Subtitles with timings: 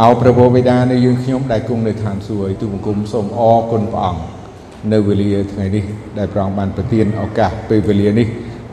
[0.00, 4.22] អោព្រះបិតានៃយើងខ្ញុំដែលគង់នៅឋានសួគ៌ទូបង្គំសូមអរគុណព្រះអង្គ
[4.92, 5.84] នៅវេលាថ្ងៃនេះ
[6.18, 8.26] ដែលព្រះអង្គបានប្រទានឱកាសពេលវេលានេះ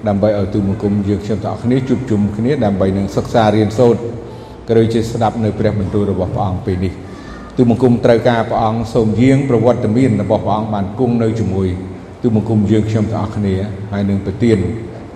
[0.07, 4.02] ដើម្បីឲ្យទូបង្គំយើងខ្ញុំទាំងអស់គ្នាជួបជុំគ្នាដើម្បីនឹងសិក្សារៀនសូត្រ
[4.68, 6.93] ក៏ដូចជាស្ដាប់នៅព្រះបន្ទូលរបស់ព្រះអង្គពេលនេះ
[7.57, 11.67] ទូបង្គំត្រូវការព្រះអង្គសូមយាងប្រវត្តិមានរបស់ព្រះអង្គបានគង់នៅជាមួយ
[12.21, 13.55] ទូបង្គំយើងខ្ញុំទាំងអស់គ្នា
[13.91, 14.57] ហើយនឹងប្រទាន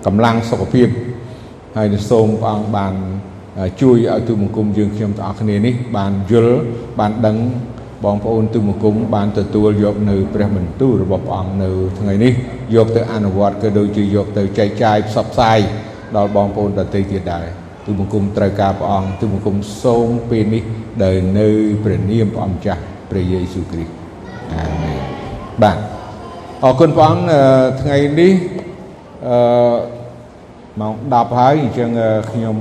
[0.06, 0.88] កម្លាំងសុខភាព
[1.76, 2.94] ហើយនឹងសូមព្រះអង្គបាន
[3.80, 6.58] ជួយឲ្យទូបង្គំយើងខ្ញុំទាំងអស់គ្នានេះបានយល់
[6.98, 7.36] បានដឹង
[8.04, 12.32] បងប្អូនទូបង្គំបានទទួលយកនៅព្រះបន្ទូលរបស់ព្រះអង្គនៅថ្ងៃនេះ
[12.74, 15.58] យកទៅអនុវត្តក៏ដូចជាយកទៅចែកចាយផ្សព្វផ្សាយ
[16.16, 17.46] ដល់បងប្អូនដទៃទៀតដែរ
[17.84, 20.62] ទូបង្គំត្រូវការព្រះអង្គទូបង្គំសូមពេលនេះ
[21.02, 21.48] ដែលនៅ
[21.84, 22.80] ព្រះនាមព្រះអង្គចាស់
[23.10, 23.92] ព្រះយេស៊ូវគ្រីស្ទ
[24.52, 25.00] អាមែន
[25.62, 25.78] បាទ
[26.64, 27.26] អរគុណព្រះអង្គ
[27.82, 28.32] ថ្ងៃនេះ
[29.26, 29.76] អឺ
[30.80, 31.90] ម៉ោង10ហើយអញ្ចឹង
[32.32, 32.56] ខ្ញុំ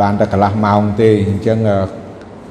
[0.00, 1.58] បានតែកន្លះម៉ោងទេអញ្ចឹង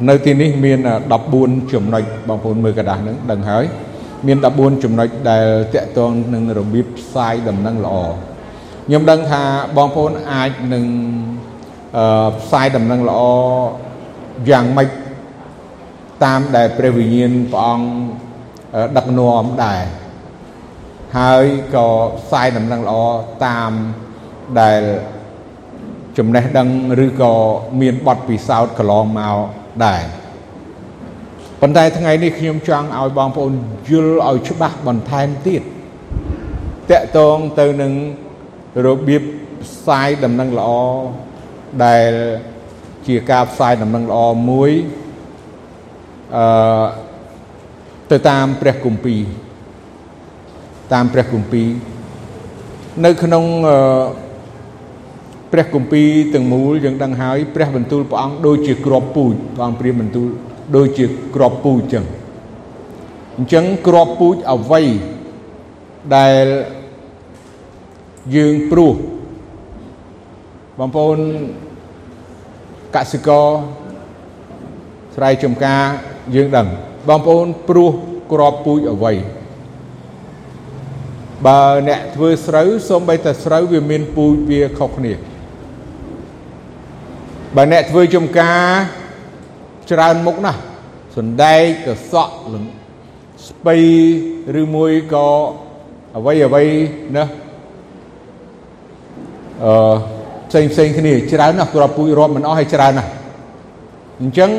[0.09, 0.79] នៅទីនេះមាន
[1.25, 3.63] 14ចំណុចបងប្អូនមើលกระดาษហ្នឹងដឹងហើយ
[4.27, 7.95] មាន14ចំណុចដែលតកតងនឹងរបៀបផ្សាយដំណឹងល្អ
[8.85, 9.41] ខ្ញុំដឹងថា
[9.77, 10.85] បងប្អូនអាចនឹង
[12.39, 13.21] ផ្សាយដំណឹងល្អ
[14.49, 14.89] យ៉ាងម៉េច
[16.23, 17.87] តាមដែលព្រះវិញ្ញាណព្រះអង្គ
[18.97, 19.83] ដឹកនាំដែរ
[21.17, 21.87] ហើយក៏
[22.19, 22.99] ផ្សាយដំណឹងល្អ
[23.45, 23.71] តាម
[24.61, 24.81] ដែល
[26.18, 26.68] ចំណេះដឹង
[27.04, 27.32] ឬក៏
[27.80, 29.36] មានបទពិសោធន៍កន្លងមក
[29.84, 30.02] ដែរ
[31.60, 33.54] ប៉ុន្តែថ្ងៃនេះខ្ញុំចង់ឲ្យបងប្អូន
[33.90, 35.62] យល់ឲ្យច្បាស់បន្ថែមទៀត
[36.90, 37.92] តកតងទៅនឹង
[38.86, 39.22] របៀប
[39.64, 40.70] ផ្សាយដំណឹងល្អ
[41.84, 42.10] ដែល
[43.06, 44.70] ជាការផ្សាយដំណឹងល្អមួយ
[46.36, 46.86] អឺ
[48.10, 49.20] ទៅតាមព្រះគម្ពីរ
[50.92, 51.68] តាមព្រះគម្ពីរ
[53.04, 53.78] នៅក្នុងអឺ
[55.56, 60.28] ព្រះគម្ពីរទាំងមូលយើងដឹងហើយព្រះបន្ទូលព្រះអង្គដូចជាក្របពូជព្រះអង្គព្រាបបន្ទូល
[60.76, 62.04] ដូចជាក្របពូជចឹង
[63.36, 64.82] អញ្ចឹងក្របពូជអ្វី
[66.16, 66.44] ដែល
[68.36, 68.94] យើងព្រោះ
[70.78, 71.18] បងប្អូន
[72.94, 73.46] កសិករ
[75.14, 75.82] ស្រែចម្ការ
[76.34, 76.66] យើងដឹង
[77.08, 77.90] បងប្អូនព្រោះ
[78.32, 79.12] ក្របពូជអ្វី
[81.46, 85.14] បើអ្នកធ្វើស្រូវសូម្បីតែស្រូវវាមានពូជវាខុសគ្នា
[87.56, 88.62] បើអ្នកធ្វើចំការ
[89.90, 90.58] ច្រើនមុខណាស់
[91.16, 92.34] សណ្ដែកកសក់
[93.48, 93.76] ស្ពៃ
[94.60, 95.28] ឬមួយក៏
[96.16, 96.64] អ្វីអ្វី
[97.16, 97.24] ណា
[99.64, 99.96] អឺ
[100.50, 103.10] ផ្សេងផ្សេងគ្នាច្រើនណាស់គ្រាប់ពូជរាប់មិនអស់ហើយច្រើនណាស់
[104.22, 104.50] អញ្ចឹង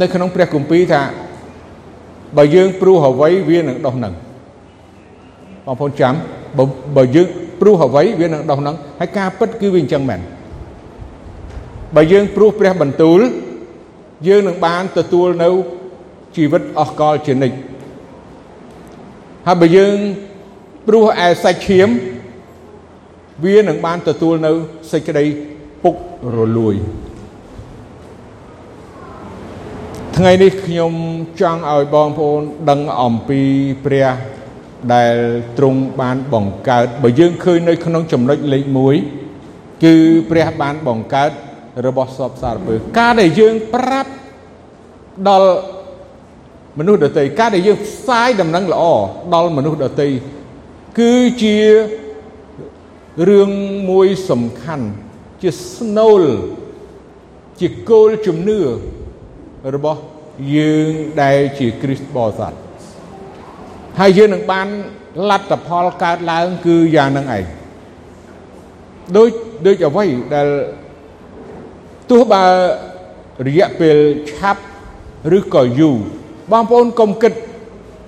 [0.00, 1.02] នៅក្នុងព្រះគម្ពីរថា
[2.36, 4.12] បើយើងព្រោះអ្វីវានឹងដុះនឹង
[5.66, 6.14] បងប្អូនចាំ
[6.96, 7.28] បើយើង
[7.60, 10.20] ព្រោះអ្វីវានឹងដុះនឹងហើយការពិតគឺវាអញ្ចឹងមែន
[11.94, 13.20] បើយើងព្រោះព្រះបន្ទូល
[14.28, 15.50] យើងនឹងបានទទួលនៅ
[16.36, 17.56] ជីវិតអស់កលជានិច្ច
[19.46, 19.96] ហើយបើយើង
[20.86, 21.88] ព្រោះឯសាច់ឈាម
[23.44, 24.52] វានឹងបានទទួលនៅ
[24.92, 25.24] សេចក្តី
[25.82, 25.94] ពុក
[26.36, 26.74] រលួយ
[30.16, 30.92] ថ្ងៃនេះខ្ញុំ
[31.40, 33.40] ចង់ឲ្យបងប្អូនដឹងអំពី
[33.84, 34.08] ព្រះ
[34.94, 35.14] ដែល
[35.58, 38.64] ទ្រង់បានបង្កើតបើយើងឃើញនៅក្នុងចំណុចលេខ
[39.22, 39.94] 1គឺ
[40.30, 41.30] ព្រះបានបង្កើត
[41.84, 44.12] របស់សពសារពើការដែលយើងប្រាប់
[45.28, 45.50] ដល់
[46.78, 48.84] មនុស្សដទៃការដែលយើងផ្សាយដំណឹងល្អ
[49.34, 50.08] ដល់មនុស្សដទៃ
[50.98, 51.58] គឺជា
[53.28, 53.50] រឿង
[53.90, 54.86] មួយសំខាន់
[55.42, 56.22] ជាស្នូល
[57.60, 58.60] ជាគោលជំនឿ
[59.74, 60.00] របស់
[60.56, 60.90] យើង
[61.22, 62.52] ដែលជាគ្រីស្ទបរិស័ទ
[63.98, 64.68] ហើយយើងនឹងបាន
[65.30, 67.44] លទ្ធផលកើតឡើងគឺយ៉ាងនឹងឯង
[69.16, 69.30] ដូច
[69.66, 70.04] ដូចអ្វី
[70.34, 70.48] ដែល
[72.10, 72.44] ទោះបើ
[73.46, 73.96] រយៈពេល
[74.30, 74.62] ឆាប់
[75.36, 75.96] ឬក៏យូរ
[76.52, 77.32] បងប្អូនកុំគិត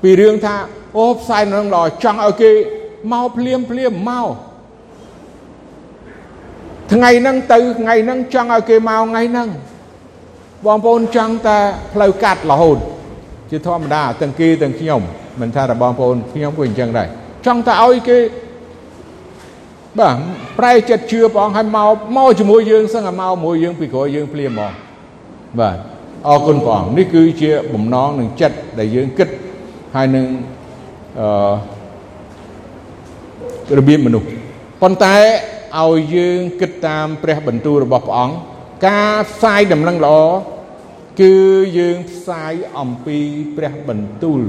[0.03, 0.54] ពីរឿងថា
[0.97, 2.50] អូផ្សាយនឹងល្អចង់ឲ្យគេ
[3.12, 4.28] មកភ្លាមភ្លាមមក
[6.92, 9.48] ថ្ងៃហ្នឹងទៅថ្ងៃហ្នឹងចង់ឲ្យគេមកថ្ងៃហ្នឹង
[10.66, 11.59] បងប្អូនចង់តែ
[11.92, 12.78] ផ្លូវកាត់រហូត
[13.50, 15.00] ជាធម្មតាទាំងគេទាំងខ្ញុំ
[15.41, 17.09] មិនថាតែបងប្អូនខ្ញុំក៏អញ្ចឹងដែរ
[17.47, 18.18] ចង់តែឲ្យគេ
[19.96, 20.16] បាទ
[20.58, 24.72] ប្រែចិត្តជឿព្រះអង្គឲ្យមកមកជាមួយយើងសឹងឲ្យមកមួយយើងពីក្រោយយើងភ្លាមហ្មង
[25.60, 25.76] បាទ
[26.28, 29.28] អរគុណព្រះអង្គនេះគឺជាបំណងនឹងចិត្តដែលយើងគិត
[29.94, 30.26] ហើយនឹង
[31.20, 34.26] អឺរបៀបមនុស្ស
[34.82, 35.16] ប៉ុន្តែ
[35.80, 38.34] ឲ្យយើងគិតតាមព្រះបន្ទូលរបស់ព្រះអង្គ
[38.86, 40.16] ការផ្សាយដំណឹងល្អ
[41.20, 41.34] គឺ
[41.78, 43.18] យើងផ្សាយអំពី
[43.56, 44.40] ព្រះបន្ទូល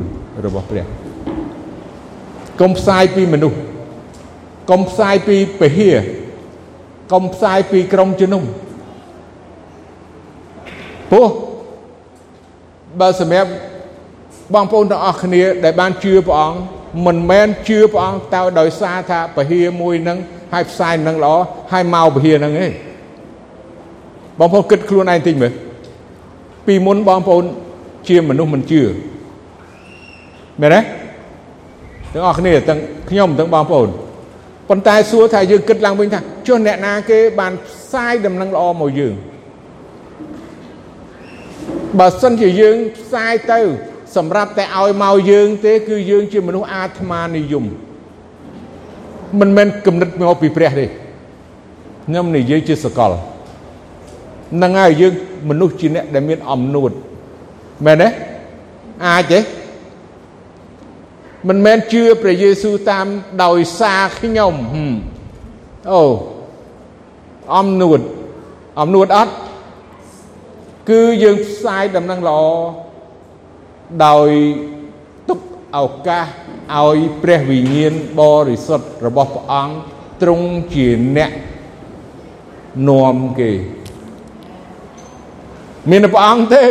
[0.45, 0.86] របស់ព្រះ
[2.62, 3.57] កុំផ្សាយពីមនុស្ស
[4.69, 5.89] កុំផ្សាយពីពហិ
[7.13, 8.44] កុំផ្សាយពីក្រុមជំនុំ
[11.12, 11.27] ព្រោះ
[13.00, 13.50] បើសម្រាប់
[14.54, 16.60] បងប្អូនទាំងអស់គ្នា ដែលបានជឿព្រះអង្គ
[17.06, 20.18] មិនមែនជឿព្រះអង្គតែដោយសារថាពហិមួយនឹង
[20.54, 21.36] ហើយផ្សាយនឹងល្អ
[21.72, 22.68] ហើយមកពហិនឹងទេ
[24.39, 25.54] បងប្អូនគិតខ្លួនឯងតិចមើល
[26.68, 27.45] ពីមុនបងប្អូន
[28.07, 28.81] ជាមនុស្សមិនជឿ
[30.62, 30.81] មែនទេ
[32.13, 32.80] ទាំងអស់គ្នាទាំង
[33.10, 33.89] ខ្ញុំទាំងបងប្អូន
[34.69, 39.13] ប៉ុន្តែសួរថាយើងគិតឡើងវិញថាចុះអ្នកណាគេបានផ្សាយដំណឹងល្អមកយើង
[42.00, 43.60] បើសិនជាយើងផ្សាយទៅ
[44.16, 47.66] សម្រាប់តែឲ្យមកយើងទេគឺយើងជាមនុស្សអាត្មានិយម
[49.39, 53.12] មិនមែនគំនិតមកពីព្រះទេខ្ញុំនិយាយជាសកល
[54.56, 55.13] ហ្នឹងហើយយើង
[55.50, 56.92] មនុស្សជាអ្នកដែលមានអំនួត
[57.86, 58.10] មែនទេ
[59.07, 59.39] អាចទេ
[61.47, 63.06] មិនមែនជឿព្រះយេស៊ូវតាម
[63.44, 64.53] ដោយសារខ្ញុំ
[65.91, 66.03] អូ
[67.57, 68.00] អំនួត
[68.81, 69.33] អំនួតអត់
[70.89, 72.41] គឺយើងផ្សាយដំណឹងល្អ
[74.06, 74.30] ដោយ
[75.30, 75.39] ទុក
[75.77, 76.25] ឱកាស
[76.77, 79.75] ឲ្យព្រះវិញ្ញាណបរិសុទ្ធរបស់ព្រះអង្គ
[80.21, 80.88] ទ្រង់ជា
[81.18, 81.31] អ្នក
[82.89, 83.51] នាំគេ
[85.89, 86.65] មានព្រះអង្គទេ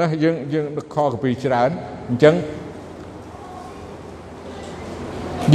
[0.00, 1.70] ណាយើងយើងខកពីច្រើន
[2.08, 2.34] អញ្ចឹង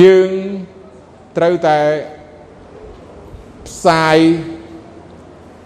[0.02, 0.30] យើង
[1.38, 1.80] ត្រូវតែ
[3.68, 4.18] ផ្សាយ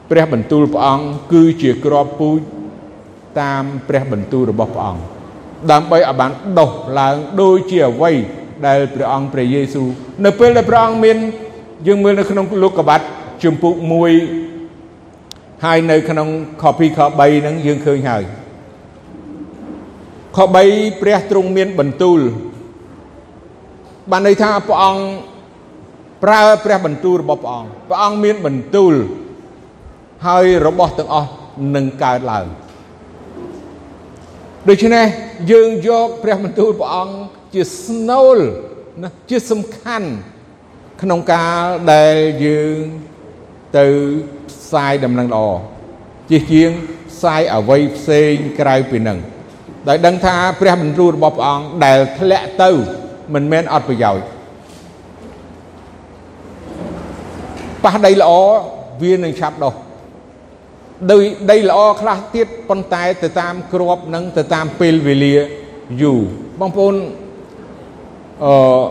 [0.10, 2.40] ព្រះបន្ទូលព្រះអង្គគឺជាក្របពូជ
[3.42, 5.02] តាមព្រះបន្ទូលរបស់ព្រះអង្គ
[5.72, 8.12] ដើម្បីឲ្យបានដោះឡើងដូចជាអ្វី
[8.68, 9.88] ដែលព្រះអង្គព្រះយេស៊ូវ
[10.26, 11.18] នៅពេលដែលព្រះអង្គមាន
[11.88, 13.06] យើងមើលនៅក្នុងលោកកបាត់
[13.44, 13.76] ជំពូក
[14.50, 16.28] 1ហើយនៅក្នុង
[16.62, 18.24] ខ2ខ3ហ្នឹងយើងឃើញហើយ
[20.38, 22.20] ខ3ព្រះទ្រង់មានបន្ទូល
[24.10, 25.04] បានន័យថាព្រះអង្គ
[26.24, 28.94] ប្រើព្រះបន្ទូលរបស់ព្រះអង្គព្រះអង្គមានបន្ទូល
[30.28, 31.30] ហើយរបស់ទាំងអស់
[31.76, 32.46] នឹងកើតឡើង
[34.70, 35.06] ដូច្នេះ
[35.52, 37.16] យើងយកព្រះបន្ទូលព្រះអង្គ
[37.54, 38.38] ជាស្នូល
[39.02, 40.10] ណាជាសំខាន់
[41.02, 41.64] ក្នុងកាល
[41.94, 42.16] ដែល
[42.46, 42.80] យើង
[43.78, 43.86] ទៅ
[44.50, 45.46] ផ្សាយដំណឹងល្អ
[46.30, 46.72] ជាជាង
[47.12, 49.20] ផ្សាយអ្វីផ្សេងក្រៅពីនឹង
[49.88, 52.72] ដោយដឹងថាព្រះបន្ទូលរបស់ព្រះអង្គដែលធ្លាក់ទៅ
[53.34, 54.26] មិនមែនអត់ប្រយោជន៍
[57.84, 58.32] ប៉ះដីល្អ
[59.04, 59.74] វានឹងឆាប់ដោះ
[61.12, 61.18] ដី
[61.52, 65.36] ដីល្អខ្លះទៀតប៉ុន្តែទៅតាមក្របនឹងទៅតាមពេលវេលា
[66.02, 66.22] យូរ
[66.60, 66.96] បងប្អូន
[68.46, 68.84] អឺ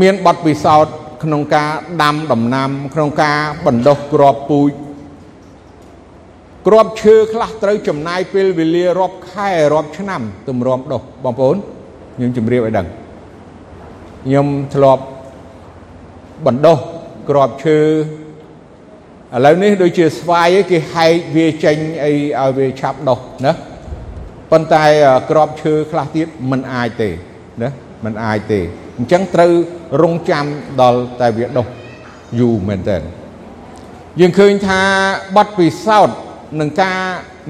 [0.00, 0.94] មានបទពិសោធន៍
[1.24, 1.70] ក្នុងការ
[2.02, 4.70] ដាំដំណាំ ក្នុងការបណ្ដុះក្របពូជ
[6.66, 11.56] ក្របឈើខ្លះត្រូវចំណាយពេលវេលារាប់ខែរាប់ឆ្នាំទម្រាំដុះបងប្អូន
[12.15, 12.87] ខ្ញុំជម្រាបឲ្យដឹង
[14.25, 15.03] ខ្ញុំធ្លាប់
[16.45, 16.77] បណ្ដុះ
[17.29, 17.79] ក្របឈើ
[19.33, 23.51] ឥឡូវនេះដូចជាស្វាយគេហែកវាចេញអីឲ្យវាឆាប់ដុះណា
[24.51, 24.85] ប៉ុន្តែ
[25.29, 27.09] ក្របឈើខ្លះទៀតมันអាចទេ
[27.61, 27.69] ណា
[28.05, 28.59] มันអាចទេ
[28.97, 29.51] អញ្ចឹងត្រូវ
[30.01, 30.45] រងចាំ
[30.81, 31.65] ដល់តែវាដុះ
[32.39, 32.97] យូរមែនតើ
[34.19, 34.81] យើងឃើញថា
[35.37, 36.17] បទពិសោធន៍
[36.59, 36.99] នឹងការ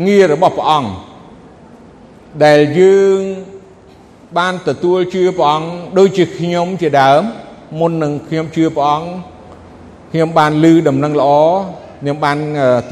[0.08, 0.92] ងាររបស់ព្រះអង្គ
[2.46, 3.20] ដែលយើង
[4.39, 7.23] បានទទួលជឿព្រះអង្គដូចជាខ្ញុំជាដើម
[7.81, 9.09] មុននឹងខ្ញុំជឿព្រះអង្គ
[10.13, 11.33] ខ្ញុំបានឮដំណឹងល្អ
[12.01, 12.39] ខ្ញុំបាន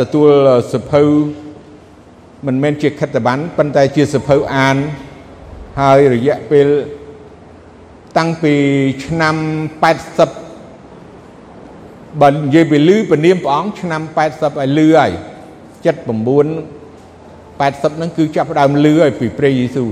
[0.01, 0.29] ទទួល
[0.73, 1.03] សភៅ
[2.47, 4.77] មិនមែនជាខិត្តប័ណ្ណប៉ុន្តែជាសភៅអាន
[5.81, 6.67] ហើយរយៈពេល
[8.17, 8.55] តាំងពី
[9.05, 9.37] ឆ្នាំ
[10.59, 15.13] 80បើនិយាយពីលឺពនាមព្រះអង្គឆ្នាំ80ឲ្យលឺហើយ
[15.85, 15.93] 79
[17.61, 19.91] 80ហ្នឹងគឺចាប់ផ្ដើមលឺឲ្យពីព្រះយេស៊ូវ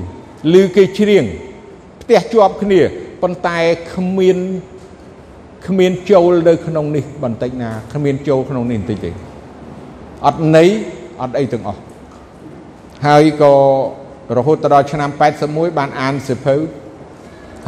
[0.54, 1.24] លឺគេច្រៀង
[2.02, 2.80] ផ្ទះជាប់គ្នា
[3.22, 3.58] ប៉ុន្តែ
[3.94, 4.38] គ្មាន
[5.66, 9.10] គ្មានចូលនៅក្នុងនេះបន្តិចណាគ្មានចូលក្នុងនេះបន្តិចទេ
[10.26, 10.68] អត់ន័យ
[11.22, 11.80] អត់អីទាំងអស់
[13.06, 13.54] ហើយក៏
[14.36, 15.10] រហូតដល់ឆ្នាំ
[15.44, 16.56] 81បានអានសិភៅ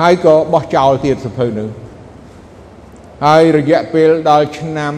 [0.01, 1.69] ហើយក៏បោះចោលទៀតសិភៅនោះ
[3.27, 4.95] ហើយរយៈពេលដល់ឆ្នាំ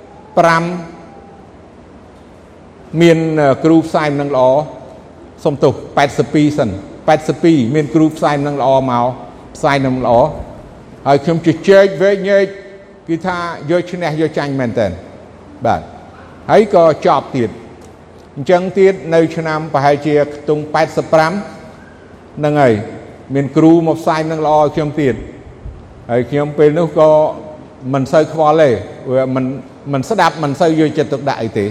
[0.00, 3.18] 85មាន
[3.64, 4.48] គ្រូផ្សាយនឹងល្អ
[5.44, 5.72] សុំទោស
[6.16, 6.68] 82សិន
[7.20, 9.06] 82មានគ្រូផ្សាយនឹងល្អមក
[9.56, 10.12] ផ្សាយនឹងល្អ
[11.06, 12.44] ហើយខ្ញុំជជែកវែកញែក
[13.08, 13.36] គឺថា
[13.70, 14.86] យកឈ្នះយកចាញ់មែនតើ
[15.66, 15.80] បាទ
[16.50, 17.50] ហើយក៏ចប់ទៀត
[18.36, 22.74] អញ្ចឹងទៀតនៅឆ្នាំប្រហែលជាខ្ទង់85ហ្នឹងហើយ
[23.34, 25.14] មានគ្រូមកផ្សាយនឹងល្អខ្ញុំទៀត
[26.10, 27.10] ហើយខ្ញុំពេលនោះក៏
[27.92, 28.70] មិនសូវខ្វល់ទេ
[29.12, 29.44] វាមិន
[29.92, 31.66] មិនស្ដាប់មិនសូវយកចិត្តទុកដាក់អីទេ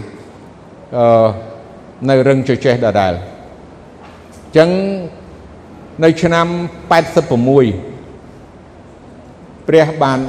[0.97, 1.27] អឺ
[2.09, 4.69] នៅរឹងជជែកដដែលអញ្ចឹង
[6.03, 6.47] នៅឆ្នាំ
[6.91, 7.33] 86
[9.67, 10.19] ព្រះបាន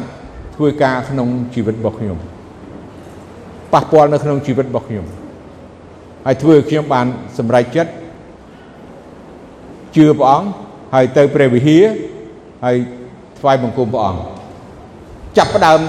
[0.54, 2.18] ធ្វើការក្នុងជីវិតរបស់ខ្ញុំ
[3.72, 5.04] ប៉ះពាល់នៅក្នុងជីវិតរបស់ខ្ញុំ
[6.26, 7.06] ហើយធ្វើឲ្យខ្ញុំបាន
[7.38, 7.90] សម្រេចចិត្ត
[9.96, 10.46] ជឿព្រះអង្គ
[10.94, 11.84] ហើយទៅព្រះវិហារ
[12.64, 12.76] ហើយ
[13.38, 14.20] ថ្វាយបង្គំព្រះអង្គ
[15.38, 15.80] ចាប់ផ្ដើម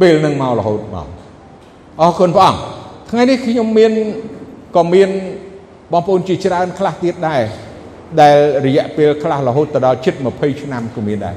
[0.00, 1.06] ពេលនឹងមករហូតមក
[2.00, 2.60] អរគុណព្រះអង្គ
[3.10, 3.92] ថ្ងៃនេះខ្ញុំមាន
[4.76, 5.10] ក៏មាន
[5.92, 7.42] បងប្អូនជាច្រើនខ្លះទៀតដែរ
[8.20, 11.36] ដែលរយៈពេលខ្លះរហូតទៅដល់ជិត20ឆ្នាំក៏មានដែរ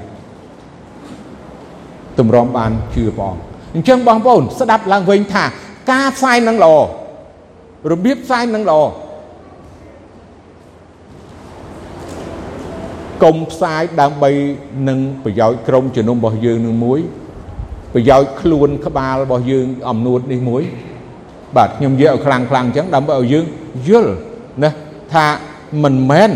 [2.20, 3.42] ទម្រាំបានជឿព្រះអង្គ
[3.76, 5.46] អញ្ចឹងបងប្អូនស្ដាប់ឡើងវិញថា
[5.92, 6.76] ការផ្សាយនឹងល្អ
[7.92, 8.80] របៀបផ្សាយនឹងល្អ
[13.24, 14.32] កុំផ្សាយដើម្បី
[14.90, 17.00] នឹងប្រយោជន៍ក្រុមជំនុំរបស់យើងនឹងមួយ
[17.94, 20.64] ប្រយោជន៍ខ្លួនក្បាលរបស់យើងអំនួតនេះមួយ
[21.58, 23.46] បាទខ្ញុំនិយាយឲ្យខ្លាំងខ្លាំងអញ្ចឹងដើម្បីឲ្យយើង
[23.90, 24.14] យល់
[24.64, 24.70] ណា
[25.14, 25.26] ថា
[25.84, 26.32] មិនមែន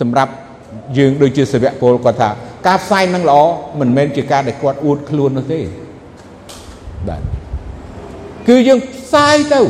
[0.00, 0.32] សម្រាប់
[0.98, 2.30] យើងដូចជាសាវកពលគាត់ថា
[2.66, 3.40] ការផ្សាយនឹងល្អ
[3.80, 5.60] មិនមែនជាការដែលគាត់អួតខ្លួននោះទេ
[7.08, 7.22] បាទ
[8.48, 9.60] គឺយើងផ្សាយទៅ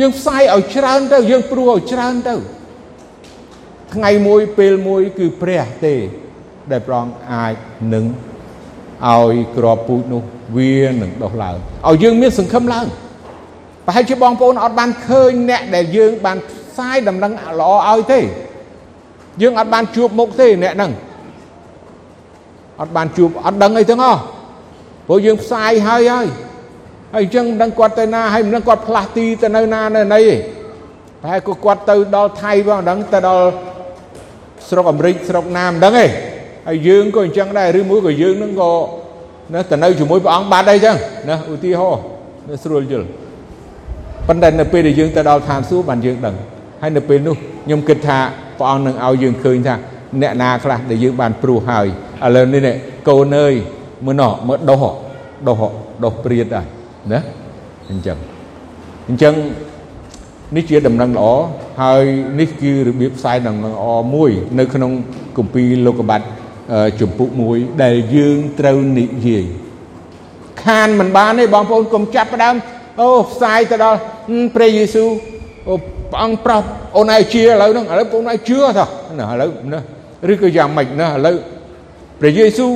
[0.00, 2.34] យើងផ្សាយឲ្យច្រើនទៅ យើងព្រោះឲ្យច្រើនទៅ
[3.94, 5.94] ថ្ងៃមួយពេលមួយគឺព្រះទេ
[6.70, 7.54] ដែលព្រះអង្គអាច
[7.94, 8.04] នឹង
[9.08, 10.22] ឲ្យក្របពូជនោះ
[10.56, 11.56] វានឹងដុះឡើង
[11.88, 12.86] ឲ្យយើងមានសង្ឃឹមឡើង
[13.86, 18.20] ប្រហែលជាបងប្អូនអត់បានឃើញអ្នកដែលយើងបានផ្សាយដំណឹងល្អឲ្យទេ
[19.42, 20.92] យើងអត់បានជួបមុខទេអ្នកហ្នឹង
[22.80, 24.20] អត់បានជួបអត់ដឹងអីទាំងអស់
[25.06, 26.26] ព្រោះយើងផ្សាយហើយហើយ
[27.14, 30.34] ហើយអញ្ចឹងមិនដឹងគាត់ទៅណាហើយមិនដឹងគាត់ផ្លាស់ទីទៅនៅណានៅណីទេ
[31.22, 33.44] ប្រហែលគាត់ទៅដល់ថៃផងមិនដឹងទៅដល់
[34.68, 36.06] ស្រុកអាមេរិកស្រុកណាមិនដឹងទេ
[36.68, 38.70] ហើយយើងក៏អញ្ចឹងដែរឬមួយក៏យើងនឹងក៏
[39.54, 40.96] ណាទៅនៅជាមួយព្រះអង្គបាត់អីចឹង
[41.28, 42.02] ណាឧទាហរណ៍
[42.48, 43.08] នៅស្រួលយល់
[44.28, 46.34] ប៉ុន្តែនៅពេលដែលយើងទៅដល់ឋានសួគ៌បានយើងដឹង
[46.82, 48.18] ហើយនៅពេលនោះខ្ញុំគិតថា
[48.58, 49.74] ព្រះអង្គនឹងឲ្យយើងឃើញថា
[50.22, 51.86] អ្នកណាខ្លះដែលយើងបានព្រោះហើយ
[52.24, 52.74] ឥឡូវនេះ
[53.08, 53.54] កូនអើយ
[54.06, 54.82] មើលណោះមើលដោះ
[55.48, 55.60] ដោះ
[56.04, 56.64] ដោះព្រាតដែរ
[57.12, 57.20] ណា
[57.90, 58.18] អញ្ចឹង
[59.08, 59.34] អញ្ចឹង
[60.56, 61.26] នេះជាដំណឹងល្អ
[61.82, 62.04] ហើយ
[62.40, 63.84] នេះគឺរបៀបផ្សាយដំណឹងល្អ
[64.14, 64.92] មួយនៅក្នុង
[65.36, 66.20] គម្ពីរលោកុបាត
[67.00, 69.44] ជំពូក1ដែលយើងត្រូវនិយាយ
[70.64, 72.54] ខានមិនបានទេបងប្អូនកុំចាប់ផ្ដើម
[72.98, 73.98] អូផ្សាយទៅដល់
[74.54, 75.10] ព្រះយេស៊ូវ
[75.68, 75.74] អូ
[76.12, 76.62] ព្រះអង្គប្រោស
[76.96, 79.80] អូនឯងជាឥឡូវហ្នឹងឥឡូវបងឯងជឿតោះណាឥឡូវណា
[80.32, 81.36] ឬក៏យ៉ាងម៉េចណាឥឡូវ
[82.20, 82.72] ព្រះយេស៊ូវ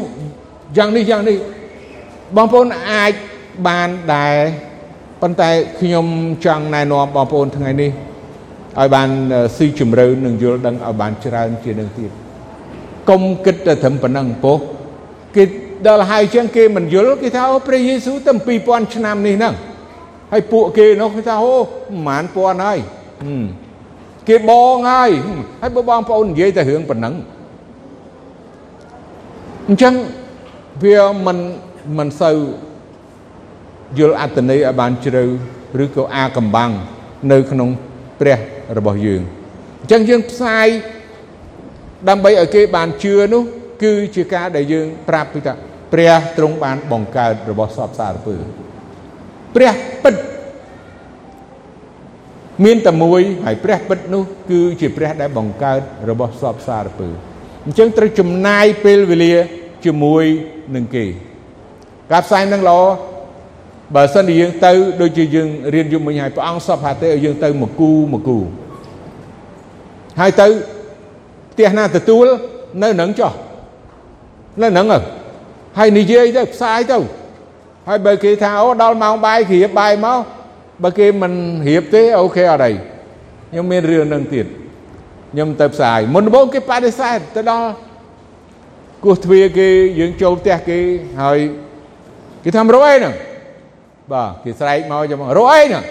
[0.76, 1.36] យ៉ាងនេះយ៉ាងនេះ
[2.36, 3.12] បងប្អូនអាច
[3.68, 4.36] បានដែរ
[5.22, 6.06] ប៉ុន្តែខ្ញុំ
[6.44, 7.90] ចង់ណែនាំបងប្អូនថ្ងៃនេះ
[8.78, 9.08] ឲ្យបាន
[9.56, 12.10] ស៊ីជម្រៅនិងយល់ដឹងឲ្យបានច្រើនជានឹងទៀត
[13.10, 14.58] កុំគិតតែត្រឹមប៉ុណ្ណឹងពោះ
[15.36, 15.44] គេ
[15.86, 18.32] ដល់ហើយចឹងគេមិនយល់គេថាអូព្រះយេស៊ូវតែ
[18.64, 19.54] 2000ឆ្នាំនេះហ្នឹង
[20.34, 22.78] ហើយពួកគេនោះគេថាអូប្រហែលពាន់ហើយ
[24.28, 25.10] គេបងហើយ
[25.60, 27.14] ហើយបើបងប្អូននិយាយតែរឿងប៉ុណ្ណឹង
[29.68, 29.94] អញ្ចឹង
[30.84, 31.38] វាមិន
[31.98, 32.38] មិនសូវ
[33.98, 35.24] យល់អត្តន័យឲ្យបានជ្រៅ
[35.84, 36.70] ឬក៏អាកំបាំង
[37.32, 37.68] នៅក្នុង
[38.20, 38.38] ព្រះ
[38.76, 39.22] របស់យើង
[39.80, 40.66] អញ្ចឹងយើងផ្សាយ
[42.08, 43.42] ដើម្បីឲ្យគេបានជឿនោះ
[43.82, 45.52] គឺជាការដែលយើងប្រាប់ពីថា
[45.92, 48.36] ព្រះទ្រង់បានបង្កើតរបស់សពសារពើ
[49.54, 50.14] ព្រះពិត
[52.64, 55.80] មានតែមួយហើយព្រះពិតនោះ គឺជាព្រះដែលបង្កើត
[56.10, 57.08] របស់សពសារពើ
[57.64, 59.34] អញ្ចឹងត្រូវចំណាយពេលវេលា
[59.84, 60.24] ជាមួយ
[60.74, 61.04] នឹងគេ
[62.12, 62.80] ការផ្សាយនឹងល្អ
[63.94, 68.38] បើសិនជាយើងទៅដូចជាយើងរៀនយំមិញហើយព្រះអង្គសពហាទេឲ្យយើងទៅមកគូមកគូ
[70.20, 70.46] ហើយទៅ
[71.52, 72.26] ផ្ទះណាទទួល
[72.82, 73.32] នៅនឹងចោះ
[74.62, 74.86] នៅនឹង
[75.78, 76.98] ហើយនិយាយទៅផ្សាយទៅ
[77.88, 80.18] ហើយបើគេថាអូដល់ម៉ោងបាយគ្រាបបាយមក
[80.82, 81.32] បើគេមិន
[81.68, 82.72] រៀបទេអូខេអត់អី
[83.50, 84.46] ខ្ញុំមានរឿងនឹងទៀត
[85.32, 87.66] ខ្ញុំទៅផ្សាយមុនដំបូងគេបដិសេធទៅដល់
[89.04, 90.78] គោះទ្វារគេយើងចូលផ្ទះគេ
[91.22, 91.38] ហើយ
[92.44, 93.14] គេថារកអីហ្នឹង
[94.12, 95.84] បាទគេស្រែកមកចាំរកអីហ្នឹង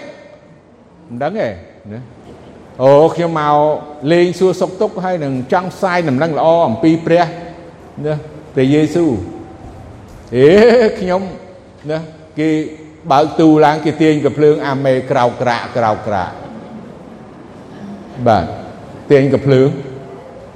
[1.08, 1.48] មិនដឹងទេ
[1.92, 2.00] ណា
[2.82, 3.56] អូខ្ញុំមក
[4.12, 7.24] លេងសួរសុខទុក្ខហើយនឹងចង់ផ្សាយដំណឹងល្អអំពីព្រះ
[8.04, 8.14] ណា
[8.54, 9.10] ព្រះយេស៊ូវ
[10.36, 10.48] អេ
[11.00, 11.22] ខ្ញុំ
[11.90, 11.98] ណា
[12.38, 12.48] គេ
[13.12, 16.34] បើកទូឡើងគេទាញកំភ្លើងអាមេក្រៅក្រាក់ក្រៅក្រាក់
[18.26, 18.44] បាទ
[19.10, 19.68] ទាញកំភ្លើង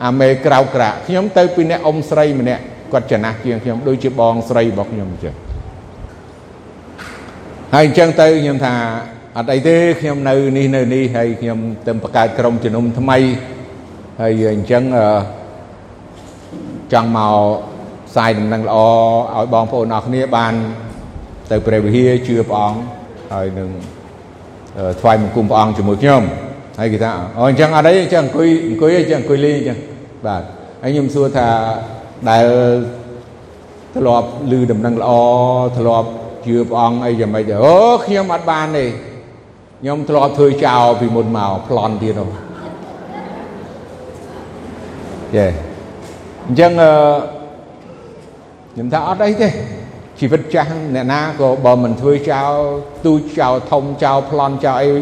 [0.06, 5.34] អាមេក្រៅក្រាក់ខ្ញុំទៅពីអ្នកអ៊ំស្រីម្នាក់គាត់ចំណាស់ជាងខ្ញុំដូចជាបងស្រីរបស់ខ្ញុំអញ្ចឹង
[7.74, 8.74] ហើយអញ្ចឹងទៅខ្ញុំថា
[9.36, 13.18] អត់អីទេខ្ញុំនៅនេះនៅនេះហើយខ្ញុំទៅបង្កើតក្រុមជំនុំថ្មី
[14.20, 14.82] ហើយអញ្ចឹង
[16.92, 17.34] ចង់មក
[18.08, 18.76] ផ្សាយដំណឹងល្អ
[19.36, 20.54] ឲ្យបងប្អូនអរគ្នាបាន
[21.50, 22.78] ទៅព្រះវិហារជឿព្រះអង្គ
[23.32, 23.68] ហើយនឹង
[25.00, 26.22] ថ្វាយបង្គំព្រះអង្គជាមួយខ្ញុំ
[26.78, 29.78] ហើយគេថាអូអញ្ចឹងអត់អីអញ្ចឹងអង្គុយអង្គុយអញ្ចឹងអង្គុយលេងអញ្ចឹង
[30.26, 30.42] បាទ
[30.82, 31.48] ហើយខ្ញុំសួរថា
[32.28, 32.44] ដែល
[33.96, 34.28] ធ្លាប់
[34.58, 35.10] ឮដំណឹងល្អ
[35.78, 36.08] ធ្លាប់
[36.46, 38.84] ជឿព្រះអង្គអីយ៉ាងម៉េចអូខ្ញុំអត់បានទេ
[39.80, 42.28] ខ្ញុំធ្លាប់ធ្វើចោលពីមុនមកប្លន់ទៀតនោះ
[45.36, 45.46] យេ
[46.46, 46.92] អញ្ចឹងអឺ
[48.72, 49.48] ខ្ញុំថាអត់អីទេ
[50.20, 52.52] ជីវិតចាស់អ្នកណាក៏បើមិនធ្វើចោល
[53.06, 54.92] ទូចចោលធំចោលប្លន់ចោលអី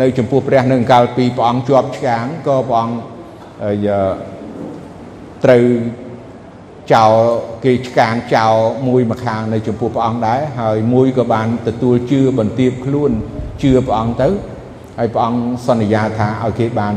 [0.00, 2.96] នៅចំពោះព្រះនឹងកាលពីព្រះអង្គជាប់ឆ្កាងក៏ព្រះអង្គ
[5.44, 5.64] ត្រូវ
[6.92, 7.12] ចោល
[7.64, 8.54] គេឆ្កាងចោល
[8.88, 13.10] មួយម្ខាងនៅចំពោះព្រះអង្គដែរហើយមួយក៏បានទទួលជឿបន្ទាបខ្លួន
[13.62, 14.28] ជឿព្រះអង្គទៅ
[14.98, 16.94] ហើយព្រះអង្គសន្យាថាឲ្យគេបាន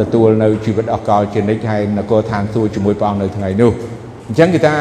[0.00, 3.72] ទទួលនៅជីវិតអកលជានិច្ចហើយនគរឋានសួគ៌ជាមួយព្រះអង្គនៅថ្ងៃនោះ
[4.28, 4.74] អញ្ចឹងគេថា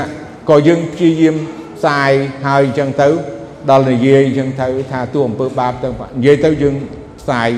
[0.50, 1.36] ក៏យើងព្យាយាម
[1.78, 2.12] ផ្សាយ
[2.46, 3.08] ហើយអញ្ចឹងទៅ
[3.70, 6.76] ដល់និយាយអញ្ចឹងទៅថាទូអំពើបាបទៅនិយាយទៅយើង
[7.20, 7.50] ផ្សាយ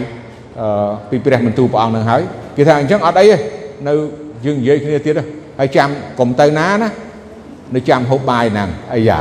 [0.59, 2.21] អឺពីព្រះបន្ទូលព្រះអង្គនឹងហើយ
[2.55, 3.37] គេថាអញ្ចឹងអត់អីទេ
[3.87, 3.93] នៅ
[4.45, 5.13] យើងនិយាយគ្នាទៀត
[5.59, 5.89] ហើយចាំ
[6.19, 6.89] កុំទៅណាណា
[7.75, 9.19] នៅចាំហូបបាយហ្នឹងអាយ៉ា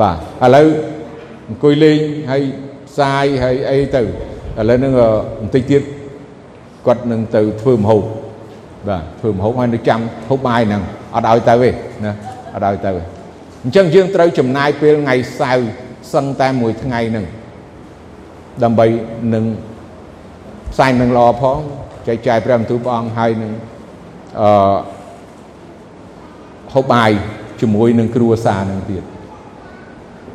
[0.00, 0.68] បាទឥឡូវ
[1.48, 1.98] អង្គុយលេង
[2.30, 2.42] ហើយ
[2.88, 4.04] ផ្សាយហើយអីទៅឥ
[4.68, 4.92] ឡូវហ្នឹង
[5.40, 5.82] បន្តិចទៀត
[6.86, 8.02] គាត់នឹងទៅធ្វើមហូប
[8.88, 10.82] បាទធ្វើមហូបហើយនៅចាំហូបបាយហ្នឹង
[11.16, 11.70] អត់ឲ្យទៅទេ
[12.04, 12.12] ណា
[12.54, 13.02] អត់ឲ្យទៅទេ
[13.64, 15.70] អញ្ចឹងយើងត្រូវចំណាយពេលថ្ងៃសៅរ៍
[16.12, 17.26] សឹងតែមួយថ្ងៃហ្នឹង
[18.64, 18.86] ដើម្បី
[19.34, 19.44] នឹង
[20.72, 21.58] ផ្សាយនឹងល្អផង
[22.06, 23.52] ចែកចាយព្រះបន្ទូលព្រះអង្គហើយនឹង
[24.40, 24.76] អឺ
[26.74, 27.10] ហូបបាយ
[27.60, 29.02] ជាមួយនឹងគ្រួសារនឹងទៀត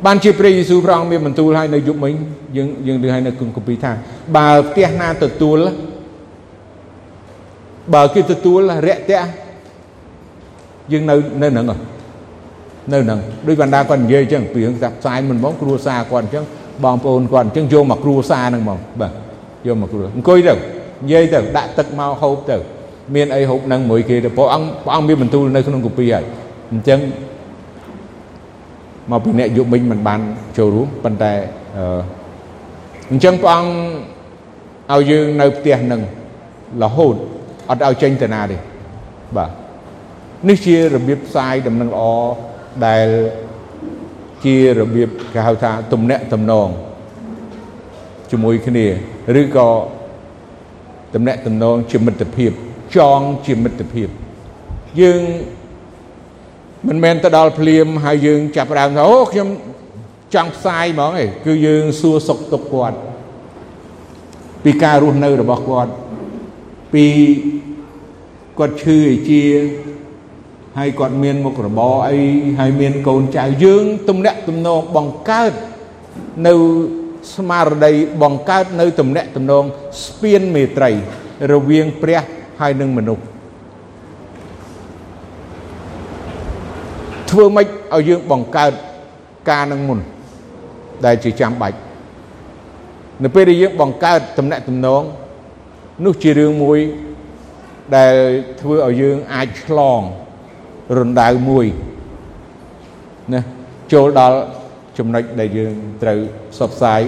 [0.06, 2.12] បានជាព្រះយេស៊ូវព្រះអង្គមានបន្ទូលឲ្យនៅយុគមិញ
[2.56, 3.92] យើងយើងលើឲ្យនៅគម្ពីរថា
[4.36, 5.58] បើផ្ទះណាទទួល
[7.94, 9.22] បើគេទទួលរយៈតៈ
[10.92, 11.64] យើងនៅនៅហ្នឹង
[12.92, 16.44] នៅហ្នឹងដូចបណ្ដាគាត់និយាយអញ្ចឹងពីរឿងថាផ្សាយមិនហ្មងគ្រួសារគាត់អញ្ចឹង
[16.84, 19.12] បងប្អូនគាត់អញ្ចឹងយកមកគ្រួសារហ្នឹងហ្មងបាទ
[19.66, 22.56] យកមកគ្រួអង្គុយទៅនិយាយទៅដាក់ទឹកមកហូបទៅ
[23.14, 26.24] មានអីហូបហ្នឹងមួយគេទៅព្រះអង្គព្រះអង្គមានបន្ទូលនៅក្នុងគម្ពីរហើយ
[26.72, 27.00] អញ្ចឹង
[29.10, 30.20] មកពីអ្នកយុមិញមិនបាន
[30.58, 31.32] ចូលរួមប៉ុន្តែ
[33.10, 33.72] អញ្ចឹងព្រះអង្គ
[34.92, 36.00] ឲ្យយើងនៅផ្ទះនឹង
[36.82, 37.14] រហូត
[37.70, 38.56] អត់ឲ្យចេញទៅណាទេ
[39.36, 39.50] បាទ
[40.48, 42.02] នេះជារបៀបផ្សាយដំណឹងល្អ
[42.86, 43.08] ដែល
[44.44, 46.68] ជារបៀបគេហៅថាទំនាក់ទំនង
[48.30, 48.86] ជាមួយគ្នា
[49.40, 49.68] ឬក៏
[51.14, 52.52] ទំនាក់ទំនងជាមិត្តភាព
[52.96, 54.08] ចងជាមិត្តភាព
[55.00, 55.20] យើង
[56.88, 59.48] មិនមែនទៅដល់ភ្លាមហើយយើងចាប់ផ្ដើមថាអូខ្ញុំ
[60.34, 62.98] ចង់ផ្សាយហ្មងឯងគឺយើងសួរសុខទុក្ខគាត់
[64.64, 65.92] ពីការរស់នៅរបស់គាត់
[66.92, 67.04] ពី
[68.58, 69.42] គាត់ឈឺឯជា
[70.78, 72.18] ហើយគាត់មានមុខរបរអី
[72.58, 75.52] ហើយមានកូនចៅយើងទំនាក់ទំនងបង្កើត
[76.46, 76.54] នៅ
[77.34, 79.64] ស្មារតីបង្កើតនៅទំនាក់ទំនង
[80.04, 80.90] ស្ពានមេត្រី
[81.52, 82.22] រវាងព្រះ
[82.60, 83.24] ហើយនឹងមនុស្ស
[87.30, 88.72] ធ្វើម៉េចឲ្យយើងបង្កើត
[89.50, 89.98] ការនឹងមុន
[91.04, 91.78] ដែលជាចាំបាច់
[93.22, 95.02] នៅពេលដែលយើងបង្កើតទំនាក់ទំនង
[96.04, 96.78] នោះជារឿងមួយ
[97.96, 98.14] ដែល
[98.60, 100.02] ធ្វើឲ្យយើងអាចឆ្លង
[100.98, 101.66] រណ្ដៅមួយ
[103.34, 103.42] ណា
[103.92, 104.38] ចូលដល់
[104.98, 106.18] ចំណុចដែលយើងត្រូវ
[106.52, 107.00] ផ្សព្វផ្សាយ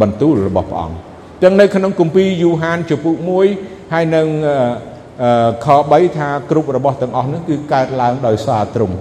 [0.00, 0.96] បន្ទូលរបស់ព្រះអង្គ
[1.42, 3.14] ចឹងនៅក្នុងគម្ពីរយូហានចំពុក
[3.54, 4.26] 1ហើយនឹង
[5.64, 8.96] ខ3ថាគ្រប់របស់ទាំងអស់នោះគឺកើតឡើងដោយសារទ្រង់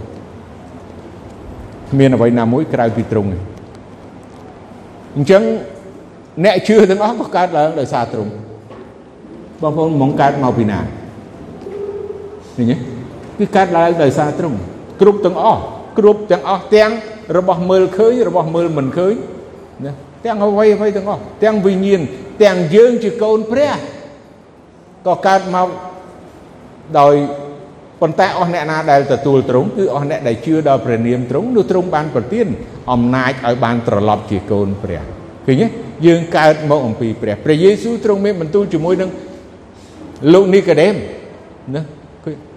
[1.99, 3.29] មានអ្វីណាមួយក្រៅពីទ្រង់
[5.17, 5.43] អញ្ចឹង
[6.43, 8.31] អ្នកជឿទាំងអស់ក៏កើតឡើងដោយសារទ្រង់
[9.61, 10.79] បងប្អូនមកកើតមកពីណា
[12.55, 12.92] ឃើញទេ
[13.39, 14.57] គឺកើតឡើងដោយសារទ្រង់
[15.01, 15.61] គ្រប់ទាំងអស់
[15.97, 16.91] គ្រប់ទាំងអស់ទាំង
[17.37, 19.13] របស់មើលឃើញរបស់មើលមិនឃើញ
[19.85, 19.91] ណា
[20.25, 22.01] ទាំងអ្វីអ្វីទាំងអស់ទាំងវិញ្ញាណ
[22.43, 23.71] ទាំងយើងជាកូនព្រះ
[25.07, 25.67] ក៏កើតមក
[26.99, 27.15] ដោយ
[28.01, 32.47] ប៉ុន្តែអស់អ្នកណាដែលទទួលទ្រង់គឺអស់អ្នកដែលជឿដល់ព្រះនាមទ្រង់នោះទ្រង់បានប្រទាន
[32.91, 35.01] អំណាចឲ្យបានត្រឡប់ជាកូនព្រះ
[35.45, 35.67] ឃើញទេ
[36.05, 39.09] យើងកើតមកអំពីព្រះព្រះយេស៊ូវទ្រង់មានបន្ទូលជាមួយនឹង
[40.33, 40.93] លោកនីកាដេម
[41.75, 41.83] ណា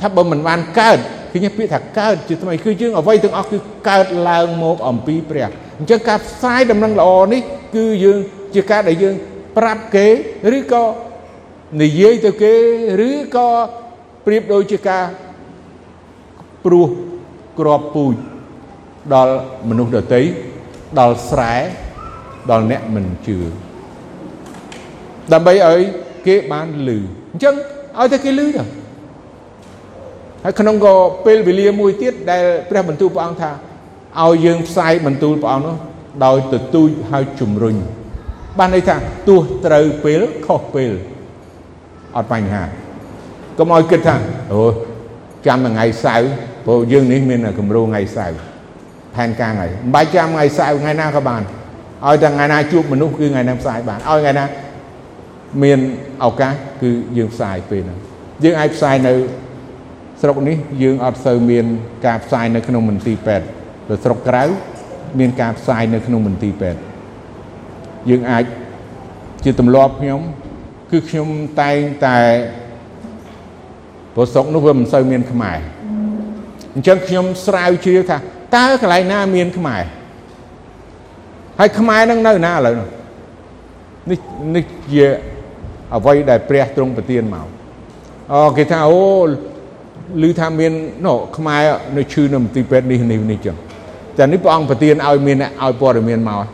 [0.00, 0.98] ថាបើមិនបានកើត
[1.32, 5.48] ឃើញពាក្យថាកើតជាថ្មីគឺយើងអ្វីទាំងអស់គឺកើតឡើងមកអំពីព្រះ
[5.78, 7.42] អញ្ចឹងការផ្សាយដំណឹងល្អនេះ
[7.76, 8.18] គឺយើង
[8.54, 9.14] ជាការដែលយើង
[9.56, 10.06] ប្រាប់គេ
[10.56, 10.84] ឬក៏
[11.82, 12.54] និយាយទៅគេ
[13.08, 13.48] ឬក៏
[14.26, 15.04] ប្រៀបដូចជាការ
[16.64, 16.86] ព្រោះ
[17.58, 18.14] ក្របពូជ
[19.14, 19.36] ដល់
[19.68, 20.22] មនុស្សដតី
[20.98, 21.54] ដល់ស្រែ
[22.50, 23.38] ដល់អ្នកមិនជឿ
[25.32, 25.80] ដើម្បីឲ្យ
[26.26, 26.98] គេបានលឺ
[27.32, 27.54] អញ្ចឹង
[27.98, 28.64] ឲ្យតែគេលឺទៅ
[30.46, 30.94] ហើយក្នុងក៏
[31.26, 33.50] ពេលវេលាមួយទៀតដែលព្រះបន្ទូលព្រះអង្គថា
[34.22, 35.76] ឲ្យយើងផ្សាយបន្ទូលព្រះអង្គនោះ
[36.24, 37.76] ដោយទទូចហើយជំរុញ
[38.58, 38.96] បានន័យថា
[39.28, 40.92] ទោះត្រូវពេលខុសពេល
[42.16, 42.62] អត់បញ្ហា
[43.58, 44.16] កុំឲ្យគិតថា
[44.52, 44.62] អូ
[45.46, 46.30] ចាំថ្ងៃសៅរ៍
[46.66, 48.38] ព្រោះយើងនេះមានគម្រោងថ្ងៃសៅរ៍
[49.14, 51.42] ផែនការថ្ងៃមិនបាច់ចាំថ្ងៃសៅរ៍ថ្ងៃណាក៏បាន
[52.06, 54.44] ឲ្យតែថ្ងៃណាជួបមនុស្សគឺថ្ងៃហ្នឹងផ្សាយបានឲ្យថ្ងៃណា
[55.62, 55.78] មាន
[56.24, 57.98] ឱកាសគឺយើងផ្សាយពេលហ្នឹង
[58.44, 59.14] យើងអាចផ្សាយនៅ
[60.20, 61.66] ស្រុកនេះយើងអត់សូវមាន
[62.06, 63.46] ការផ្សាយនៅក្នុងមន្ទីរពេទ្យ
[63.88, 64.44] ទៅស្រុកក្រៅ
[65.18, 66.80] មានការផ្សាយនៅក្នុងមន្ទីរពេទ្យ
[68.10, 68.44] យើងអាច
[69.44, 70.20] ជាទម្លាប់ខ្ញុំ
[70.90, 71.28] គឺខ្ញុំ
[71.60, 72.18] តែងតែ
[74.14, 75.58] ព្រោះស្រុកនោះវាមិនសូវមានខ្មែរ
[76.74, 78.16] អញ្ចឹងខ្ញុំស្រាវជ្រាវថា
[78.56, 79.82] តើកន្លែងណាមានខ្មែរ
[81.58, 82.74] ហើយខ្មែរនឹងនៅណាឥឡូវ
[84.10, 84.18] នេះ
[84.56, 85.06] នេះជា
[85.94, 87.46] អ្វីដែលព្រះទ្រង់ប្រទានមក
[88.32, 88.98] អូគេថាអូ
[90.28, 90.72] ឮថាមាន
[91.06, 91.64] ណូខ្មែរ
[91.96, 93.56] នៅឈឺនៅមន្ទីរពេទ្យនេះនេះនេះចឹង
[94.18, 96.44] តែនេះព្រះអង្គប្រទានឲ្យមានឲ្យព័ត៌មានមក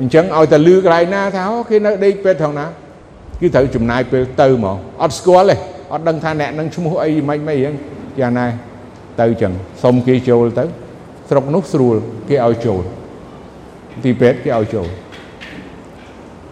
[0.00, 2.66] អញ្ចឹងឲ្យតែលឺកន្លែងណាថាអូគេនៅដេកពេទ្យថងណា
[3.40, 5.56] គឺត្រូវចំណាយពេលទៅមកអត់ស្គាល់ទេ
[5.92, 7.74] អត់ដឹងថាអ្នកនឹងឈ្មោះអីមិនមិនអីចឹង
[8.20, 8.46] យ៉ាងណា
[9.20, 10.64] ទៅចឹងសុំគេចូលទៅ
[11.28, 11.96] ស្រុកនោះស្រួល
[12.28, 12.82] គេឲ្យចូល
[14.04, 14.88] ទីពេទ្យគេឲ្យចូល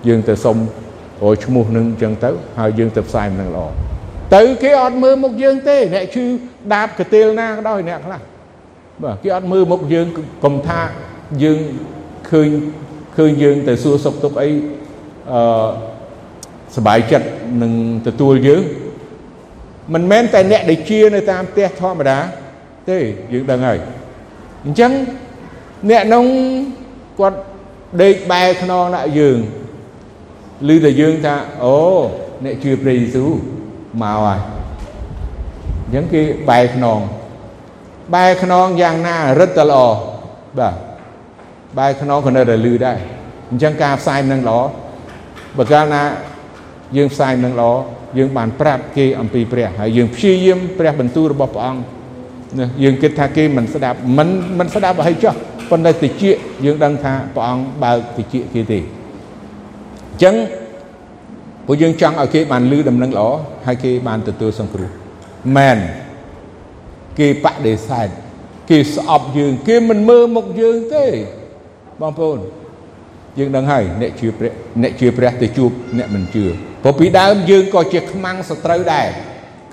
[0.08, 0.56] យើងទៅសុំ
[1.22, 3.91] អូឈ្មោះនឹងចឹងទៅហើយយើងទៅផ្សាយមិនល្អ
[4.35, 6.25] ទៅគេអត់មើលមុខយើងទេអ្នកឈឺ
[6.73, 8.21] ដាបកទេលណាក៏ដោយអ្នកខ្លះ
[9.03, 10.07] បាទគេអត់មើលមុខយើង
[10.43, 10.81] កុំថា
[11.43, 11.59] យើង
[12.29, 12.49] ឃើញ
[13.17, 14.49] ឃើញយើងទៅសួរសុខទុក្ខអី
[15.31, 15.69] អឺ
[16.75, 17.27] សบายចិត្ត
[17.61, 17.73] នឹង
[18.07, 18.61] ទទួលយើង
[19.93, 22.19] មិនមែនតែអ្នកដែលជានៅតាមផ្ទះធម្មតា
[22.89, 22.97] ទេ
[23.33, 23.77] យើងដឹងហើយ
[24.65, 24.91] អញ្ចឹង
[25.89, 26.25] អ្នកនោះ
[27.19, 27.39] គាត់
[28.01, 29.37] ដេកបែរខ្នងដាក់យើង
[30.69, 31.77] ឮតែយើងថាអូ
[32.45, 33.31] អ្នកជឿព្រះយេស៊ូវ
[34.00, 34.38] មកហើយ
[35.84, 37.00] អញ្ចឹងគេបែរខ្នង
[38.14, 39.82] បែរខ្នងយ៉ាងណារឹតតែល្អ
[40.58, 40.74] បាទ
[41.78, 42.98] បែរខ្នងក៏នៅតែលឺដែរ
[43.50, 44.60] អញ្ចឹងការផ្សាយនឹងល្អ
[45.56, 46.02] បើកាលណា
[46.96, 47.70] យើងផ្សាយនឹងល្អ
[48.18, 51.82] យើងបានប្រាប់គេអំពីព្រះហើយយើងព្យាយាមព្រះបន្ទូលរបស់ព្រះអង្គ
[52.58, 54.28] ណាយើងគិតថាគេមិនស្ដាប់មិន
[54.58, 55.34] មិនស្ដាប់ឲ្យចោះ
[55.70, 56.22] ប៉ុន្តែតិច
[56.64, 60.34] យើងដឹងថាព្រះអង្គបើកតិចគេទេអញ្ចឹង
[61.66, 63.28] ពួកយើងចង់ឲ្យគេបានលឺដំណឹងល្អ
[63.66, 64.90] ហើយគេបានទទួលសង្គ្រោះ
[65.56, 65.78] មែន
[67.18, 68.08] គេបដិសេធ
[68.70, 71.06] គេស្អប់យើងគេមិនមើលមុខយើងទេ
[72.00, 72.38] បងប្អូន
[73.38, 76.44] យើងដឹងហើយអ្នកជឿព្រះអ្នកជឿព្រះទៅជួបអ្នកមិនជឿ
[76.82, 79.06] ព្រោះពីដើមយើងក៏ជាខ្មាំងសត្រូវដែរ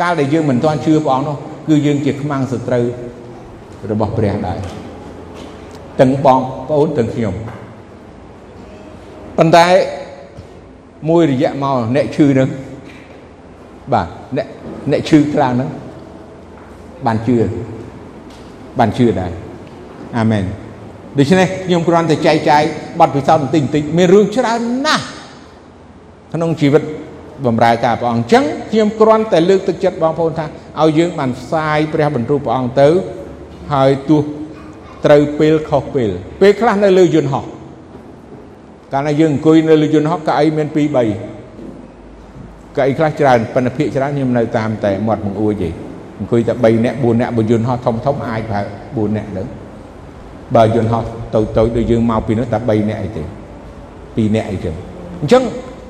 [0.01, 2.85] កាលដែលយើងមិនទាន់ជឿព្រះអង្គនោះគឺយើងជាខ្មាំងសត្រូវ
[3.91, 4.59] របស់ព្រះដែរ
[5.99, 7.33] ទាំងបងប្អូនទាំងខ្ញុំ
[9.37, 9.67] ប៉ុន្តែ
[11.09, 12.49] មួយរយៈមកអ្នកឈឺនឹង
[13.93, 14.07] បាទ
[14.37, 14.47] អ្នក
[14.91, 15.69] អ្នកឈឺខ្លាំងហ្នឹង
[17.05, 17.37] បានជឿ
[18.79, 19.31] បានជឿដែរ
[20.17, 20.43] អាមែន
[21.17, 22.63] ដូច្នេះខ្ញុំគ្រាន់តែចែកចាយ
[22.99, 25.05] បទពិសោធន៍បន្តិចបន្តិចមានរឿងច្រើនណាស់
[26.33, 26.83] ក្នុងជីវិត
[27.45, 30.45] បម្រើការព្រះអង្គអញ្ចឹងខ្ញុំគ្រាន់តែលើកទឹកចិត្តបងប្អូនថា
[30.81, 32.89] ឲ្យយើងបានផ្សាយព្រះបន្ទូលព្រះអង្គទៅ
[33.73, 34.21] ហើយទោះ
[35.05, 36.09] ត្រូវពេលខុសពេល
[36.41, 37.45] ពេលខ្លះនៅលើយន្តហោះ
[38.93, 40.77] កាលណាយើងអង្គុយនៅលើយន្តហោះកៅអីមាន2 3
[42.77, 45.69] កៅអីខ្លះច្រើនប៉ុន្តែភាគច្រើនខ្ញុំនៅតាមតែមាត់បង្អួចទេ
[46.19, 49.43] អង្គុយតែ3នាក់4នាក់បើយន្តហោះធំធំអាចប្រហែល4នាក់ទៅ
[50.55, 51.03] បើយន្តហោះ
[51.35, 53.23] តូចតូចដូចយើងមកពីនោះតែ3នាក់អីទេ
[54.25, 54.75] 2នាក់អីចឹង
[55.21, 55.43] អញ្ចឹង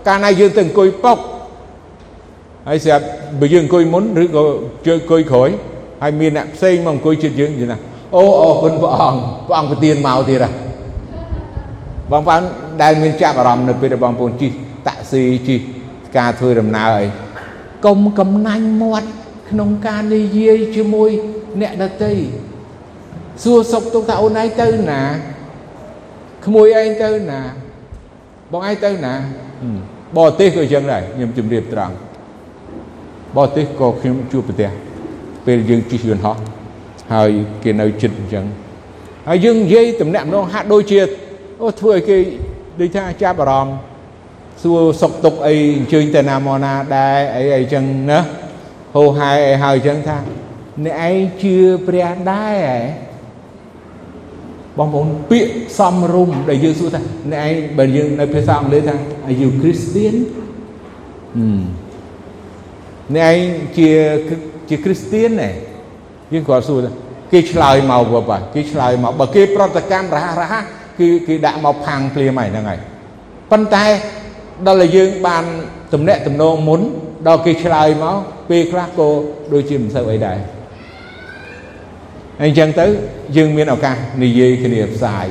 [0.08, 1.18] កាលណាយើងទៅអង្គុយប៉ុក
[2.68, 3.06] ហើយស្រាប់
[3.40, 4.44] បើយើងអង្គុយមុនឬក៏
[4.86, 5.50] ជើអង្គុយក្រោយ
[6.02, 7.78] ហើយមានអ្នកផ្សេងមកអង្គុយជិតយើងយល់ណា
[8.16, 10.50] អូអរគុណព្រះអង្គព្រះអង្គប្រទានមកទៀតហ៎
[12.12, 12.42] បងប្អូន
[12.82, 14.52] ដែលមានចាប់អារម្មណ៍នៅពេលដែលបងប្អូនជិះ
[14.88, 15.60] តាក់ស៊ីជិះ
[16.18, 17.06] ការធ្វើដំណើរអី
[17.86, 19.10] កុំកំណាញ់មាត់
[19.50, 21.10] ក្នុងការនិយាយជាមួយ
[21.62, 22.14] អ្នកដទៃ
[23.44, 25.02] សួរសុខទុក្ខថាអូនឯងទៅណា
[26.46, 27.40] ក្មួយឯងទៅណា
[28.52, 29.14] បងឯងទៅណា
[30.18, 31.94] បរទេសក៏អញ្ចឹងដែរខ្ញុំជម្រាបត្រង់
[33.38, 34.72] បរទេសក៏ខ្ញុំជួបប្រទេស
[35.46, 36.38] ពេលយើងជិះយន្តហោះ
[37.14, 37.30] ហើយ
[37.64, 38.46] គេនៅចិត្តអញ្ចឹង
[39.28, 41.00] ហើយយើងនិយាយតំណាក់ម្ដងហាក់ដូចជា
[41.62, 42.18] អូធ្វើឲ្យគេ
[42.80, 43.76] ដូចថាចាប់អារម្មណ៍
[44.62, 48.20] សួរសុកទុកអីអញ្ជើញទៅណាមកណាដែរអីអីចឹងណា
[48.96, 50.18] ហោហែអីហើយចឹងថា
[50.86, 51.56] អ្នកឯងជឿ
[51.88, 52.78] ព្រះដែរហ៎
[54.78, 58.96] បងប្អូនពាក្យសំរុំដែលយើងសួរថាអ្នកឯងបើយើងនៅភាសាអង់គ្លេសថា
[59.28, 60.16] Are you Christian
[63.16, 63.40] អ្នកឯង
[63.78, 63.90] ជា
[64.70, 65.50] ជាគ្រីស្ទៀនទេ
[66.34, 66.86] យើងគាត់សួរ
[67.32, 70.64] គេឆ្លើយមកបើគេឆ្លើយមកបើគេប្រតិកម្មរហ័សរហ័ស
[71.00, 72.80] គឺគេដាក់មកផាំងភ្លាមហើយហ្នឹងហើយ
[73.52, 73.86] ប៉ុន្តែ
[74.68, 75.44] ដល់តែយើងបាន
[75.94, 76.82] តំណាក់តំណងមុន
[77.28, 78.18] ដល់គេឆ្លើយមក
[78.50, 79.10] ពេលខ្លះក៏
[79.54, 80.38] ដូចជាមិនសូវអីដែរ
[82.44, 82.86] អញ្ចឹងទៅ
[83.38, 85.26] យើងមានឱកាសនិយាយគ្នាផ្សាយ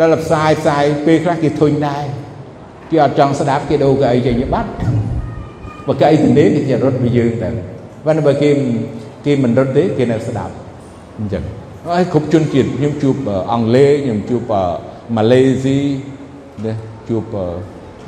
[0.00, 2.04] ដល់ផ្សាយផ្សាយពេលខ្លះគេធុញដែរ
[2.90, 4.70] គេអត់ចង់ស្ដាប់គេដូរកៅអីចេញបាត់
[5.86, 7.50] បើកៅអីទនេគេจะរត់ពីយើងទៅ
[8.04, 8.50] ប៉ុន្តែបើគេ
[9.26, 10.52] គេមិនរត់ទេគេនៅស្ដាប់
[11.18, 11.44] អញ្ចឹង
[11.88, 13.16] ហើយគ្រប់ជនជាតិខ្ញុំជួប
[13.52, 14.42] អង់គ្លេសខ្ញុំជួប
[15.16, 15.78] ម៉ាឡេស៊ី
[16.64, 16.76] នេះ
[17.08, 17.22] ជួប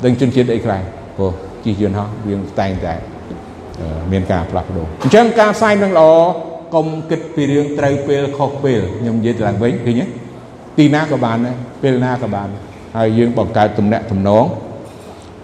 [0.03, 0.81] ដឹងជនជាតិអីខ្លះ
[1.17, 1.31] ព្រោះ
[1.65, 2.93] ជិះយន្តហោះវាតែងតែ
[4.11, 6.11] មានការផ្លាស់ប្ដូរអញ្ចឹងការផ្សាយនឹងល្អ
[6.75, 10.05] កុំគិតពីរឿងត្រូវពេលខុសពេលខ្ញុំនិយាយឡើងវិញឃើញទេ
[10.77, 12.47] ទីណាក៏បានដែរពេលណាក៏បាន
[12.97, 14.45] ហើយយើងបង្កើតទំនាក់ទំនង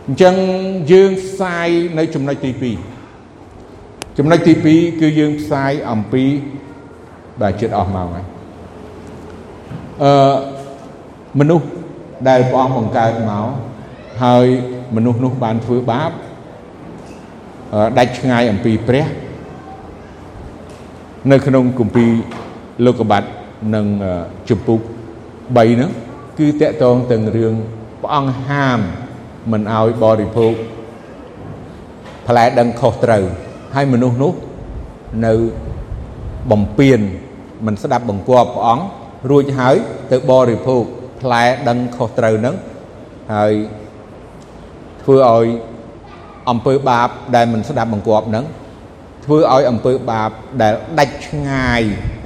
[0.07, 0.35] អញ្ចឹង
[0.91, 1.67] យើងផ្សាយ
[1.97, 2.51] នៅចំណុចទី
[3.35, 6.23] 2ចំណុចទី2គឺយើងផ្សាយអំពី
[7.41, 8.25] បាទចិត្តអស់មកហើយ
[10.03, 10.33] អឺ
[11.39, 11.65] មនុស្ស
[12.29, 13.47] ដែលព្រះអង្គបង្កើតមក
[14.23, 14.45] ហើយ
[14.95, 16.11] មនុស្សនោះបានធ្វើបាប
[17.97, 19.05] ដាច់ឆ្ងាយអំពីព្រះ
[21.31, 22.11] នៅក្នុងគម្ពីរ
[22.85, 23.29] លោកបាត់
[23.75, 23.85] និង
[24.49, 24.79] ជំពូក
[25.23, 25.91] 3ហ្នឹង
[26.39, 27.53] គឺតកតងទាំងរឿង
[28.01, 28.79] ព្រះអង្គហាម
[29.51, 30.53] មិនឲ្យបរិភោគ
[32.27, 33.23] ផ្លែដឹងខុសត្រូវ
[33.75, 34.33] ហើយមនុស្សនោះ
[35.25, 35.33] នៅ
[36.51, 36.99] បំពេញ
[37.65, 38.85] មិនស្ដាប់បង្គាប់ព្រះអង្គ
[39.31, 39.75] រួចហើយ
[40.11, 40.83] ទៅបរិភោគ
[41.21, 42.55] ផ្លែដឹងខុសត្រូវហ្នឹង
[43.33, 43.53] ហើយ
[45.03, 45.47] ធ្វើឲ្យ
[46.49, 48.45] អំពើបាបដែលមិនស្ដាប់បង្គាប់ហ្នឹង
[49.25, 50.29] ធ្វើឲ្យអំពើបាប
[50.61, 51.81] ដែលដាច់ឆ្ងាយ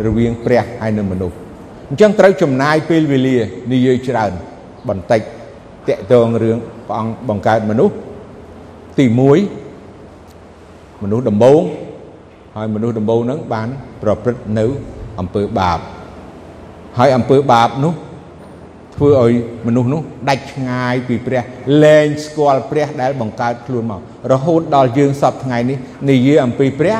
[0.06, 1.36] រវាងព្រះហើយនិងមនុស្ស
[1.89, 3.38] អញ្ចឹងត្រូវចំណាយពេលវេលា
[3.71, 4.32] និយាយច្រើន
[4.89, 5.21] បន្តិច
[5.88, 7.95] តកតងរឿងព្រះអង្គបង្កើតមនុស្ស
[9.00, 11.62] ទី1មនុស្សដំបូង
[12.56, 13.67] ហើយមនុស្សដំបូងហ្នឹងបាន
[14.02, 14.65] ប្រព្រឹត្តនៅ
[15.19, 15.80] អំពើបាប
[16.97, 17.93] ហើយអំពើបាបនោះ
[18.95, 19.34] ធ្វើឲ្យ
[19.67, 21.43] មនុស្សនោះដាច់ឆ្ងាយពីព្រះ
[21.84, 24.01] លែងស្គាល់ព្រះដែលបង្កើតខ្លួនមក
[24.32, 25.78] រហូតដល់យើងសពថ្ងៃនេះ
[26.10, 26.97] និយាយអំពីព្រះ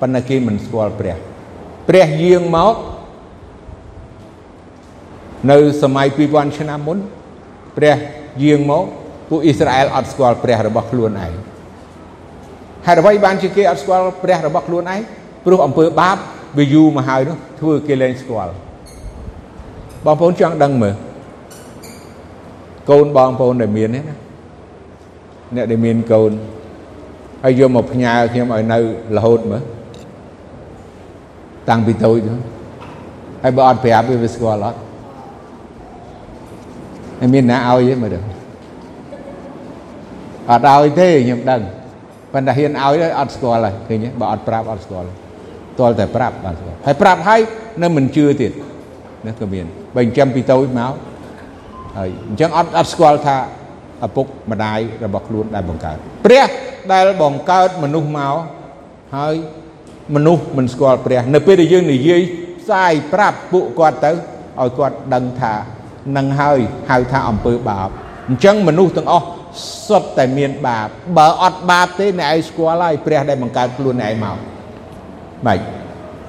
[0.00, 1.16] ប៉ុន្តែគេមិនស្គាល់ព្រះ
[1.88, 2.74] ព្រះយាងមក
[5.50, 6.98] នៅសម័យ2000ឆ្នាំមុន
[7.76, 7.96] ព្រះ
[8.42, 8.84] យាងមក
[9.28, 11.32] ពួកអ៊ីស្រាអែលអត់ស្គាល់ព្រះរបស់ខ្លួនឯង
[12.86, 15.00] ហេតុអ្វីបានជាគេអត់ស្គាល់ព្រះរបស់ខ្លួនឯង
[15.44, 16.18] ព្រោះអំពើបាប
[16.56, 18.52] វាយូរមកហើយនោះធ្វើគេលែងស្គាល់
[20.04, 20.94] បងប្អូនចង់ដឹងមើល
[22.90, 24.16] កូនបងប្អូនដែលមាននេះណា
[25.54, 26.32] អ្នកដែលមានកូន
[27.44, 28.78] ហើយយកមកផ្ញើខ្ញុំឲ្យនៅ
[29.16, 29.62] រហូតមើល
[31.68, 32.32] តាំងពីតូចទៅ
[33.42, 34.78] ហើយបើអត់ប្រាប់វាស្គាល់អត់
[37.20, 38.20] ហើយមានណាឲ្យទេមើលទៅ
[40.50, 41.60] អត់ឲ្យទេខ្ញុំដឹង
[42.32, 45.27] ប៉ុន្តែហ៊ានឲ្យអត់ស្គាល់ហើយឃើញទេបើអត់ប្រាប់អត់ស្គាល់ទា
[45.88, 47.40] ល់តែប្រាប់បានស្គាល់ហើយប្រាប់ហើយ
[47.82, 48.52] នៅមិនជឿទៀត
[49.26, 50.92] ណាក៏មានបើចិញ្ចឹមពីតូចមក
[51.96, 53.36] ហើយអញ្ចឹងអត់អត់ស្គាល់ថា
[54.06, 56.46] ឪពុកម្ដាយរបស់ខ្លួនដែលបង្កើតព្រះ
[56.92, 58.34] ដែលបង្កើតមនុស្សមក
[59.16, 59.34] ហើយ
[60.14, 62.22] មនុស្សមិនស្គាល់ព្រះនៅពេលដែលយើងនិយាយ
[62.60, 65.54] ផ្សាយប្រាប់ពួកគាត់ទៅឲ្យគាត់ដឹងថា
[66.16, 66.58] នឹងហើយ
[66.90, 67.88] ហៅថាអំពើបាប
[68.28, 69.26] អញ្ចឹងមនុស្សទាំងអស់
[69.88, 70.88] សុទ្ធតែមានបាប
[71.18, 74.36] បើអត់បាបទេអ្នកឯងស្គាល់ហើយព្រះដែលបង្កើតខ្លួនឯងមក
[75.46, 75.60] ម៉េច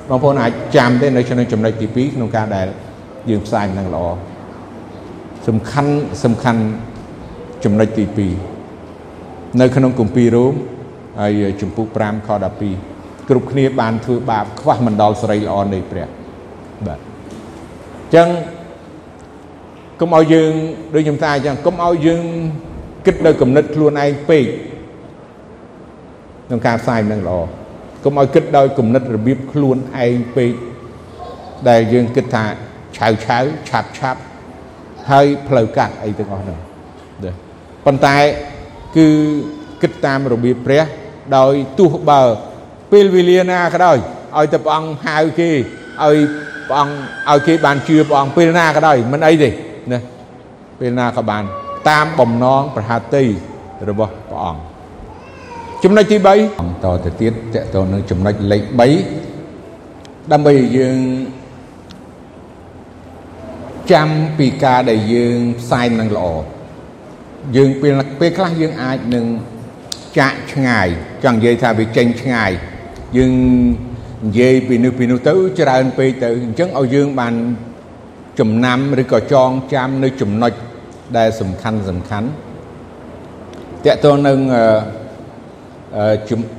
[0.09, 2.67] បងប្អូនអាចចាំទេនៅក្នុងចំណុចទី2ក្នុងការដែល
[3.29, 4.05] យើងផ្សាយនឹងល្អ
[5.47, 5.93] សំខាន់
[6.23, 6.61] សំខាន់
[7.63, 8.05] ចំណុចទី
[8.81, 10.53] 2នៅក្នុងគម្ពីររ៉ូម
[11.19, 16.07] ហើយជំពូក5ខ12គ្រប់គ្នាបានធ្វើបាបខ្វះមិនដល់សេរីល្អនៃព្រះ
[16.87, 18.27] បាទអញ្ចឹង
[19.99, 20.51] កុំឲ្យយើង
[20.93, 22.23] ដូចខ្ញុំថាអញ្ចឹងកុំឲ្យយើង
[23.05, 24.45] គិតនៅគំនិតខ្លួនឯងពេក
[26.47, 27.39] ក្នុងការផ្សាយនឹងល្អ
[28.03, 30.51] កុំឲ្យគិតដោយគំនិតរបៀបខ្លួនឯងពេក
[31.69, 32.45] ដែលយើងគិតថា
[32.97, 33.37] ឆៅឆៅ
[33.69, 34.19] ឆាប់ឆាប់
[35.09, 36.59] ហើយផ្លូវកាត់អីទាំងអស់ហ្នឹង
[37.85, 38.17] ប៉ុន្តែ
[38.97, 39.07] គឺ
[39.81, 40.83] គិតតាមរបៀបព្រះ
[41.37, 42.21] ដោយទោះបើ
[42.91, 43.97] ពេលវេលាណាក៏ដោយ
[44.37, 45.49] ឲ្យតែព្រះអង្គហៅគេ
[46.03, 46.17] ឲ្យ
[46.69, 46.95] ព្រះអង្គ
[47.29, 49.49] ឲ្យគេបានជឿព្រះអង្គពេលណាក៏ដោយមិនអីទេ
[49.91, 49.99] ណា
[50.79, 51.43] ពេលណាក៏បាន
[51.89, 53.23] តាមបំណងប្រហាតី
[53.89, 54.68] របស់ព្រះអង្គ
[55.83, 58.63] ចំណុចទី3អង្គតទៅទៀតតកតនឹងចំណុចលេខ
[59.47, 60.97] 3ដើម្បីយើង
[63.91, 66.27] ចាំពីការដែលយើងផ្សាយនឹងល្អ
[67.55, 69.25] យើងពេលពេលខ្លះយើងអាចនឹង
[70.17, 70.87] ចាក់ឆ្ងាយ
[71.23, 72.51] ចង់និយាយថាវាចេញឆ្ងាយ
[73.17, 73.33] យើង
[74.25, 77.33] និយាយពីនេះពីនោះទៅច្រើនពេកទៅអញ្ចឹងឲ្យយើងបាន
[78.39, 80.53] ចំណាំឬក៏ចងចាំនៅចំណុច
[81.17, 82.27] ដែលសំខាន់សំខាន់
[83.85, 84.39] តកតងនឹង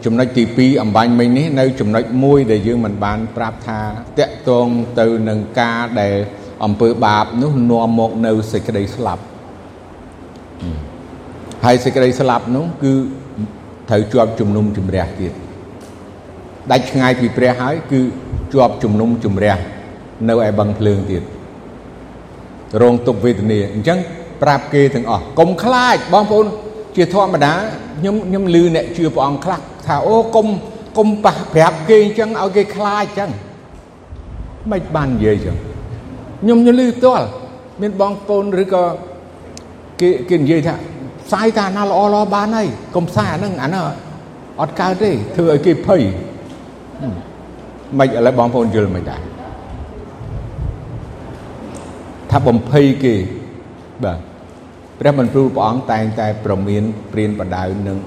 [0.05, 3.81] ចំណុចទី2អំបញ្ញមិញនេះនៅចំណុចមួយដែលយើងមិនបានប្រាប់ថា
[4.19, 4.69] តកតង
[5.01, 6.15] ទៅនឹងការដែល
[6.65, 9.23] អំពើបាបនោះនាំមកនៅសេចក្តីស្លាប់
[11.65, 12.95] ហើយសេចក្តីស្លាប់នោះគឺ
[13.91, 15.33] ត្រូវជាប់ជំនុំជម្រះទៀត
[16.71, 18.01] ដាច់ឆ្ងាយពីព្រះហើយគឺ
[18.53, 19.57] ជាប់ជំនុំជម្រះ
[20.29, 21.23] នៅឯបឹងភ្លើងទៀត
[22.83, 23.99] រងទុក្ខវេទនាអញ្ចឹង
[24.43, 26.47] ប្រាប់គេទាំងអស់កុំខ្លាចបងប្អូន
[26.97, 27.53] ជាធម្មតា
[27.99, 30.47] ខ្ញុំខ្ញុំឮអ្នកជឿព្រះអង្គខ្លះថាអូកុំ
[30.99, 33.31] កុំប៉ះប្រាប់គេអញ្ចឹងឲ្យគេខ្លាចអញ្ចឹង
[34.71, 35.57] មិនបាននិយាយអញ្ចឹង
[36.43, 37.27] ខ្ញុំខ្ញុំឮផ្ទាល់
[37.81, 38.83] មានបងប្អូនឬក៏
[40.01, 40.75] គេគេនិយាយថា
[41.27, 43.85] ផ្សាយតាណាល្អល្អបានហើយកុំផ្សាយអាហ្នឹងអាហ្នឹង
[44.61, 46.03] អត់កើតទេធ្វើឲ្យគេភ័យ
[47.99, 49.21] មិនឥឡូវបងប្អូនយល់មិនដែរ
[52.31, 53.15] ថាបំភ័យគេ
[54.05, 54.19] បាទ
[55.01, 56.83] ព្រះមន្ទូលព្រះអង្គតែងតែប្រមាន
[57.13, 57.99] ព្រានបដៅនឹង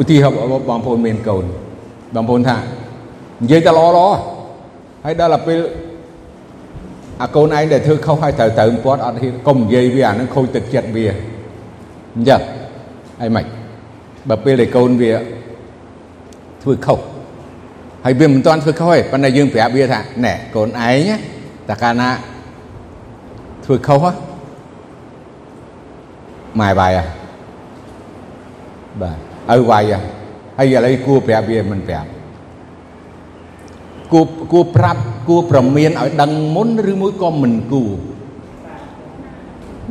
[0.00, 0.36] ឧទាហរណ៍
[0.68, 1.44] បងប្អូនមានកូន
[2.14, 2.56] បងប្អូនថា
[3.42, 4.08] និយាយតែល្អល្អ
[5.04, 5.60] ហើយដល់ទៅពេល
[7.22, 11.06] អាកូនឯងដែលធ្វើខុសហើយត្រូវត្រូវពាត់អត់ហ៊ានកុំនិយាយវាអានឹងខូចទឹកចិត្តវា
[12.14, 12.40] អញ្ចឹង
[13.20, 13.46] ហើយម៉េច
[14.28, 15.12] បើពេលដែលកូនវា
[16.62, 16.98] ធ្វើខុស
[18.04, 21.10] ហើយវាមិនទាន់ធ្វើខុសទេប៉ុន្តែយើងប្រាប់វាថាណែកូនឯង
[21.68, 22.10] តែកាលណា
[23.64, 24.04] ធ្វើខុស
[26.60, 26.92] ម៉ែវាយ
[29.02, 29.16] បាទ
[29.54, 29.92] ឪវាយ
[30.58, 32.08] ហើយឥឡូវគួរប្រាប់វាមិនប្រាប់
[34.12, 37.92] គួរគួរប្រាប់គួរប្រមានឲ្យដឹងមុនឬមួយក៏មិនគួរ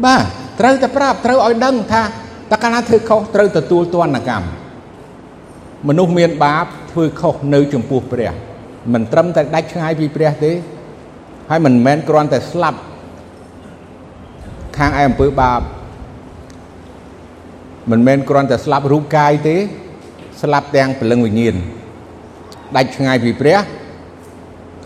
[0.05, 0.23] បាទ
[0.59, 2.03] ត្រូវតែប្រាប់ត្រូវឲ្យដឹងថា
[2.51, 4.47] តើកាលណាធ្វើខុសត្រូវទទួលទណ្ឌកម្ម
[5.87, 8.31] មនុស្សមានបាបធ្វើខុសនៅចំពោះព្រះ
[8.93, 10.51] មិនត្រឹមតែដាច់ឆ្ងាយពីព្រះទេ
[11.49, 12.79] ហើយមិនមែនគ្រាន់តែស្លាប់
[14.77, 15.61] ខាងឯអំពើបាប
[17.89, 19.57] មិនមែនគ្រាន់តែស្លាប់រូបកាយទេ
[20.41, 21.55] ស្លាប់ទាំងព្រលឹងវិញ្ញាណ
[22.75, 23.59] ដាច់ឆ្ងាយពីព្រះ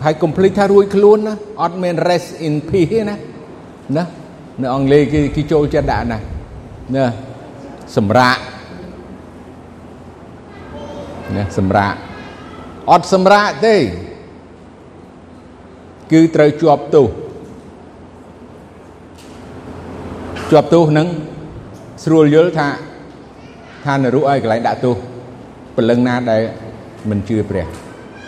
[0.04, 3.16] ហើយកុំភ្លេចថារួចខ្លួនណាអត់មាន rest in peace ទេណា
[3.96, 4.04] ណា
[4.62, 6.18] នៅអង់គ្លេសគេគេចូលចិត្តដាក់ណា
[6.96, 7.06] ណា
[7.96, 8.40] សម្រាប់
[11.36, 11.96] ណាសម្រាប់
[12.90, 13.76] អត់សម្រាប់ទេ
[16.12, 17.08] គឺត្រូវជាប់ទោស
[20.50, 21.08] ជាប់ទោសនឹង
[22.04, 22.68] ស្រួលយល់ថា
[23.86, 24.94] ថានរុឲ្យកន្លែងដាក់ទោស
[25.76, 26.42] ព្រលឹងណាដែល
[27.10, 27.64] មិនជឿព្រះ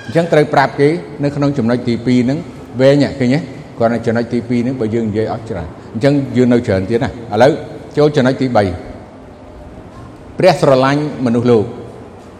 [0.07, 0.89] អញ្ចឹងត្រូវប្រាប់គេ
[1.23, 2.39] នៅក្នុងចំណុចទី2ហ្នឹង
[2.81, 3.39] វែងឃើញទេ
[3.79, 7.53] គាត់នៅចំណុចទី2ហ្នឹងបើយើងនិយាយអត់ច្រើនអញ្ចឹងយើងនៅច្រើនទៀតណាឥឡូវ
[7.97, 11.65] ចូលចំណុចទី3ព្រះស្រឡាញ់មនុស្សលោក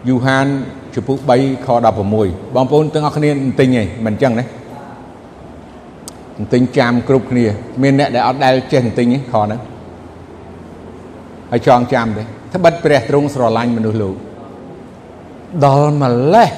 [0.09, 0.45] យូហាន
[0.95, 3.29] ជំពូក3ខ16បងប្អូនទាំងអស់គ្នា
[3.59, 4.45] ទិញឯងមិនអញ្ចឹងណា
[6.53, 7.45] ទិញចាំគ្រប់គ្នា
[7.81, 9.59] មានអ្នកដែលអត់ដែលចេះទិញទេខហ្នឹង
[11.51, 14.15] ហើយចងចាំទេ ត្បិតព្រះទ្រង់ស្រឡាញ់មនុស្សលោក
[15.65, 16.49] ដល់ម្លេះ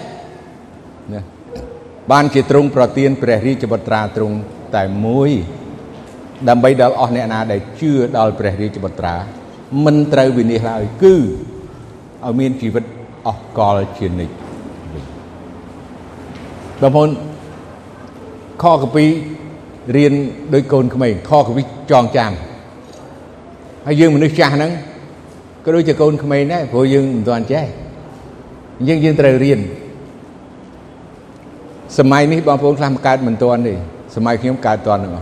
[1.14, 1.22] ណា
[2.12, 4.36] បានជាទ្រង់ប្រទានព្រះរាជបុត្រាទ្រង់
[4.76, 5.32] តែមួយ
[6.50, 9.16] ដើម្បីដល់អស់អ្នកណាដែលជឿដល់ព្រះរាជបុត្រា
[9.86, 11.16] មិនត្រូវវិនិច្ឆ័យឡើយគឺ
[12.24, 12.84] ឲ្យមានជីវិត
[13.28, 14.34] អស់កលជានិច្ច
[16.82, 17.10] បងប្អូន
[18.64, 19.06] ខកពី
[19.96, 20.14] រៀន
[20.54, 22.32] ដោយកូនក្មេងខកពីចងចាំ
[23.86, 24.72] ហើយយើងមនុស្សចាស់ហ្នឹង
[25.64, 27.66] ក៏ដូចជាកូនក្មេងដែរព្រោះយើងមិនទាន់ចេះ
[28.78, 29.60] អញ្ចឹងយើងត្រូវរៀន
[31.98, 33.74] សម័យនេះបងប្អូនខ្លះមកកើតមិនទាន់ទេ
[34.16, 35.14] សម័យខ្ញុំកើតទាន់ហ្នឹង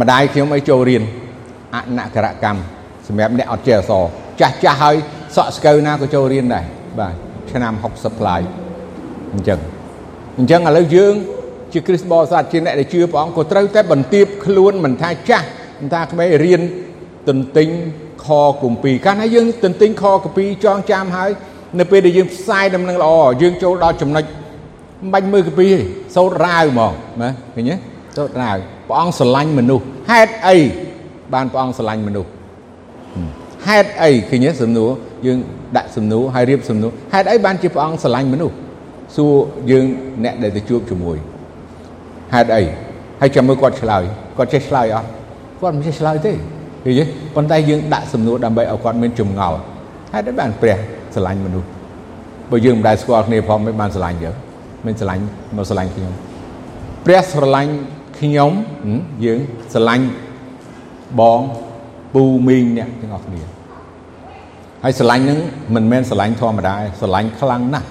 [0.00, 1.02] ម្ដាយខ្ញុំអីចូលរៀន
[1.74, 2.60] អនក្ខរកម្ម
[3.08, 3.92] សម្រាប់អ្នកអត់ចេះអស
[4.40, 4.96] ចាស់ចាស់ហើយ
[5.36, 6.64] សក់ស្កូវណាក៏ចូលរៀនដែរ
[6.98, 7.14] បាទ
[7.50, 8.40] ឆ្នាំ60ផ្លាយ
[9.32, 9.58] អញ្ចឹង
[10.38, 11.14] អញ្ចឹងឥឡូវយើង
[11.72, 15.46] ជាគ្រិស្តបរិស័ទជាអ្នកដែលជឿព្រះអង្គក៏ត្រូវតែបន្ទាបខ្លួនមិនថាចាស់
[15.80, 16.60] មិនថាក្មេងរៀន
[17.28, 17.68] ទន្ទិញ
[18.26, 18.28] ខ
[18.62, 21.30] គម្ពីរកាលណាយើងទន្ទិញខគម្ពីរចងចាំហើយ
[21.78, 25.78] នៅពេលដែលយើងផ្សាយដំណឹងល្អយើងចូលដល់ចំណុចមិនបាច់មើលគម្ពីរទេ
[26.16, 27.76] សោតរាវហ្មងណាឃើញទេ
[28.16, 28.56] សោតរាវ
[28.88, 30.56] ព្រះអង្គស្រឡាញ់មនុស្សហេតុអី
[31.34, 32.30] បានព្រះអង្គស្រឡាញ់មនុស្ស
[33.68, 34.90] ហេតុអីឃើញទេសំណួរ
[35.26, 35.38] យើង
[35.76, 38.54] ដាក់សំណួរហើយរៀបសំណួរហេតុអីបានជាព្រះអង្គស្រឡាញ់មនុស្ស
[39.16, 39.32] សួរ
[39.70, 39.84] យើង
[40.24, 41.16] អ្នកដែលទៅជួបជាមួយ
[42.34, 42.62] ហេតុអី
[43.20, 44.02] ហើយចាំមើលគាត់ឆ្លើយ
[44.38, 45.08] គាត់ចេះឆ្លើយអត់
[45.60, 46.32] គាត់មិនចេះឆ្លើយទេ
[46.84, 49.58] ឃើញទេប៉ុន្តែយើងដាក់សំណួរដើម្បីឲ្យគាត់មានចម្ងល់
[50.12, 50.76] ហេតុអីបានព្រះ
[51.14, 51.68] ស្រឡាញ់មនុស្ស
[52.50, 54.34] បើយើងមិនដែលស្គាល់គ្នាផងមិនបានស្រឡាញ់យើង
[54.86, 55.22] មិនស្រឡាញ់
[55.56, 56.12] មកស្រឡាញ់ខ្ញុំ
[57.04, 57.72] ព្រះស្រឡាញ់
[58.20, 58.50] ខ្ញុំ
[59.24, 59.38] យើង
[59.72, 60.06] ស្រឡាញ់
[61.20, 61.40] បង
[62.14, 63.42] ពូមីងអ្នកទាំងអស់គ្នា
[64.84, 65.38] ហើយស្រឡាញ់ហ្នឹង
[65.74, 67.88] មិនមែនស្រឡាញ់ធម្មតាស្រឡាញ់ខ្លាំងណាស់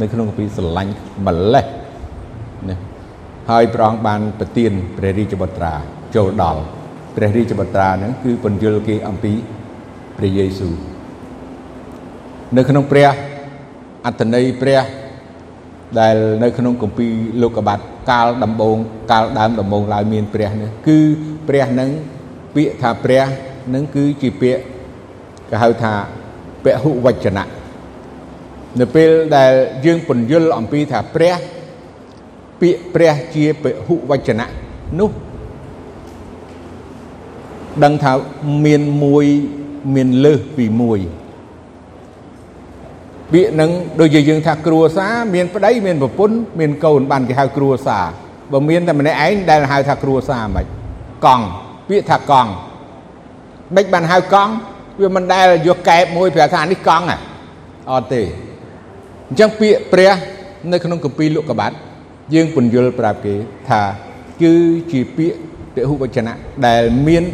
[0.00, 0.92] នៅក្នុងគម្ពីរស្រឡាញ់
[1.26, 1.66] ម្លេះ
[2.68, 2.76] ណា
[3.50, 5.74] ហើយព្រះអង្គបានប្រទានព្រះរាជបុត្រា
[6.16, 6.60] ចូលដល់
[7.16, 9.32] ព្រះរាជបុត្រាហ្នឹងគឺពន្យល់គេអំពី
[10.16, 10.74] ព្រះយេស៊ូវ
[12.56, 13.08] នៅក្នុងព្រះ
[14.06, 14.82] អត្តន័យព្រះ
[16.00, 17.12] ដែលនៅក្នុងគម្ពីរ
[17.42, 17.78] លោកុបាត
[18.10, 18.76] កាលដំបង
[19.10, 20.98] កាលដើមដំបងឡើយមានព្រះនេះគឺ
[21.48, 21.90] ព្រះនឹង
[22.54, 23.24] ពាក្យថាព្រះ
[23.74, 24.62] នឹងគឺជាពាក្យ
[25.50, 25.92] គេហៅថា
[26.64, 27.44] ពហុវចនៈ
[28.80, 29.52] នៅពេលដែល
[29.84, 31.36] យើងពន្យល់អំពីថាព្រះ
[32.60, 34.46] ពាក្យព្រះជាពហុវចនៈ
[35.00, 35.10] នោះ
[37.84, 38.12] ដឹងថា
[38.64, 39.26] មានមួយ
[39.94, 41.00] មានលើសពីមួយ
[43.32, 43.70] ពាក្យនឹង
[44.00, 48.04] ដូចជាយើងថាគ្រួសារមានប្តីមានប្រពន្ធមានកូនបានគេហៅគ្រួសារ
[48.52, 50.66] បើមានតែម្នាក់ឯងដែលហៅថាគ្រួសារមិន
[51.24, 51.44] កង់
[51.88, 52.50] ពាក្យថាកង់
[53.76, 54.52] មិនបានហៅកង់
[55.00, 57.16] វាមិនដែលយកកែបមួយប្រាប់ថានេះកង់ហ៎
[57.90, 58.22] អត់ទេ
[59.28, 60.12] អញ្ចឹងពាក្យព្រះ
[60.72, 61.76] នៅក្នុងគម្ពីរលោកកបាត់
[62.34, 63.34] យើងពន្យល់ប្រាប់គេ
[63.68, 63.82] ថា
[64.42, 64.54] គឺ
[64.92, 65.38] ជាពាក្យ
[65.74, 66.32] ពហុវចនៈ
[66.66, 67.24] ដែលមាន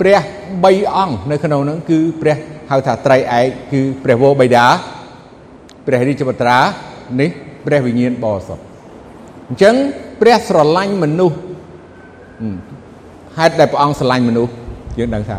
[0.00, 0.20] ព្រះ
[0.62, 2.36] 3អង្គនៅក្នុងនោះគឺព្រះ
[2.70, 4.66] ហៅថាត្រៃឯកគឺព្រះវរបិតា
[5.86, 6.58] ព្រះរាជបត្រា
[7.20, 7.30] នេះ
[7.66, 8.62] ព្រះវិញ្ញាណបរិសុទ្ធ
[9.48, 9.74] អញ្ចឹង
[10.20, 11.36] ព្រះស្រឡាញ់មនុស្ស
[13.38, 14.52] ហេតុដែលព្រះអង្គស្រឡាញ់មនុស្ស
[14.98, 15.38] យើងដឹងថា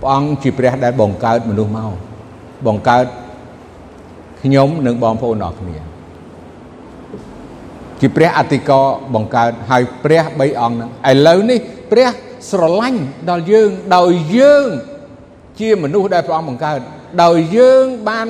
[0.00, 1.92] ព្រះអង្គជាព្រះដែលបង្កើតមនុស្សមក
[2.66, 3.04] បង្កើត
[4.42, 5.76] ខ្ញុំនិងបងប្អូនអរគ្នា
[8.00, 8.80] ជាព្រះអតិកោ
[9.14, 11.58] បង្កើតហើយព្រះ3អង្គហ្នឹងឥឡូវនេះ
[11.90, 12.08] ព្រះ
[12.50, 14.66] ស្រឡាញ់ដល់យើងដោយយើង
[15.60, 16.80] ជាមនុស្សដែលព្រះអង្គបង្កើត
[17.24, 18.26] ដោយយើងបាន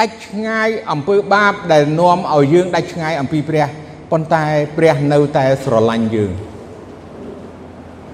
[0.00, 3.66] ដាច់ឆ្ងាយអំពើបាបដែលនាំឲ្យយើងដាច់ឆ្ងាយអំពីព្រះ
[4.10, 4.44] ប៉ុន្តែ
[4.76, 6.32] ព្រះនៅតែស្រឡាញ់យើង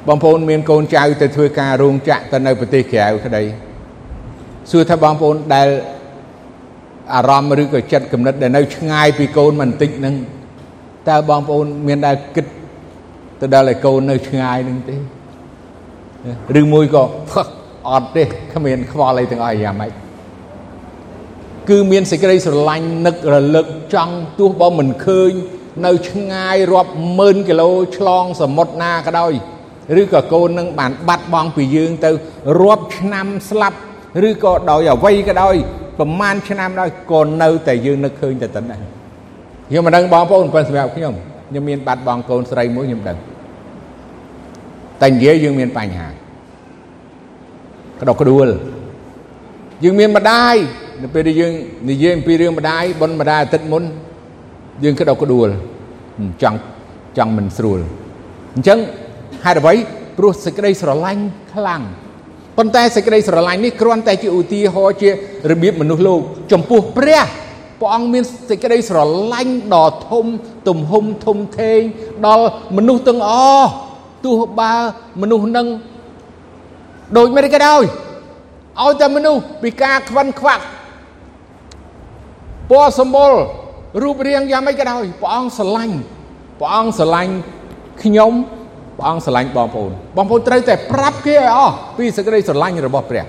[0.08, 3.44] បងប្អូនមានកូនចៅទៅធ្វើការរោងចក្រទៅនៅប្រទេសក្រៅក្តី
[4.70, 5.68] សួរថាបងប្អូនដែល
[7.14, 10.14] អារម្មណ៍ឬក៏ចិត្តគំនិតដែលនៅឆ្ងាយពីកូនមិនបន្តិចហ្នឹង
[11.08, 12.46] តើបងប្អូនមានដែលគិត
[13.40, 14.96] ទៅដល់ឲ្យកូននៅឆ្ងាយនឹងទេ
[16.60, 17.02] ឬមួយក៏
[17.90, 19.92] អត់ទេគ្មានខ្វល់អីទាំងអស់យ៉ាងម៉េច
[21.68, 25.32] គឺមានសេចក្តីស្រឡាញ់នឹករលឹកចង់ទោះបើមិនឃើញ
[25.86, 29.32] នៅឆ្ងាយរាប់ម៉ឺនគីឡូឆ្លងសមុទ្រណាក៏ដោយ
[30.00, 32.10] ឬក៏កូននឹងបានបាត់បង់ពីយើងទៅ
[32.60, 33.78] រាប់ឆ្នាំស្លាប់
[34.28, 35.54] ឬក៏ដោយអ្វីក៏ដោយ
[35.98, 38.78] ប្រមាណឆ្នាំដោយក៏នៅតែយើងនឹកឃើញតែប៉ុណ្ណេះ
[39.68, 41.14] ខ្ញុំមិនដឹងបងប្អូនប៉ុន្តែសម្រាប់ខ្ញុំ
[41.48, 43.18] ខ្ញុំមានបាត់បង់កូនស្រីមួយខ្ញុំដឹង
[45.02, 46.08] តែនិយាយយើងមានបញ្ហា
[48.00, 48.48] ក្តុកក្តួល
[49.84, 50.56] យើងមានម្ដាយ
[51.02, 51.52] នៅពេលដែលយើង
[51.90, 53.82] និយាយអំពីរឿងម្ដាយប៉ុនម្ដាយអាទិត្យមុន
[54.84, 55.48] យើងក្តុកក្តួល
[56.42, 56.58] ចង់
[57.18, 57.80] ចង់មិនស្រួល
[58.54, 58.78] អញ្ចឹង
[59.44, 59.74] ហេតុអ្វី
[60.18, 61.22] ព្រោះសេចក្តីស្រឡាញ់
[61.54, 61.82] ខ្លាំង
[62.58, 65.10] ប៉ុន្តែសេចក្តីស្រឡាញ់នេះគ្រាន់តែជាឧទាហរណ៍ជា
[65.50, 66.20] របៀបមនុស្សលោក
[66.52, 67.22] ចំពោះព្រះ
[67.80, 68.98] ព្រះអង្គមានសេចក្តីស្រ
[69.32, 70.26] ឡាញ់ដ៏ធំ
[70.68, 71.80] ទំហំធំធេង
[72.26, 73.32] ដល់មនុស្សទាំងអ
[73.62, 73.70] ស់
[74.24, 74.72] ទោះបើ
[75.22, 75.66] មនុស្សនឹង
[77.16, 77.82] ដូចមិនក៏ដោយ
[78.82, 80.64] ឲ្យតែមនុស្សពីការខ្វិនខ្វាក់
[82.70, 83.32] ពណ៌សម្បុរ
[84.02, 85.96] រូបរាងយ៉ាងម៉េចក៏ដោយព្រះអង្គស្រឡាញ់
[86.60, 87.34] ព្រះអង្គស្រឡាញ់
[88.02, 88.32] ខ្ញុំ
[88.98, 93.24] ព្រះអង្គស្រឡាញ់បងប្អូនបងប្អូនត្រូវតែប្រាប់គេឲ្យអស់ពីសេចក្តីស្រឡាញ់របស់ព្រះ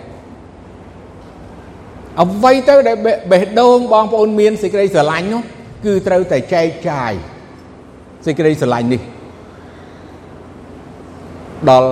[2.22, 2.98] អ្វីទៅដែល
[3.32, 5.42] បេះដូងបងប្អូនមានសេចក្តីស្រឡាញ់នោះ
[5.86, 7.12] គឺត្រូវតែចែកចាយ
[8.26, 9.02] សេចក្តីស្រឡាញ់នេះ
[11.70, 11.90] ដល់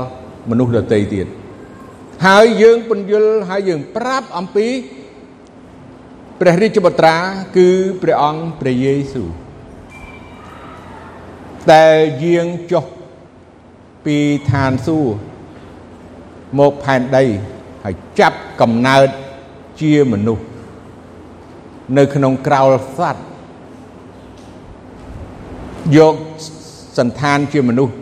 [0.49, 1.27] មនុស្សដទៃទៀត
[2.25, 4.67] ហើយយើងពន្យល់ហើយយើងប្រាប់អំពី
[6.39, 7.15] ព្រះរាជបុត្រា
[7.57, 7.67] គឺ
[8.01, 9.29] ព្រះអង្គព្រះយេស៊ូវ
[11.71, 11.87] តែ
[12.23, 12.85] យាងចុះ
[14.05, 14.17] ពី
[14.51, 15.17] ឋានសួគ៌
[16.59, 17.23] មកផែនដី
[17.83, 19.07] ហើយចាប់កំណើត
[19.81, 20.43] ជាមនុស្ស
[21.97, 23.21] នៅក្នុងក្រោលសត្វ
[25.97, 26.15] យក
[26.97, 27.93] សន្តានជាមនុស្ស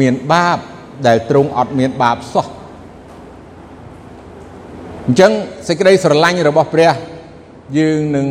[0.00, 0.58] មានបាប
[1.06, 2.46] ដែលទ្រង់អត់មានបាបសោះ
[5.06, 5.32] អញ្ចឹង
[5.68, 6.90] សេចក្តីស្រឡាញ់របស់ព្រះ
[7.78, 8.26] យើងនឹង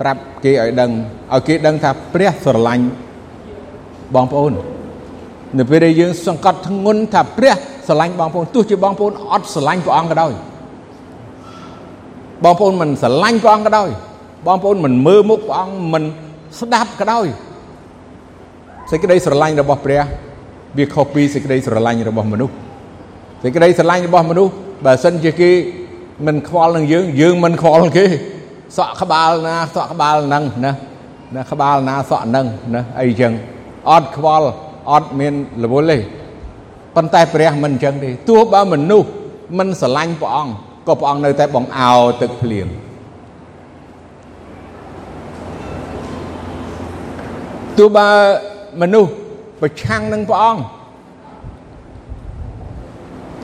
[0.00, 0.90] ប្រាប់គេឲ្យដឹង
[1.34, 2.84] ឲ្យគេដឹងថាព្រះស្រឡាញ់
[4.14, 4.52] បងប្អូន
[5.58, 7.54] នៅពេលដែលយើងសង្កត់ធ្ងន់ថាព្រះ
[7.86, 10.32] ស្រឡាញ់បងប្អូនទោះជាបងប្អូនអត់ស្រឡាញ់ព្រះអង្គក៏ដោយ
[12.44, 13.88] បងប្អូនមិនស្រឡាញ់ព្រះអង្គក៏ដោយ
[14.46, 16.04] បងប្អូនមិនមើលមុខព្រះអង្គមិន
[16.60, 17.26] ស្ដាប់ក៏ដោយ
[18.90, 20.02] សេចក្តីស្រឡាញ់របស់ព្រះ
[20.76, 22.54] វាខុសពីសេចក្តីស្រឡាញ់របស់មនុស្ស
[23.42, 24.52] សេចក្តីស្រឡាញ់របស់មនុស្ស
[24.84, 25.50] បើសិនជាគេ
[26.26, 28.04] មិនខ្វល់នឹងយើងយើងមិនខ្វល់គេ
[28.76, 30.72] សក់ក្បាលណាសក់ក្បាលហ្នឹងណា
[31.36, 33.32] ណាក្បាលណាសក់ហ្នឹងណាអីចឹង
[33.90, 34.48] អត់ខ្វល់
[34.90, 35.98] អត់មានរវល់ទេ
[36.96, 39.08] ប៉ុន្តែព្រះមិនអញ្ចឹងទេទោះបើមនុស្ស
[39.58, 40.52] មិនស្រឡាញ់ព្រះអង្គ
[40.86, 42.66] ក៏ព្រះអង្គនៅតែបង្អោទឹកភ្លៀង
[47.78, 48.08] ទោះបើ
[48.82, 49.10] មនុស្ស
[49.60, 50.62] ប្រឆាំងនឹងព្រះអង្គ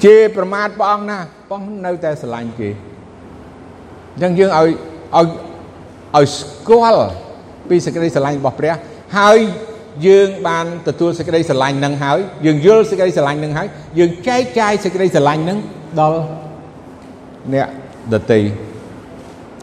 [0.05, 2.71] ជេរប្រមាថព្រះអង្គណាព្រះអង្គនៅតែស្រឡាញ់គេ
[4.15, 4.69] អញ្ចឹងយើងឲ្យ
[5.17, 5.27] ឲ្យ
[6.17, 7.09] ឲ្យស្គាល់
[7.69, 8.75] ពីសេចក្តីស្រឡាញ់របស់ព្រះ
[9.19, 9.39] ហើយ
[10.07, 15.59] យើងបានទទួលសេចក្តីស្រឡាញ់នឹងហើយយើងយល់សេចក្តីស្រឡាញ់នឹងហើយយើងចែកចាយសេចក្តីស្រឡាញ់នឹង
[16.01, 16.21] ដល់
[17.55, 17.69] អ្នក
[18.15, 18.41] ដតី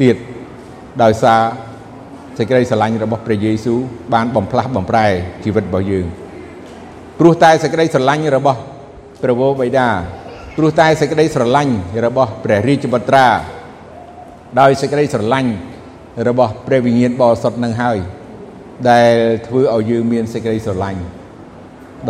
[0.02, 0.16] ទៀត
[1.04, 1.42] ដោយសារ
[2.38, 3.80] សេចក្តីស្រឡាញ់របស់ព្រះយេស៊ូវ
[4.14, 5.06] បានបំផ្លាស់បំប្រែ
[5.44, 6.06] ជីវិតរបស់យើង
[7.20, 8.60] ព្រោះតែសេចក្តីស្រឡាញ់របស់
[9.24, 9.88] ព្រះវរបិតា
[10.58, 11.74] ព្រោះតែសេចក្តីស្រឡាញ់
[12.06, 13.28] របស់ព្រះរាជបុត្រា
[14.60, 15.52] ដោយសេចក្តីស្រឡាញ់
[16.28, 17.98] របស់ព្រះវិញ្ញាណបរិសុទ្ធនឹងហើយ
[18.90, 19.14] ដែល
[19.48, 21.02] ធ្វើឲ្យយើងមានសេចក្តីស្រឡាញ់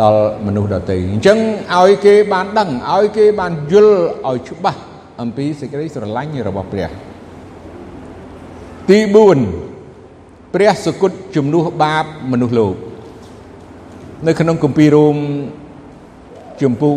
[0.02, 1.38] ដល់មនុស្សដទៃអញ្ចឹង
[1.76, 3.96] ឲ្យគេបានដឹងឲ្យគេបានយល់
[4.28, 4.80] ឲ្យច្បាស់
[5.22, 6.88] អំពីសេចក្តីស្រឡាញ់របស់ព្រះ
[8.90, 8.98] ទី
[9.76, 12.74] 4ព្រះសគុតជំនួសបាបមនុស្សលោក
[14.26, 15.16] នៅក្នុងគម្ពីររ៉ូម
[16.60, 16.96] ជំពូក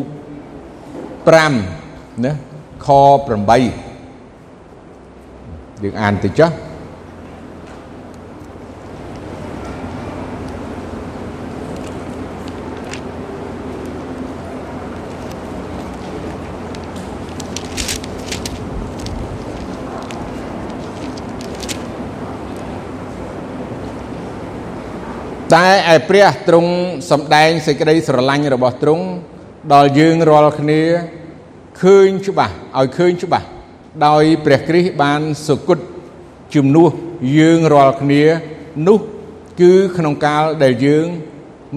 [1.37, 2.31] 5ណា
[2.85, 3.03] ខ8
[5.83, 6.51] យើងអានទៅចុះ
[25.55, 26.71] តែឯព្រះទ្រង់
[27.11, 29.05] សម្ដែងសេចក្តីស្រឡាញ់របស់ទ្រង់
[29.73, 30.81] ដល់យើងរាល់គ្នា
[31.81, 33.45] ឃើញច្បាស់ឲ្យឃើញច្បាស់
[34.05, 35.79] ដោយព្រះគ្រីស្ទបានសុគត
[36.55, 36.91] ជំនួស
[37.37, 38.23] យើងរាល់គ្នា
[38.87, 38.99] នោះ
[39.61, 41.07] គឺក្នុងកាលដែលយើង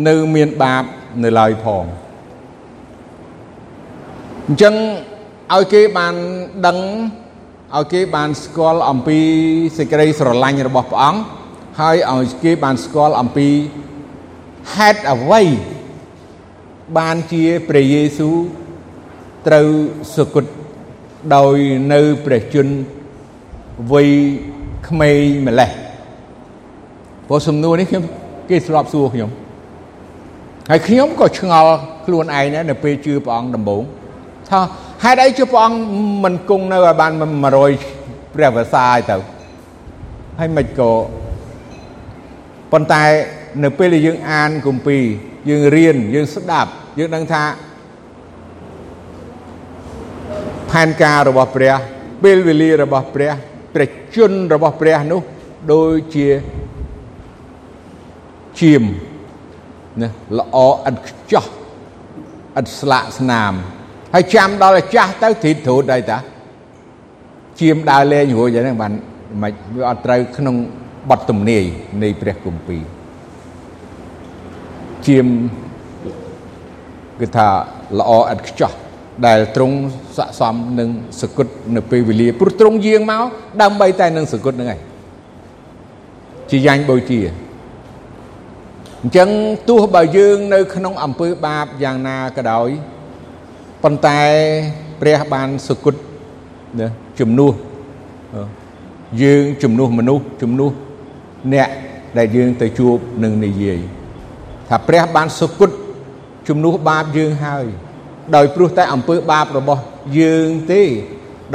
[0.08, 0.84] នៅមានបាប
[1.24, 1.84] នៅឡើយផង
[4.46, 4.74] អញ្ចឹង
[5.54, 6.14] ឲ្យគេបាន
[6.66, 6.78] ដឹង
[7.76, 9.18] ឲ្យគេបានស្គាល់អំពី
[9.78, 11.39] សេចក្តីស្រឡាញ់របស់ព្រះអង្គ
[11.78, 13.48] ហើយឲ្យគេបានស្គាល់អំពី
[14.74, 15.42] ហេតុអ្វី
[16.98, 18.36] បានជាព្រះយេស៊ូវ
[19.46, 19.68] ត្រូវ
[20.14, 20.44] សុគត
[21.36, 21.56] ដោយ
[21.92, 22.74] នៅព្រះជន្ម
[23.92, 24.10] វ័យ
[24.88, 25.70] ក្មេងម្លេះ
[27.26, 28.04] ព្រោះសំណួរនេះខ្ញុំ
[28.48, 29.30] គេស្លាប់សួរខ្ញុំ
[30.70, 31.72] ហើយខ្ញុំក៏ឆ្ងល់
[32.06, 33.82] ខ្លួនឯងដែរនៅពេលជឿព្រះអង្គដំបូង
[34.48, 34.60] ថា
[35.04, 35.80] ហេតុអីជឿព្រះអង្គ
[36.24, 37.12] មិនគង់នៅឲ្យបាន
[37.72, 39.16] 100ព្រះវស្សាឲ្យទៅ
[40.38, 40.90] ហើយមិនក៏
[42.72, 43.04] ប៉ុន្តែ
[43.62, 45.04] នៅពេលដែលយើងអានគម្ពីរ
[45.48, 47.44] យើងរៀនយើងស្ដាប់យើងដឹងថា
[50.70, 51.74] ផែនការរបស់ព្រះ
[52.22, 53.32] ពេលវេលារបស់ព្រះ
[53.74, 55.20] ព្រះជន្មរបស់ព្រះនោះ
[55.72, 56.28] ដូចជា
[58.60, 58.82] ជាម
[60.00, 60.08] ណា
[60.38, 60.58] ល្អ
[60.88, 61.44] ឥតខ្ចោះ
[62.60, 63.52] ឥតស្លាកស្នាម
[64.14, 66.18] ហើយចាំដល់តែចាស់ទៅទ្រីតទ្រូតដែរតា
[67.60, 68.92] ជាមដើរលេងរួចហ្នឹងបាន
[69.42, 70.56] មិនវាអត់ត្រូវក្នុង
[71.09, 71.64] បទទំនាយ
[72.03, 72.82] នៃព្រះគម្ពីរ
[75.07, 75.26] ជាម
[77.20, 77.48] គឺថា
[77.98, 78.72] ល្អឥតខ្ចោះ
[79.26, 79.76] ដែលទ្រង់
[80.16, 80.88] ស័កសមនឹង
[81.20, 81.46] សគុត
[81.76, 83.22] នៅពេលវេលាព្រោះទ្រង់យាងមក
[83.62, 84.80] ដើម្បីតែនឹងសគុតហ្នឹងឯង
[86.51, 87.20] ជាយ៉ាញ់បូជា
[89.03, 89.28] អញ្ចឹង
[89.68, 92.68] ទោះបើយើងនៅក្នុងអំពើបាបយ៉ាងណាក៏ដោយ
[93.82, 94.20] ប៉ុន្តែ
[95.01, 95.94] ព្រះបានសគុត
[96.80, 96.88] ណា
[97.20, 97.53] ជំនួស
[99.22, 100.70] យើងជំនួសមនុស្សជំនួស
[101.55, 101.68] អ្នក
[102.18, 103.80] ដែលយើងទៅជួបនឹងនិយាយ
[104.68, 105.70] ថាព្រះបានសុគត
[106.49, 107.66] ជំនួសបាបយើងហើយ
[108.36, 109.82] ដោយព្រោះតែអំពើបាបរបស់
[110.20, 110.82] យើងទេ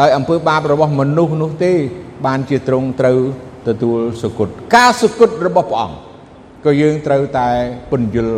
[0.02, 1.74] ដោយអំពើបាបរបស់មនុស្សនោះទេ
[2.26, 3.20] បានជាទ្រង់ត្រូវ
[3.68, 5.98] ទទួលសុគតការសុគតរបស់ព្រះអង្គ
[6.66, 7.50] ក៏យើងត្រូវតែ
[7.92, 8.38] ពន្យល់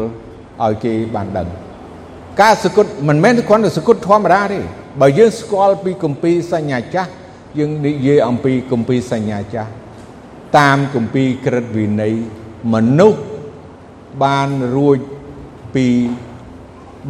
[0.64, 1.48] ឲ្យគេបានដឹង
[2.42, 4.60] ការសុគតមិនមែនគ្រាន់តែសុគតធម្មតាទេ
[5.02, 7.10] បើយើងស្គាល់ពីគម្ពីរសញ្ញាចាស់
[7.60, 9.70] យើងនិយាយអំពីគម្ពីរសញ្ញាចាស់
[10.58, 12.16] តាមគម្ពីរក្រឹតវិន័យ
[12.74, 13.22] មនុស្ស
[14.24, 14.98] បានរួច
[15.76, 15.88] ពី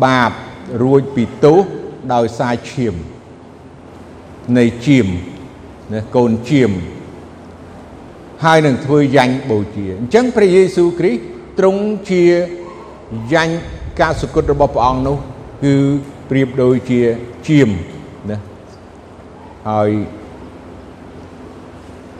[0.06, 0.32] បាប
[0.84, 1.60] រួចពីទោស
[2.14, 2.96] ដោយសារឈាម
[4.58, 5.08] នៃជាម
[5.94, 6.72] ណាកូនជាម
[8.44, 11.22] ហើយនឹងធ្វើយ៉ាញ់បូជាអញ្ចឹងព្រះយេស៊ូវគ្រីស្ទ
[11.60, 12.24] ទ្រង់ជា
[13.34, 13.56] យ៉ាញ់
[14.02, 15.18] ការសុគតរបស់ព្រះអង្គនោះ
[15.64, 15.76] គឺ
[16.30, 17.02] ប្រៀបដូចជា
[17.48, 17.70] ជាម
[18.30, 18.38] ណា
[19.70, 19.90] ហើយ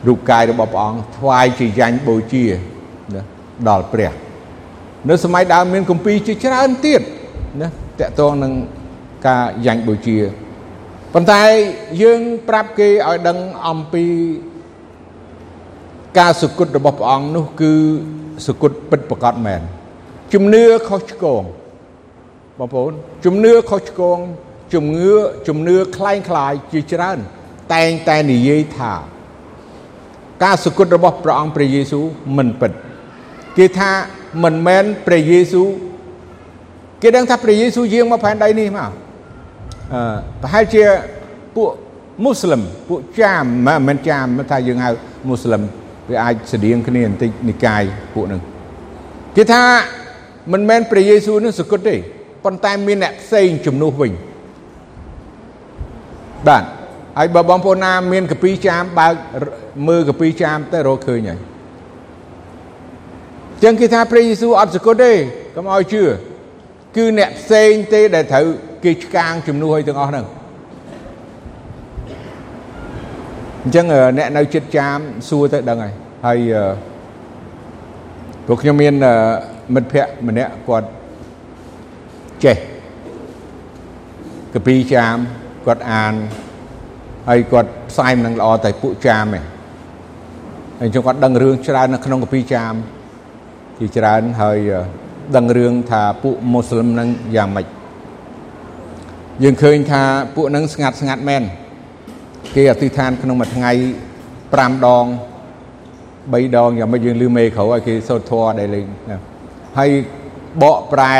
[0.07, 2.45] រូបកាយរបស់ព្រះអង្គថ្វាយជាយ៉ាញ់បូជា
[3.13, 3.21] ណា
[3.69, 4.11] ដល់ព្រះ
[5.09, 7.01] នៅសម័យដើមមានគម្ពីរជាច្រើនទៀត
[7.61, 7.67] ណា
[7.99, 8.53] តកតងនឹង
[9.27, 10.17] ការយ៉ាញ់បូជា
[11.13, 11.41] ប៉ុន្តែ
[12.01, 13.37] យើងប្រាប់គេឲ្យដឹង
[13.67, 14.05] អំពី
[16.19, 17.73] ការសុគតរបស់ព្រះអង្គនោះគឺ
[18.45, 19.61] សុគតពិតប្រកបមែន
[20.33, 21.43] ជំនឿខុសឆ្គង
[22.59, 22.93] បងប្អូន
[23.25, 24.19] ជំនឿខុសឆ្គង
[24.73, 25.11] ជំនឿ
[25.47, 27.19] ជំនឿคล้ายคล้ายជាច្រើន
[27.73, 28.93] តែងតែនិយាយថា
[30.42, 32.04] ការសុគតរបស់ព្រះអង្គព្រះយេស៊ូវ
[32.36, 32.72] មិនពិត
[33.58, 33.90] គេថា
[34.44, 35.68] មិនមែនព្រះយេស៊ូវ
[37.02, 38.90] គេដឹងថាព្រះយេស៊ូវយាងមកផែនដីនេះមក
[39.92, 40.00] អឺ
[40.42, 40.82] ប្រហែលជា
[41.56, 41.70] ពួក
[42.24, 44.90] មូស្លឹមពួកចាមមិនមែនចាមថាយើងហៅ
[45.28, 45.62] មូស្លឹម
[46.10, 47.82] វាអាចស្តៀងគ្នាបន្តិចនិកាយ
[48.14, 48.40] ពួកនឹង
[49.36, 49.62] គេថា
[50.52, 51.96] មិនមែនព្រះយេស៊ូវនឹងសគត់ទេ
[52.44, 54.12] ប៉ុន្តែមានអ្នកផ្សេងជំនួសវិញ
[56.48, 56.64] បាទ
[57.16, 59.14] ហើយបើបងប្អូនណាមានកពីចាមបើក
[59.88, 61.38] មើលកពីចាមទៅរកឃើញហើយ
[63.62, 65.12] ចឹងគេថាព្រះយេស៊ូវអត់សគត់ទេ
[65.54, 66.02] កុំឲ្យជឿ
[66.96, 68.46] គឺអ្នកផ្សេងទេដែលត្រូវ
[68.84, 70.26] គេឆ្កាងជំនួសឲ្យទាំងអស់ហ្នឹង
[73.62, 73.86] អញ្ចឹង
[74.18, 74.98] អ្នកនៅចិត្តចាម
[75.28, 75.92] សួរទៅដឹងហើយ
[76.26, 76.38] ហើយ
[78.46, 78.94] ព្រោះខ្ញុំមាន
[79.74, 80.88] មិត្តភ័ក្តិម្នាក់គាត់
[82.44, 82.56] ចេះ
[84.54, 85.16] កពីចាម
[85.66, 86.14] គាត់អាន
[87.28, 89.44] ហើយគាត់ផ្សាយមិននឹងល្អតែពួកចាមឯង
[90.80, 92.74] ហើយចឹងគាត់ដឹងរឿងច្រើននៅក្នុងកពីចាម
[93.78, 94.58] ជាច្រើនហើយ
[95.36, 97.66] ដឹងរឿងថាពួកមូស្លឹមនឹងយ៉ាងម៉េច
[99.42, 100.02] យើងឃើញថា
[100.34, 101.42] ពួកនឹងស្ងាត់ស្ងាត់មែន
[102.54, 103.72] គេអធិដ្ឋានក្នុងមួយថ្ងៃ
[104.30, 105.06] 5ដង
[106.32, 108.86] 3ដងយ៉ាងម៉េចយើងលឺមេក្រៅឲ្យគេសូត្រធម៌ដែលលេង
[109.78, 109.90] ហើយ
[110.62, 111.16] បកប្រែ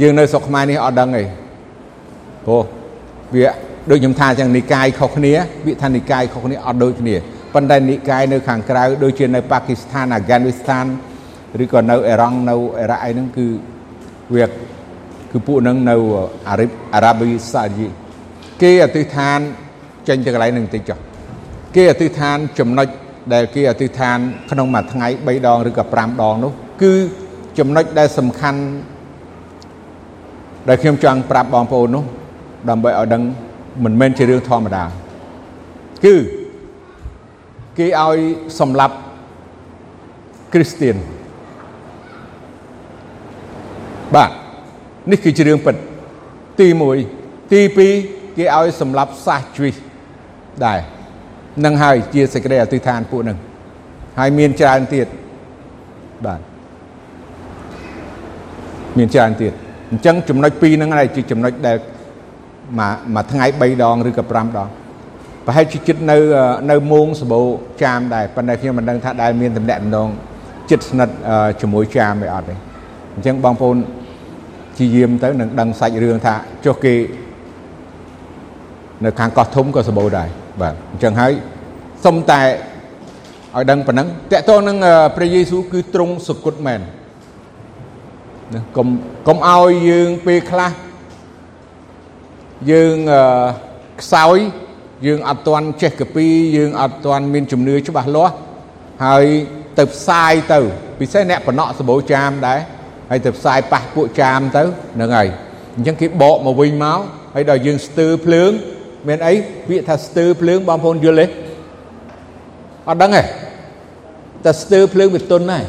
[0.00, 1.24] យើងនៅស្រុកខ្មែរនេះអត់ដឹងទេ
[2.46, 2.62] ព្រោះ
[3.34, 3.48] វា
[3.90, 5.32] ដូចខ្ញុំថាចឹងនិកាយខុសគ្នា
[5.66, 7.16] វាថានិកាយខុសគ្នាអត់ដូចគ្នា
[7.54, 10.84] ប៉ុន្តែនិកាយនៅខាងក្រៅដូចជានៅប៉ាគីស្ថានអាហ្គានីស្ថាន
[11.62, 13.46] ឬក៏នៅអេរ៉ង់នៅអ៊ីរ៉ាក់អីហ្នឹងគឺ
[14.34, 15.96] វាគឺពួកហ្នឹងនៅ
[16.48, 17.86] អារ៉ាបអារ៉ាប៊ីសាឌី
[18.62, 19.38] គេអធិដ្ឋាន
[20.08, 20.98] ចេញទៅកន្លែងហ្នឹងតិចចុះ
[21.76, 22.86] គេអធិដ្ឋានចំណុច
[23.32, 24.18] ដែលគេអធិដ្ឋាន
[24.50, 26.52] ក្នុងមួយថ្ងៃ3ដងឬក៏5ដងនោះ
[26.82, 26.92] គឺ
[27.58, 28.60] ចំណុចដែលសំខាន់
[30.68, 32.04] ដែលខ្ញុំចង់ប្រាប់បងប្អូននោះ
[32.70, 33.22] ដើម្បីឲ្យដឹង
[33.84, 34.84] មិនមែនជារឿងធម្មតា
[36.04, 36.14] គឺ
[37.78, 38.18] គេឲ្យ
[38.60, 38.96] សម្លាប់
[40.52, 40.96] គ្រីស្ទៀន
[44.14, 44.30] បាទ
[45.10, 45.74] នេះគឺជារឿងពិត
[46.60, 46.68] ទី
[47.10, 47.60] 1ទី
[47.98, 49.76] 2គេឲ្យសម្លាប់សាសជ្វីស
[50.64, 50.78] ដែរ
[51.64, 53.36] នឹងហើយជាសេចក្តីអធិដ្ឋានពួកនឹង
[54.18, 55.06] ហើយមានច្រើនទៀត
[56.26, 56.40] បាទ
[58.98, 59.52] មានច្រើនទៀត
[59.90, 61.76] អញ្ចឹងចំណុច2ហ្នឹងហើយជាចំណុចដែល
[62.78, 64.68] មួយមួយថ្ងៃ3ដងឬក៏5ដង
[65.46, 66.16] ប្រហែលជាចិត្តនៅ
[66.70, 67.40] នៅមោងសបោ
[67.82, 70.08] ចាមដែរប៉ុន្តែខ្ញុំមិនដឹងថាដែលមានតំណែងដង
[70.70, 71.14] ចិត្តស្និទ្ធ
[71.60, 72.54] ជាមួយចាមទេអត់ទេ
[73.14, 73.76] អញ្ចឹងបងប្អូន
[74.78, 76.94] ជាយាមទៅនឹងដឹងសាច់រឿងថាចុះគេ
[79.04, 80.28] នៅខាងកោះធំក៏សបោដែរ
[80.60, 81.32] បាទអញ្ចឹងហើយ
[82.04, 82.40] សុំតែ
[83.54, 84.76] ឲ្យដឹងប៉ុណ្ណឹងតកតងនឹង
[85.16, 86.80] ព្រះយេស៊ូវគឺទ្រង់សុគតមែន
[88.54, 88.88] ណាកុំ
[89.28, 90.70] កុំឲ្យយើងពេលខ្លះ
[92.70, 92.96] យើង
[94.00, 94.36] ខ្សោយ
[95.06, 96.26] យើងអត់ទាន់ចេះកពី
[96.56, 98.34] យើងអត់ទាន់មានជំនឿច្បាស់លាស់
[99.04, 99.24] ហើយ
[99.78, 100.58] ទៅផ្សាយទៅ
[101.00, 102.60] ពិសេសអ្នកបំណក់សបោចាមដែរ
[103.10, 104.62] ហើយទៅផ្សាយប៉ះពួកចាមទៅ
[104.94, 105.28] ហ្នឹងហើយ
[105.76, 106.98] អញ្ចឹងគេបកមកវិញមក
[107.34, 108.50] ហើយដល់យើងស្ទើភ្លើង
[109.08, 109.34] មានអី
[109.68, 111.26] ពាក្យថាស្ទើភ្លើងបងប្អូនយល់ទេ
[112.88, 113.22] អត់ដឹងទេ
[114.44, 115.64] តែស្ទើភ្លើងវាទុនហើយ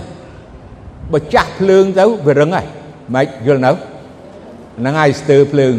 [1.14, 2.68] បើចាស់ភ្លើងទៅវារឹងហើយ
[3.16, 5.74] មិនយល់នៅហ្នឹងហើយស្ទើភ្លើង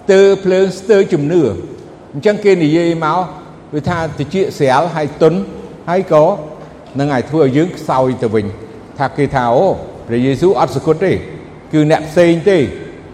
[0.00, 1.40] ស្ទើភ្លើងស្ទើជំនឿ
[2.12, 3.18] អញ្ចឹងគេនិយាយមក
[3.74, 5.34] វាថាតិចស្រាលហើយទុន
[5.88, 6.24] ហើយក៏
[6.98, 8.46] នឹងឲ្យធ្វើឲ្យយើងខ្សោយទៅវិញ
[8.98, 9.66] ថាគេថាអូ
[10.06, 11.12] ព្រះយេស៊ូវអត់សគត់ទេ
[11.72, 12.58] គឺអ្នកផ្សេងទេ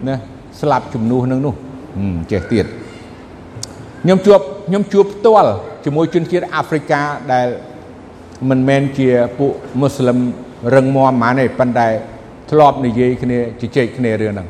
[0.09, 0.17] ណា
[0.61, 1.55] ស្លាប់ជំនួសនឹងនោះ
[2.31, 2.67] ចេះទៀត
[4.03, 5.53] ខ្ញុំជួបខ្ញុំជួបផ្ទាល់
[5.85, 7.01] ជាមួយជនជាតិអាហ្វ្រិកា
[7.33, 7.49] ដែល
[8.51, 9.09] មិនមែនជា
[9.39, 10.19] ពួកមូស្លឹម
[10.75, 11.89] រឹងមាំហ្មងទេប៉ុន្តែ
[12.51, 14.49] ធ្លាប់និយាយគ្នាជជែកគ្នារឿងហ្នឹង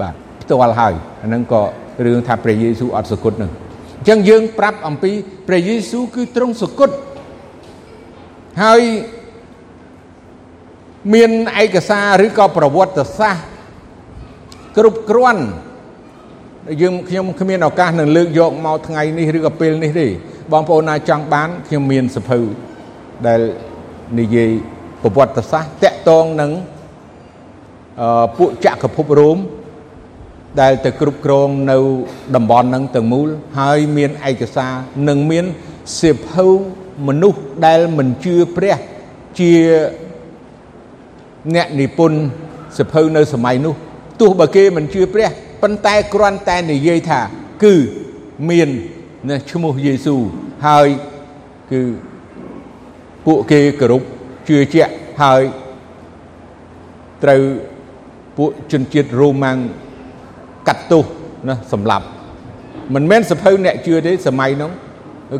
[0.00, 0.14] បាទ
[0.50, 1.62] ផ្ទាល់ហើយអាហ្នឹងក៏
[2.04, 3.50] រឿងថាព្រះយេស៊ូវអត់សគត់ហ្នឹង
[3.98, 5.10] អញ្ចឹងយើងប្រាប់អំពី
[5.48, 6.94] ព្រះយេស៊ូវគឺទ្រង់សគត់
[8.62, 8.80] ហើយ
[11.14, 11.30] មាន
[11.62, 13.44] ឯកសារឬក៏ប្រវត្តិសាស្ត្រ
[14.76, 15.44] គ្រប់គ្រាន់
[16.82, 20.06] យើងខ្ញុំគ្មានឱកាសនឹងលើកយកមកថ្ងៃនេះឬក៏ពេលនេះទេ
[20.52, 22.40] បងប្អូនណាចង់បានខ្ញុំមានសភៅ
[23.26, 23.40] ដែល
[24.18, 24.50] និយាយ
[25.02, 26.50] ប្រវត្តិសាស្ត្រតកតងនឹង
[28.00, 29.38] អឺពួកចក្រភពរ៉ូម
[30.60, 31.78] ដែលទៅគ្រប់គ្រងនៅ
[32.34, 33.28] តំបន់ហ្នឹងទាំងមូល
[33.58, 34.72] ហើយមានឯកសារ
[35.08, 35.44] និងមាន
[35.98, 36.46] សៀវភៅ
[37.08, 38.76] មនុស្សដែលមិនជឿព្រះ
[39.40, 39.52] ជា
[41.54, 42.18] អ្នកនិពន្ធ
[42.78, 43.74] សភៅនៅសម័យនោះ
[44.20, 45.28] ទោះបើគេមិនជឿព្រះ
[45.62, 47.20] ប៉ុន្តែគ្រាន់តែនិយាយថា
[47.64, 47.74] គឺ
[48.50, 48.68] មាន
[49.28, 50.20] ណាឈ្មោះយេស៊ូវ
[50.66, 50.88] ហើយ
[51.72, 51.80] គឺ
[53.26, 54.02] ពួកគេគោរព
[54.48, 54.92] ជឿជាក់
[55.22, 55.42] ហើយ
[57.22, 57.42] ត្រូវ
[58.36, 59.58] ពួកជនជាតិរ៉ូម៉ាំង
[60.68, 61.04] កាត់ទោស
[61.48, 62.06] ណាសម្លាប់
[62.94, 64.70] មិនមែនសភៅអ្នកជឿទេសម័យនោះ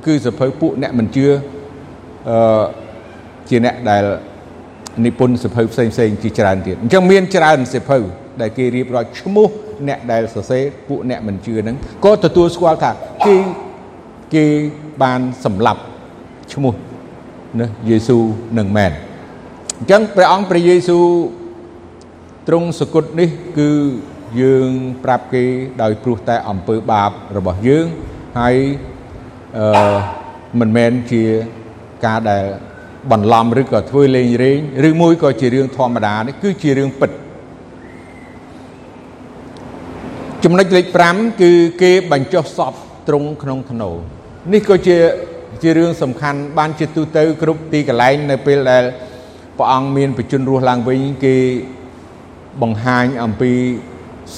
[0.06, 1.26] គឺសភៅពួកអ្នកមិនជឿ
[2.28, 2.64] អឺ
[3.48, 4.04] ជាអ្នកដែល
[5.04, 7.98] និពន្ធសភៅផ្សេងផ្សេងជាច្រើនទៀតអញ្ចឹងមានច្រើនសភៅ
[8.40, 9.48] ដែលគេរៀបរាប់ឈ្មោះ
[9.88, 12.90] អ្នកដែលសរសេរពួកអ្នកមិនជឿហ្នឹងក៏ទទួលស្គាល់ថា
[13.26, 13.36] គេ
[14.34, 14.44] គេ
[15.02, 15.82] បានសម្លាប់
[16.52, 16.74] ឈ្មោះ
[17.60, 18.22] ណាយេស៊ូវ
[18.58, 18.92] នឹងមែន
[19.78, 21.04] អញ្ចឹងព្រះអង្គព្រះយេស៊ូវ
[22.48, 23.68] ទ្រង់សគត់នេះគឺ
[24.40, 24.68] យើង
[25.04, 25.44] ប្រាប់គេ
[25.82, 27.86] ដោយព្រោះតែអំពើបាបរបស់យើង
[28.38, 28.56] ហើយ
[29.58, 29.96] អឺ
[30.60, 31.22] មិនមែនជា
[32.06, 32.44] ការដែល
[33.12, 34.58] បន្លំឬក៏ធ្វើលេងរែង
[34.88, 37.10] ឬមួយក៏ជារឿងធម្មតានេះគឺជារឿងពិត
[40.44, 41.52] ចំណុចលេខ5គឺ
[41.82, 42.72] គេបញ្ចុះសព
[43.08, 43.90] ត្រង់ក្នុងធ្នូ
[44.52, 44.96] នេះក៏ជា
[45.62, 48.84] ជារឿងសំខាន់បានជាទូទៅគ្រប់ទីកន្លែងនៅពេលដែល
[49.58, 51.36] ព្រះអង្គមានបជនរស់ឡើងវិញគេ
[52.62, 53.52] បង្ហាញអំពី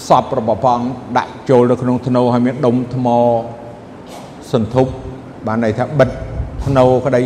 [0.06, 3.06] សពរបស់ព្រះអង្គដាក់ចូលនៅក្នុងធ្នូហើយមានដុំថ្ម
[4.52, 4.90] សន្ធប់
[5.46, 6.08] បានន័យថាបិទ
[6.66, 7.22] ធ្នូក្តី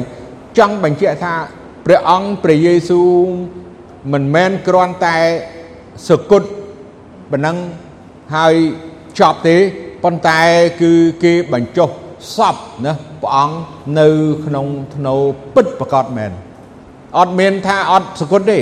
[0.58, 1.34] ចង់បញ្ជាក់ថា
[1.86, 3.08] ព្រះអង្គព្រះយេស៊ូវ
[4.12, 5.18] មិនមែនគ្រាន់តែ
[6.08, 6.48] សគត់
[7.30, 7.56] ប៉ុណ្ណឹង
[8.34, 8.54] ហើយ
[9.18, 9.56] ចប់ទេ
[10.04, 10.40] ប៉ុន្តែ
[10.82, 10.92] គឺ
[11.24, 11.88] គេបញ្ចុះ
[12.36, 12.92] សពណា
[13.22, 13.56] ព្រះអង្គ
[14.00, 14.08] នៅ
[14.46, 15.14] ក្នុងធ្នូ
[15.54, 16.32] ពិតប្រកបមែន
[17.18, 18.60] អត់មានថាអត់សគត់ទេ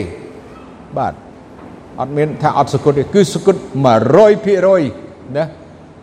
[0.97, 1.13] បាទ
[2.01, 3.61] អត់មានថាអត់សគត់ទេគឺសគត់
[4.27, 5.45] 100%ណា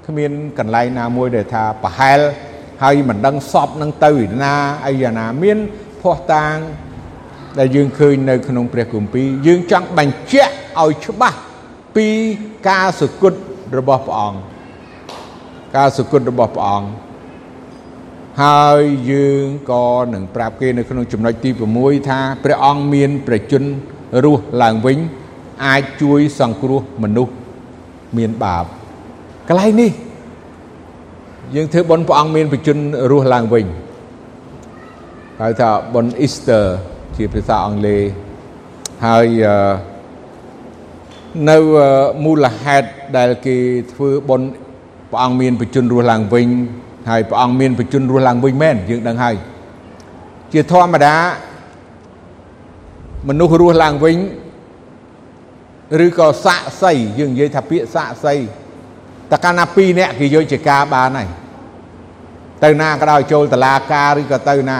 [0.05, 2.19] គ្មានកន្លែងណាមួយដែលថាប្រហែល
[2.83, 4.11] ហើយមិនដឹងសពនឹងទៅ
[4.43, 5.57] ណាអីយ៉ាងណាមាន
[6.01, 6.55] ភ័ស្តុតាង
[7.59, 11.37] ដែលយើងឃើញនៅក្នុងព្រះគម្ពីរយើងចង់បញ្ជាក់ឲ្យច្បាស់
[11.95, 12.07] ពី
[12.69, 13.39] ការសគត់
[13.77, 14.39] របស់ព្រះអង្គ
[15.77, 16.87] ការសគត់របស់ព្រះអង្គ
[18.43, 23.67] ហើយយើងក៏នឹងប្រាប់គេនៅក្នុងចំណុចទី6ថាព្រះអង្គមានប្រជញ្ញ
[24.23, 24.97] រស់ឡើងវិញ
[25.65, 27.33] អាចជួយសង្គ្រោះមនុស្ស
[28.17, 28.65] មានបាប
[29.47, 29.91] កន្លែងនេះ
[31.55, 32.81] យើងធ្វើបុណ្យព្រះអង្គមានប្រជញ្ញ
[33.11, 33.65] រស់ឡើងវិញ
[35.41, 36.65] ហៅថាបុណ្យ Easter
[37.17, 38.01] ជាភាសាអង់គ្លេស
[39.05, 39.27] ហើយ
[41.49, 41.57] នៅ
[42.25, 42.87] មូលហេតុ
[43.17, 43.57] ដែលគេ
[43.93, 44.47] ធ្វើបុណ្យ
[45.11, 46.47] ព្រះអង្គមានប្រជញ្ញរស់ឡើងវិញ
[47.09, 49.35] ហើយព្រះអង្គមានប្រជញ្ញរស់ឡើងវិញមែនយើងដឹងហើយ
[50.53, 51.15] ជាធម្មតា
[53.29, 54.17] មនុស្សរស់ឡើងវិញ
[56.05, 58.35] ឬក៏សាក់សីយើងនិយាយថាពាក្យសាក់សី
[59.31, 61.27] តើកាលណា2នាក់គេយកជាការបានហើយ
[62.63, 64.79] ទៅណាក៏ដោយចូលតឡាការឬក៏ទៅណា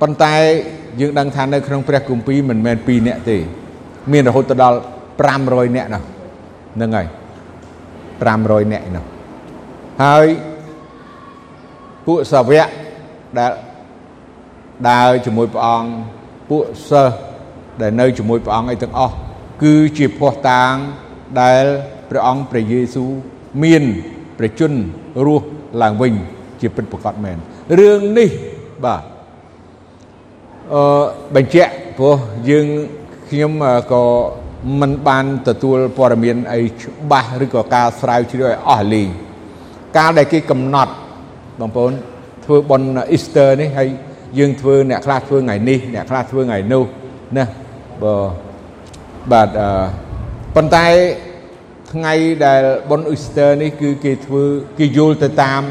[0.00, 0.34] ប៉ុន្តែ
[1.00, 3.38] យើងដឹងថានៅក្នុងព្រះគម្ពីរមិនមែន2នាក់ទេ
[4.12, 4.78] មានរហូតដល់
[5.28, 6.02] 500នាក់នោះ
[6.74, 7.06] ហ្នឹងហើយ
[8.08, 9.04] 500នាក់នោះ
[10.04, 10.26] ហើយ
[12.06, 12.68] ពួកសាវក
[13.38, 13.52] ដែល
[14.90, 15.90] ដើរជាមួយព្រះអង្គ
[16.50, 17.14] ពួកសិស្ស
[17.80, 19.14] ដែលនៅជាមួយព្រះអង្គអីទាំងអស់
[19.62, 20.74] គឺជាភ័ស្តុតាង
[21.40, 21.64] ដែល
[22.10, 23.10] ព្រះអង្គព្រះយេស៊ូវ
[23.62, 23.82] មាន
[24.38, 24.76] ប្រជញ្ញ
[25.26, 25.46] រស់
[25.82, 26.14] ឡើងវិញ
[26.60, 27.36] ជាពិតប្រាកដមែន
[27.78, 28.30] រឿងនេះ
[28.84, 29.02] បាទ
[30.74, 30.82] អឺ
[31.34, 32.16] បញ្ជាក់ព្រោះ
[32.50, 32.66] យើង
[33.28, 33.52] ខ្ញុំ
[33.92, 34.04] ក៏
[34.80, 39.08] មិនបានទទួលព័ត៌មានអីច្បាស់ឬក៏ការស្រាវជ្រាវឲ្យអស់លីង
[39.96, 40.92] កាលដែលគេកំណត់
[41.60, 41.92] បងប្អូន
[42.44, 43.88] ធ្វើបុណ្យ Easter នេះហើយ
[44.38, 46.84] យើងធ្វើអ្នកខ្លះធ្វើថ្ងៃនេះអ្នកខ្លះធ្វើថ្ងៃនោះ
[47.36, 47.44] ណា
[48.02, 48.14] បើ
[49.32, 49.70] បាទអឺ
[50.54, 50.86] ប៉ុន្តែ
[51.92, 52.14] ថ្ងៃ
[52.46, 54.42] ដែលបុណ្យ Easter នេះគឺគេធ្វើ
[54.78, 55.62] គេយល់ទៅតាម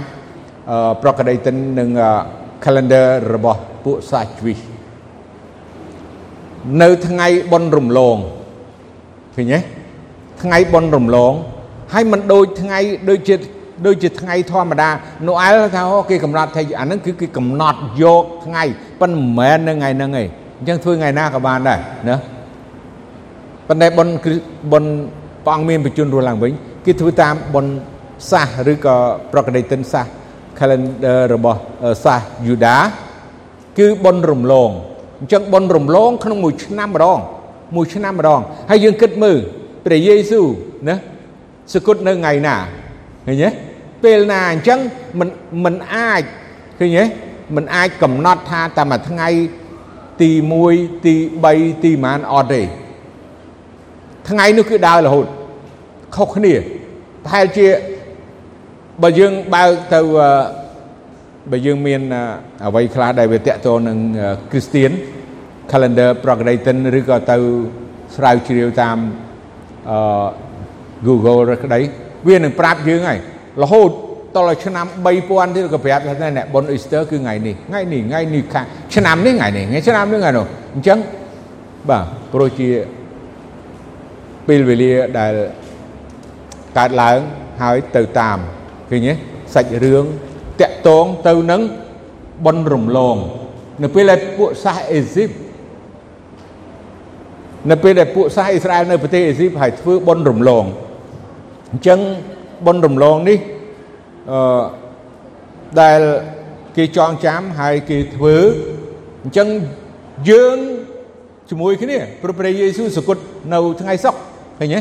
[1.02, 1.90] ប្រកដីតិននិង
[2.64, 4.56] calendar របស់ពួកសាជីវិ
[6.82, 8.18] នៅថ្ងៃបុណ្យរំលង
[9.36, 9.60] ឃើញទេ
[10.44, 11.34] ថ្ងៃបុណ្យរំលង
[11.94, 12.80] ហើយមិនដូចថ្ងៃ
[13.10, 13.36] ដូចជា
[13.86, 14.90] ដូចជាថ្ងៃធម្មតា
[15.28, 18.64] ណូអែលថាអូគេកំណត់ថាអាហ្នឹងគឺគេកំណត់យកថ្ងៃ
[19.00, 21.80] ប៉ុន្តែមិនមែននៅថ្ងៃហ្នឹងឯងអញ្ចឹងធ្វើថ្ងៃណាក៏បានដែរ
[22.10, 22.18] ណា
[23.68, 24.14] ប៉ុន្តែបុណ្យ
[24.72, 24.92] បុណ្យ
[25.46, 26.52] ព្រះអង្គមានបញ្ជនរស់ឡើងវិញ
[26.86, 27.74] គេធ្វើតាមបុណ្យ
[28.32, 28.96] សាសឬក៏
[29.32, 30.06] ប្រកដីតិនសាស
[30.60, 31.60] calendar របស់
[32.04, 32.78] សាសយូដា
[33.78, 34.70] គឺបុណ្យរំលង
[35.20, 37.20] អញ្ចឹងបុណ្យរំលងក្នុងមួយឆ្នាំម្ដង
[37.76, 39.38] មួយឆ្នាំម្ដងហើយយើងគិតមើល
[39.86, 40.46] ព្រះយេស៊ូវ
[40.88, 40.96] ណា
[41.74, 42.56] សគត់នៅថ្ងៃណា
[43.26, 43.50] ឃើញទេ
[44.04, 44.80] ពេលណាអញ្ចឹង
[45.20, 45.30] មិន
[45.66, 46.22] មិនអាច
[46.80, 47.04] ឃើញទេ
[47.56, 49.28] មិនអាចកំណត់ថាតែមួយថ្ងៃ
[50.22, 50.30] ទី
[50.68, 51.16] 1ទី
[51.48, 52.62] 3ទីប៉ុន្មានអត់ទេ
[54.30, 55.28] ថ្ងៃនោះគឺដើររហូត
[56.16, 56.54] ខុសគ្នា
[57.26, 57.68] ប្រហែលជា
[59.04, 60.00] បើយើងបើកទៅ
[61.52, 62.02] បើយើងមាន
[62.66, 63.98] អ្វីខ្លះដែលវាតកតនឹង
[64.52, 64.92] គ្រីស្ទៀន
[65.72, 67.38] calendar Progradian ឬក៏ទៅ
[68.16, 68.98] ស្រាវជ្រាវតាម
[69.90, 70.28] អឺ
[71.08, 71.80] Google ឬក្តី
[72.28, 73.20] វានឹងប្រាប់យើងហើយ
[73.64, 73.90] រហូត
[74.36, 78.62] តដល់ឆ្នាំ3000ទៀតក៏ប្រាប់ថាអ្នកបុណ្យ Easter គឺថ្ងៃនេះថ្ងៃនេះថ្ងៃនេះខា
[78.96, 81.00] ឆ្នាំនេះថ្ងៃនេះថ្ងៃឆ្នាំនេះថ្ងៃនោះអញ្ចឹង
[81.90, 82.04] បាទ
[82.34, 82.70] ព្រោះជា
[84.48, 85.34] ពេលវេលាដែល
[86.78, 87.18] កើតឡើង
[87.62, 88.38] ហើយទៅតាម
[88.90, 89.14] ឃើញទេ
[89.54, 90.06] សាច់រឿង
[90.62, 91.62] តាក់តងទៅនឹង
[92.46, 93.18] បុណ្យរំលង
[93.84, 95.30] នៅពេលដែលពួកសាសអេស៊ីប
[97.72, 100.66] នៅពេលដែលពួកសាសអ៊ីស្រាអែលនៅប្រទេសអេស៊ីបហើយធ្វើបុណ្យរំលង
[101.72, 102.00] អញ្ចឹង
[102.66, 103.40] បុណ្យរំលងនេះ
[104.32, 104.62] អឺ
[105.82, 106.00] ដែល
[106.78, 108.36] គេចងចាំហើយគេធ្វើ
[109.24, 109.48] អញ្ចឹង
[110.30, 110.58] យើង
[111.50, 113.22] ជាមួយគ្នាព្រះព្រះយេស៊ូវសគត់
[113.54, 114.22] នៅថ្ងៃសុក្រ
[114.60, 114.80] ឃើញទេ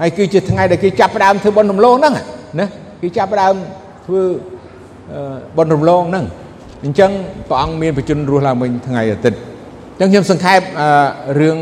[0.00, 2.14] ហើយគឺជាថ្ងៃដែលគេចាប់ផ្ដើមធ្វើបុណ្យរំលងហ្នឹង
[2.60, 2.66] ណា
[3.02, 3.54] គេចាប់ផ្ដើម
[4.06, 4.22] ធ្វើ
[5.56, 6.24] បុណ្យរំលងហ្នឹង
[6.84, 7.10] អញ្ចឹង
[7.48, 9.38] ព្រះអង្គមានបជនរស់ឡើងវិញថ្ងៃអាទិត្យ
[10.00, 10.60] អញ្ចឹងខ្ញុំសង្ខេប
[11.40, 11.58] រឿង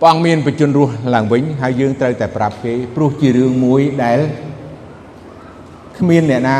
[0.00, 4.18] ព្រះអង្គមានបជនរស់ឡើងវិញហើយយើងត្រូវតែប្រាប់គេព្រោះជារឿងមួយដែល
[5.98, 6.56] គ្មានអ្នកណា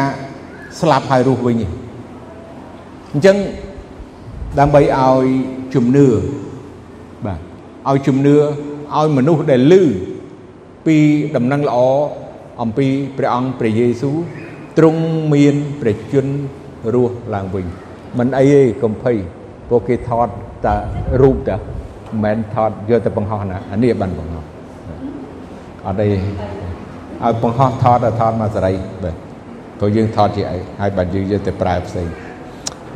[0.80, 1.68] ស្លាប់ហើយរស់វិញទេ
[3.12, 3.36] អញ្ចឹង
[4.58, 5.24] ដើម្បីឲ្យ
[5.74, 6.06] ជំនឿ
[7.26, 7.40] បាទ
[7.88, 8.36] ឲ្យជំនឿ
[8.98, 9.84] ឲ្យមនុស្សដែលឮ
[10.86, 10.96] ពី
[11.36, 11.78] ដំណឹងល្អ
[12.62, 12.86] អំពី
[13.18, 14.16] ព្រះអង្គព្រះយេស៊ូវ
[14.78, 15.02] ទ្រង់
[15.34, 16.34] មានព្រះជន្ម
[16.94, 17.66] រស់ឡើងវិញ
[18.18, 19.16] មិនអីទេកុំភ័យ
[19.68, 20.28] ពួកគេថត
[20.66, 20.74] តែ
[21.22, 24.44] រូបតាមិនមែនថតយកទៅបង្ហោះណាអានេះបានបង្ហោះ
[25.86, 28.72] អត់អីឲ្យបង្ហោះថតឲ្យថតមកសេរី
[29.02, 29.14] បាទ
[29.78, 32.06] ព្រោះយើងថតជាអីហើយបាទយើងយកទៅប្រើផ្សេង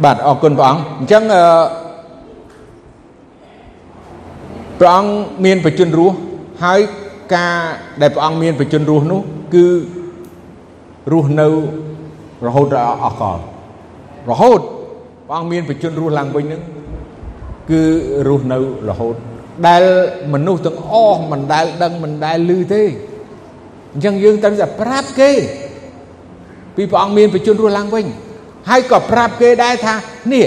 [0.04, 1.44] បាទអរគុណព្រះអង្គអញ្ចឹងអឺ
[4.80, 5.10] ព្រះអង្គ
[5.44, 6.16] មានបជនរស់
[6.64, 6.80] ហើយ
[7.34, 7.56] ការ
[8.00, 9.20] ដែលព្រះអង្គមានបជនរស់នោះ
[9.54, 9.66] គឺ
[11.12, 11.48] រស់នៅ
[12.46, 13.38] រហូតដល់អកល
[14.30, 14.60] រហូត
[15.26, 16.62] ព្រះអង្គមានបជនរស់ឡើងវិញនឹង
[17.70, 17.82] គឺ
[18.28, 18.58] រស់នៅ
[18.88, 19.14] រហូត
[19.66, 19.82] ដែល
[20.34, 22.82] មនុស្សទាំងអស់មិនដែលដឹងមិនដែលឮទេ
[23.92, 25.30] អញ្ចឹងយើងត្រូវតែប្រាប់គេ
[26.76, 28.06] ពីព្រះអង្គមានបជនរស់ឡើងវិញ
[28.68, 29.94] ហើយក៏ប្រាប់គេដែរថា
[30.32, 30.46] នេះ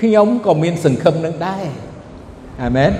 [0.00, 1.64] ខ្ញុំក៏មានសង្ឃឹមនឹងដែរ
[2.62, 2.92] អាមែន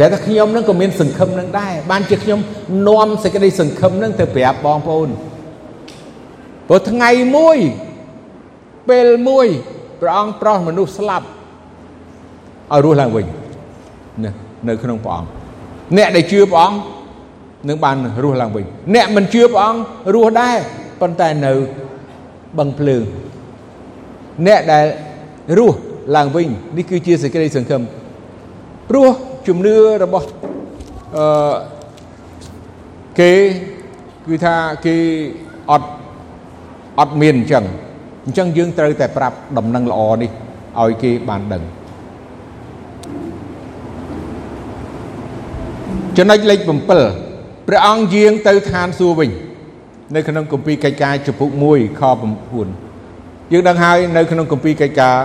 [0.00, 2.40] តែថាខ្ញុំនឹងក៏មានសង្ឃឹមនឹងដែរបានជាខ្ញុំ
[2.88, 5.08] នាំសេចក្តីសង្ឃឹមនឹងទៅប្រាប់បងប្អូន
[6.68, 7.58] ព្រោះថ្ងៃមួយ
[8.88, 9.46] ពេលមួយ
[10.00, 11.26] ព្រះអង្គប្រោះមនុស្សស្លាប់
[12.72, 13.26] ឲ្យរស់ឡើងវិញ
[14.68, 15.28] នៅក្នុងព្រះអង្គ
[15.96, 16.78] អ្នកដែលជឿព្រះអង្គ
[17.68, 19.80] នឹងបានរស់ឡើងវិញអ្នកមិនជឿព្រះអង្គ
[20.14, 20.56] រស់ដែរ
[21.00, 21.52] ប៉ុន្តែនៅ
[22.58, 23.02] បឹងភ្លើង
[24.46, 24.86] អ្នកដែល
[25.58, 25.78] រស់
[26.16, 27.82] ឡើងវិញនេះគឺជាសេចក្តីសង្ឃឹម
[28.90, 29.10] ព្រោះ
[29.50, 30.28] ជំនឿរបស់
[31.16, 31.54] អឺ
[33.20, 33.32] គេ
[34.26, 34.54] គឺថា
[34.86, 34.96] គេ
[35.70, 35.88] អត់
[36.98, 37.64] អត់មានអញ្ចឹង
[38.26, 40.30] អញ្ចឹងយើងត្រូវតែប្រាប់ដំណឹងល្អនេះ
[40.80, 41.62] ឲ្យគេបានដឹង
[46.16, 49.30] ចំណុចលេខ7ព្រះអង្គយាងទៅឋានសួគ៌វិញ
[50.14, 52.02] នៅក្នុងគម្ពីរកិច្ចការចំពុក1ខ
[52.76, 55.16] 9យើងដឹងហើយនៅក្នុងគម្ពីរកិច្ចការ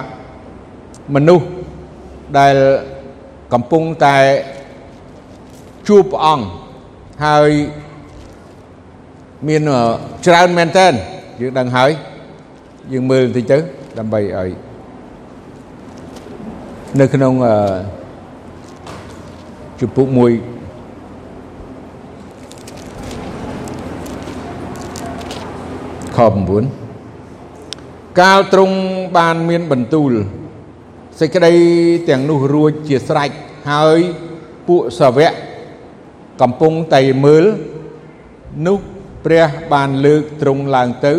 [1.15, 1.45] មនុស្ស
[2.39, 2.55] ដែល
[3.53, 4.17] កំពុងតែ
[5.87, 6.45] ជួបព្រះអង្គ
[7.25, 7.49] ហើយ
[9.47, 9.61] មាន
[10.25, 10.87] ច្រើនមែនតើ
[11.41, 11.91] យើងដឹងហើយ
[12.91, 13.57] យើងមើលបន្តិចទៅ
[13.99, 14.49] ដើម្បីឲ្យ
[16.99, 17.33] នៅក្នុង
[19.79, 20.17] ជំពូក1
[26.17, 26.21] ខ9
[28.19, 28.75] កាលទ្រង់
[29.17, 30.11] បានមានបន្ទូល
[31.19, 31.53] សេចក្តី
[32.09, 33.31] ទាំងនោះរួចជាស្រេច
[33.71, 33.99] ហើយ
[34.67, 35.33] ពួកសាវក
[36.41, 37.45] កំពុងតែមើល
[38.67, 38.77] នោះ
[39.25, 41.13] ព្រះបានលើកទ្រង់ឡើងទៅ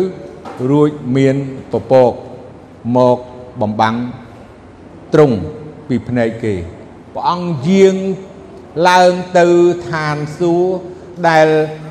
[0.69, 1.35] រួចមាន
[1.71, 2.13] ពពក
[2.95, 3.17] មក
[3.61, 3.95] បំបាំង
[5.13, 5.35] ទ្រង់
[5.87, 6.53] ពីភ្នែកគេ
[7.13, 7.95] ព្រះអង្គយាង
[8.89, 9.45] ឡើងទៅ
[9.89, 10.71] ឋានសួគ៌
[11.29, 11.47] ដែល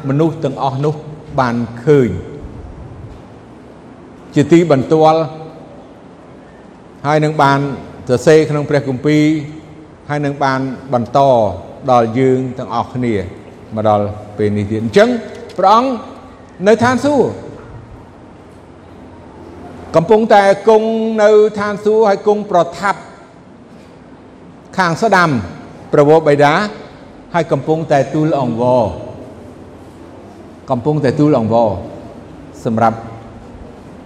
[0.08, 0.94] មនុស្សទាំងអស់នោះ
[1.40, 2.10] បានឃើញ
[4.34, 5.20] ជាទីបន្ទាល់
[7.06, 7.60] ហើយនឹងបាន
[8.08, 9.24] សរសេរក្នុងព្រះគម្ពីរ
[10.08, 10.60] ហើយនឹងបាន
[10.94, 11.18] បន្ត
[11.90, 13.14] ដល់យើងទាំងអស់គ្នា
[13.74, 14.04] មកដល់
[14.38, 15.08] ពេលនេះទៀតអញ្ចឹង
[15.58, 15.90] ព្រះអង្គ
[16.68, 17.30] នៅឋានសួគ៌
[19.96, 20.88] កំពុងតែគង់
[21.22, 23.00] នៅឋានសួគ៌ហើយគង់ប្រថាប់
[24.78, 25.30] ខាងស្ដាំ
[25.92, 26.54] ប្រវោបិតា
[27.34, 28.82] ហើយកំពុងតែទូលអង្វរ
[30.70, 31.70] កំពុងតែទូលអង្វរ
[32.64, 32.98] សម្រាប់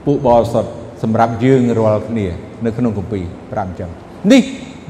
[0.04, 0.70] ពួកបរិសុទ្ធ
[1.02, 2.26] សម្រាប់យើងរាល់គ្នា
[2.66, 3.90] នៅក្នុងគម្ពីរ5អញ្ចឹង
[4.32, 4.42] នេះ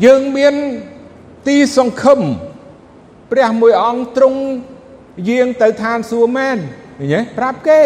[0.05, 0.55] យើងមាន
[1.49, 2.21] ទីសង្ឃឹម
[3.33, 4.41] ព្រះមួយអង្គទ្រង់
[5.29, 6.57] យាងទៅឋានសួគ៌មែន
[6.99, 7.83] ឃើញទេប្រាប់គេ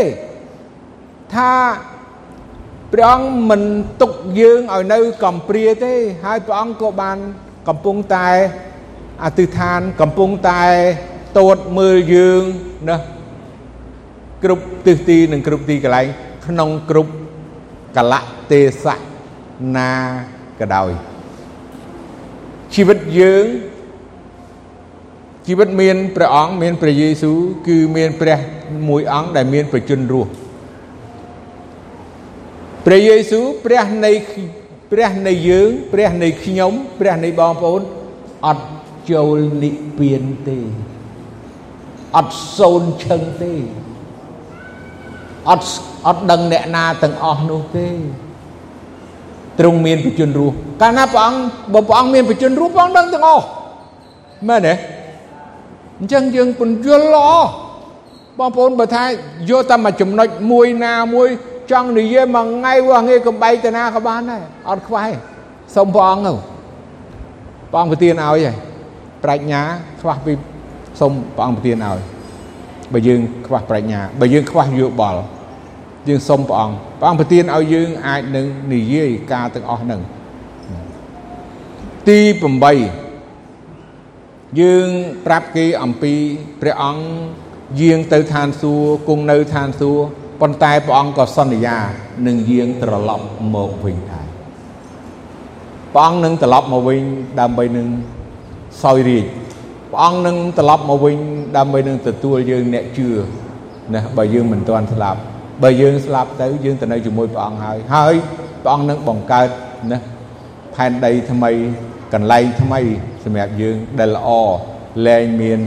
[1.35, 1.53] ថា
[2.93, 3.63] ព្រះអង្គមិន
[4.01, 7.19] ទុកយើងឲ្យនៅកំព្រាទេហើយព្រះអង្គក៏បាន
[7.69, 8.29] កំពុងតែ
[9.25, 10.63] អធិដ្ឋានកំពុងតែ
[11.39, 12.43] តូតមើលយើង
[12.89, 12.97] ណា
[14.45, 16.07] គ្រប់ទិសទីនិងគ្រប់ទីកន្លែង
[16.47, 17.13] ក្នុងគ្រប់
[17.97, 18.21] កលៈ
[18.53, 19.14] ទេសៈ
[19.77, 19.93] ណា
[20.61, 20.91] ក៏ដោយ
[22.75, 23.47] ជីវិតយើង
[25.47, 28.39] ជីវិតមានព្រះអង្គមានព្រះយេស៊ូវគឺមានព្រះ
[28.89, 30.31] មួយអង្គដែលមានប្រជញ្ញរស់
[32.87, 34.13] ព្រះយេស៊ូវព្រះនៃ
[34.93, 37.83] ព្រះនៃយើងព្រះនៃខ្ញុំព្រះនៃបងប្អូន
[38.47, 38.67] អត់
[39.11, 40.59] ចូលនិព្វានទេ
[42.17, 43.53] អត់សូនឈឹងទេ
[45.51, 45.67] អត់
[46.07, 47.89] អត់ដឹងអ្នកណាទាំងអស់នោះទេ
[49.59, 51.41] ទ្រង់មានបជនរស់កាលណាព្រះអង្គ
[51.73, 53.45] បើព្រះអង្គមានបជនរស់ព្រះអង្គដឹងទាំងអស់
[54.49, 54.75] មែនទេ
[55.99, 57.29] អញ្ចឹងយើងពន្យល់ល្អ
[58.39, 59.05] បងប្អូនបើថា
[59.51, 61.29] យកតែមួយចំណុចមួយណាមួយ
[61.71, 65.07] ចង់និយាយមួយថ្ងៃវោះងាយកំបែកទៅណាក៏បានដែរអត់ខ្វះ
[65.75, 66.33] សូមព្រះអង្គទៅ
[67.71, 68.57] ព្រះអង្គប្រទានឲ្យហើយ
[69.25, 69.63] ប្រាជ្ញា
[70.01, 70.33] ខ្វះពី
[71.01, 71.99] សូមព្រះអង្គប្រទានឲ្យ
[72.93, 75.21] បើយើងខ្វះប្រាជ្ញាបើយើងខ្វះយោបល់
[76.09, 80.01] យើងសុំព្រះអង្គព្រះអង្គប្រទានឲ្យយើងអាចនឹងនិយាយការទាំងអស់ហ្នឹង
[82.09, 82.21] ទី
[83.21, 84.89] 8យើង
[85.27, 86.15] ប្រាប់គេអំពី
[86.61, 87.05] ព្រះអង្គ
[87.81, 90.05] យាងទៅឋានសួគ៌គង់នៅឋានសួគ៌
[90.41, 91.79] ប៉ុន្តែព្រះអង្គក៏សន្យា
[92.27, 94.27] នឹងយាងត្រឡប់មកវិញដែរ
[95.95, 97.03] ព្រះអង្គនឹងត្រឡប់មកវិញ
[97.41, 97.87] ដើម្បីនឹង
[98.83, 99.25] សោយរាជ
[99.93, 101.17] ព្រះអង្គនឹងត្រឡប់មកវិញ
[101.57, 103.09] ដើម្បីនឹងទទួលយើងអ្នកជឿ
[103.95, 105.21] ណាបើយើងមិនទាន់ស្លាប់
[105.63, 108.15] បើយើងស្លាប់ទៅយើងទៅនៅជាមួយព្រះអង្គហើយហើយ
[108.63, 109.49] ព្រះអង្គនឹងបង្កើត
[109.93, 110.01] ណា
[110.75, 111.51] ផែនដីថ្មី
[112.13, 112.81] កន្លែងថ្មី
[113.25, 114.29] សម្រាប់យើងដែលល្អ
[115.07, 115.61] លែងមាន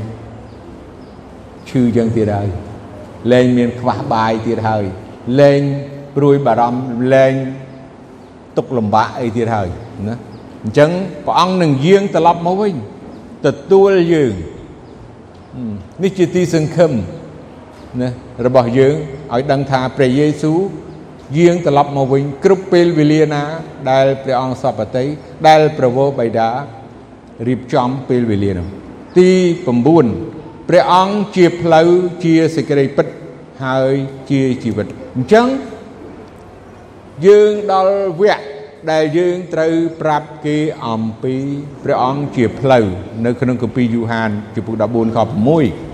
[1.70, 2.50] ឈឺយើងទៀតហើយ
[3.32, 4.84] លែងមានខ្វះបាយទៀតហើយ
[5.40, 5.62] លែង
[6.16, 6.82] ព្រួយបារម្ភ
[7.14, 7.34] លែង
[8.58, 9.68] ទុកលំបាកអីទៀតហើយ
[10.08, 10.16] ណា
[10.64, 10.92] អញ្ចឹង
[11.26, 12.76] ព្រះអង្គនឹងយាងត្រឡប់មកវិញ
[13.46, 14.34] ទទួលយើង
[16.04, 16.92] នេះជាទីសង្ឃឹម
[18.02, 18.10] ណា
[18.46, 18.96] របស់យើង
[19.34, 20.59] ឲ្យដឹងថាព្រះយេស៊ូវ
[21.38, 23.43] យាងត្រឡប់មកវិញគ្រប់ពេលវេលាណា
[23.91, 25.05] ដែលព្រះអង្គសពតិ
[25.47, 26.49] ដែលប្រវោបិតា
[27.47, 28.67] រៀបចំពេលវេលានោះ
[29.17, 29.32] ទី
[29.99, 31.89] 9ព្រះអង្គជាផ្លូវ
[32.23, 33.07] ជាសេចក្តីពិត
[33.65, 33.93] ហើយ
[34.30, 35.47] ជាជីវិតអញ្ចឹង
[37.25, 38.43] យើងដល់វគ្គ
[38.91, 40.57] ដែលយើងត្រូវប្រាប់គេ
[40.88, 41.36] អំពី
[41.84, 42.86] ព្រះអង្គជាផ្លូវ
[43.25, 45.19] នៅក្នុងគម្ពីរយូហានជំពូក14ខ
[45.61, 45.87] 6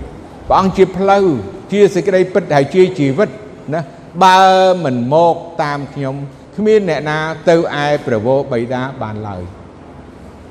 [0.48, 1.24] ព្រះអង្គជាផ្លូវ
[1.72, 3.30] ជាសេចក្តីពិតហើយជាជីវិត
[3.74, 3.80] ណា
[4.24, 4.40] បើ
[4.84, 6.14] មិនមកតាមខ្ញុំ
[6.56, 7.18] គ្មានអ្នកណា
[7.48, 9.42] ទៅឯព្រះវរបិតាបានឡើយ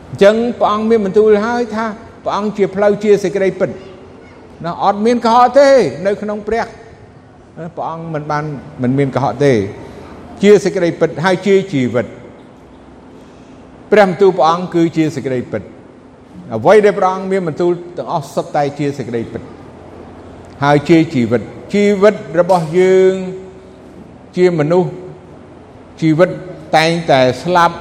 [0.09, 1.85] អញ្ចឹងព្រះអង្គមានបន្ទូលហើយថា
[2.23, 3.69] ព្រះអង្គជាផ្លូវជាសេចក្តីពិត
[4.63, 5.69] ណាអត់មានកុហកទេ
[6.05, 6.65] នៅក្នុងព្រះ
[7.75, 8.43] ព្រះអង្គមិនបាន
[8.81, 9.53] មិនមានកុហកទេ
[10.43, 12.07] ជាសេចក្តីពិតហើយជាជីវិត
[13.91, 15.61] ព្រះបន្ទូលព្រះអង្គគឺជាសេចក្តីពិត
[16.55, 19.41] អ្វីដែលព្រះអង្គមានបន្ទូលទាំងអស់សុទ្ធតែជាសេចក្តីពិត
[20.63, 21.41] ហើយជាជីវិត
[21.73, 23.13] ជីវិតរបស់យើង
[24.37, 24.89] ជាមនុស្ស
[26.01, 26.29] ជីវិត
[26.77, 27.75] តែងតែស្លាប់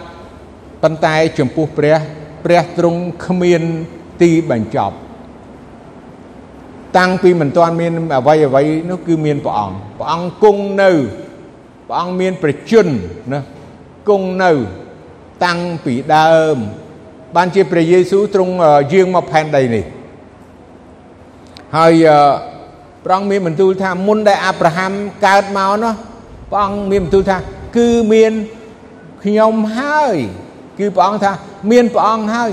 [0.83, 1.97] ប៉ុន្តែចំពោះព្រះ
[2.45, 3.63] ព្រះទ្រង់គ្មាន
[4.23, 4.97] ទីបញ្ចប់
[6.97, 10.91] តាំងពីមិនទាន់មានអ្វីអ្វីនោះគឺមានព្រះអង្គព្រះអង្គគង់នៅ
[11.89, 12.89] ព្រះអង្គមានប្រជញ្ញ
[13.33, 13.41] ណា
[14.09, 14.53] គង់នៅ
[15.45, 16.57] តាំងពីដើម
[17.37, 18.55] បានជាព្រះយេស៊ូវទ្រង់
[18.93, 19.85] យាងមកផែនដីនេះ
[21.77, 21.95] ហើយ
[23.05, 24.93] ព្រះអង្គមានបន្ទូលថាមុនដែលអាប់រ៉ាហាំ
[25.27, 25.95] កើតមកនោះ
[26.51, 27.37] ព្រះអង្គមានបន្ទូលថា
[27.77, 28.33] គឺមាន
[29.25, 30.17] ខ្ញុំហើយ
[30.79, 31.33] គឺព្រះអង្គថា
[31.71, 32.51] មានព្រះអង្គហើយ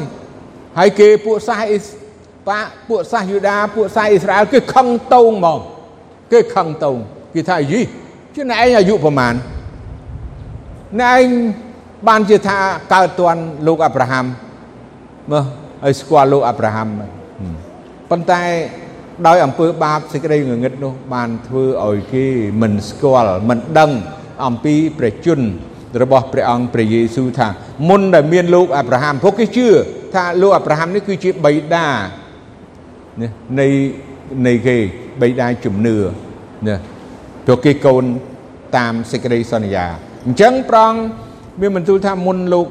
[0.77, 1.85] ហើយគេពួកសាសអ៊ីស
[2.47, 5.59] បាពួកសាសយូដាពួកសាសអ៊ីស្រាអែលគេខឹងតោងហ្មង
[6.31, 6.97] គេខឹងតោង
[7.33, 7.81] គេថាយី
[8.35, 9.33] ជាណែឯងអាយុប្រមាណ
[11.01, 11.25] ណែឯង
[12.07, 12.59] បានជាថា
[12.93, 14.25] កើតតាន់លោកអាប់រ៉ាហាំ
[15.31, 15.43] មើល
[15.85, 16.87] ឲ្យស្គាល់លោកអាប់រ៉ាហាំ
[18.09, 18.41] ប៉ុន្តែ
[19.27, 22.25] ដោយអំពើបាបសេចក្តីងងឹតនោះបានធ្វើឲ្យគេ
[22.61, 23.91] មិនស្គាល់មិនដឹង
[24.45, 25.47] អំពីព្រះជន្ម
[26.01, 27.47] របស់ព្រះអង្គព្រះយេស៊ូវថា
[27.89, 29.67] មុនដែលមានលោកអាប់រ៉ាហាំពួកគេជឿ
[30.13, 31.85] ថាលោកអាប់រ៉ាហាំនេះគឺជាបិតា
[33.21, 33.27] ណា
[33.59, 33.67] នៃ
[34.47, 34.77] នៃគេ
[35.21, 35.97] បិតាជំនឿ
[36.67, 36.75] ណា
[37.45, 38.03] ព្រោះគេកូន
[38.77, 39.85] តាមសេចក្តីសន្យា
[40.25, 40.93] អញ្ចឹងប្រង
[41.59, 42.67] មានបន្ទូលថាមុនលោក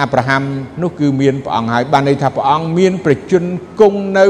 [0.00, 0.42] អាប់រ៉ាហាំ
[0.82, 3.46] នោះគឺមានព្រះអង្គហើយបានន័យថាព្រះអង្គមានប្រជញ្ញ
[3.80, 4.26] គង់នៅ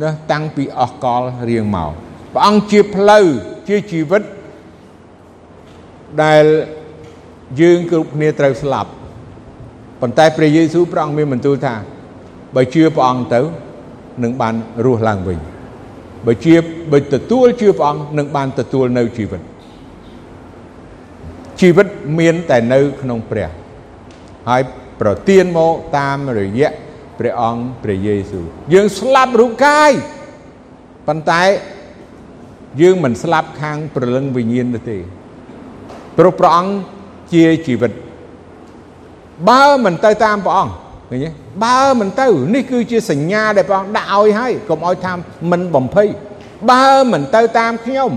[0.00, 1.90] ណាតាំងពីអស់កលរៀងមក
[2.32, 3.24] ព្រះអង្គជាផ្លូវ
[3.68, 4.22] ជាជីវិត
[6.22, 6.44] ដែល
[7.60, 8.90] យើងគ្រប់គ្នាត្រូវស្លាប់
[10.00, 11.74] ប៉ុន្តែព្រះយេស៊ូវព្រះអង្គមានបន្ទូលថា
[12.56, 13.40] បើជឿព្រះអង្គទៅ
[14.22, 15.38] នឹងបានរស់ឡើងវិញ
[16.26, 16.54] បើជា
[16.92, 19.42] បើទទួលជឿព្រះអង្គនឹងបានទទួលនៅជីវិត
[21.60, 21.86] ជីវិត
[22.18, 23.48] មានតែនៅក្នុងព្រះ
[24.48, 24.62] ហើយ
[25.00, 26.72] ប្រទានមកតាមរយៈ
[27.22, 29.92] ព្រះអង្គព្រះយេស៊ូវយើងស្លាប់រូបកាយ
[31.06, 31.42] ប៉ុន្តែ
[32.80, 34.98] យើងមិនស្លាប់ខាងព្រលឹងវិញ្ញាណនោះទេ
[36.18, 36.72] ព្រោះព្រះអង្គ
[37.32, 37.92] ជាជីវិត
[39.48, 40.72] បើមិនទៅតាមព្រះអង្គ
[41.10, 41.30] ឃើញទេ
[41.64, 45.12] បើមិនទៅនេះគឺជាសញ្ញាដែលព្រះអង្គដាក់ឲ្យហើយកុំឲ្យថា
[45.50, 46.08] មិនបំភ័យ
[46.70, 48.12] បើមិនទៅតាមខ្ញុំ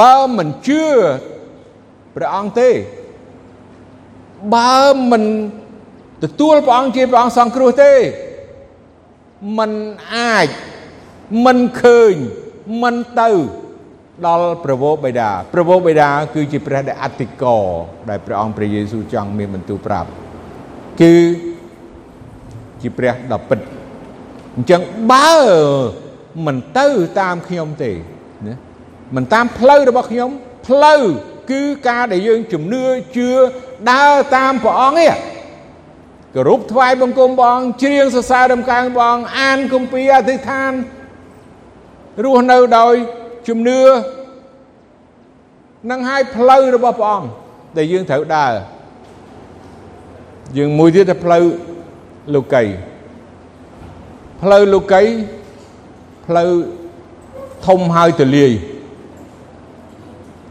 [0.00, 0.84] បើមិនជឿ
[2.14, 2.70] ព្រះអង្គទេ
[4.54, 4.76] បើ
[5.10, 5.24] មិន
[6.23, 7.93] ទទួលព្រះអង្គជាព្រះអង្គសង្គ្រោះទេ
[9.57, 9.71] มัน
[10.15, 10.47] អាច
[11.45, 12.13] มันឃើញ
[12.83, 13.29] มันទៅ
[14.25, 17.57] ដល់ព្រះវរបិតាព្រះវរបិតាគឺជាព្រះដែលអតិកោ
[18.09, 20.09] ដែលព្រះអង្គព្រះយេស៊ូវចង់មានបន្ទូលប្រាប់
[21.01, 21.15] គឺ
[22.81, 23.59] ជាព្រះដ៏ពិត
[24.55, 24.81] អញ្ចឹង
[25.11, 25.31] បើ
[26.45, 26.87] មិនទៅ
[27.19, 27.91] តាមខ្ញុំទេ
[28.47, 28.55] ណា
[29.15, 30.29] មិនតាមផ្លូវរបស់ខ្ញុំ
[30.67, 31.01] ផ្លូវ
[31.51, 32.83] គឺការដែលយើងជំនឿ
[33.17, 33.29] ជឿ
[33.91, 35.17] ដើរតាមព្រះអង្គឯង
[36.34, 40.72] គោរពថ្វាយបង្គំព្រះអង្គច្រៀងសរសើររំកើងព្រះអង្គអានគម្ពីរអធិដ្ឋាន
[42.24, 42.94] រស់នៅដោយ
[43.48, 43.80] ជំនឿ
[45.90, 47.28] នឹងឲ្យផ្លូវរបស់ព្រះអង្គ
[47.76, 48.52] ដែលយើងត្រូវដើរ
[50.56, 51.44] យើងមួយទៀតទៅផ្លូវ
[52.34, 52.64] លោកី
[54.42, 55.02] ផ្លូវលោកី
[56.26, 56.50] ផ្លូវ
[57.66, 58.52] ធំហើយទលាយ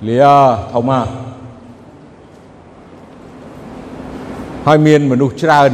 [0.08, 0.36] លា
[0.74, 1.08] ធំមក
[4.68, 5.72] ហើយមានមនុស្សច្រើន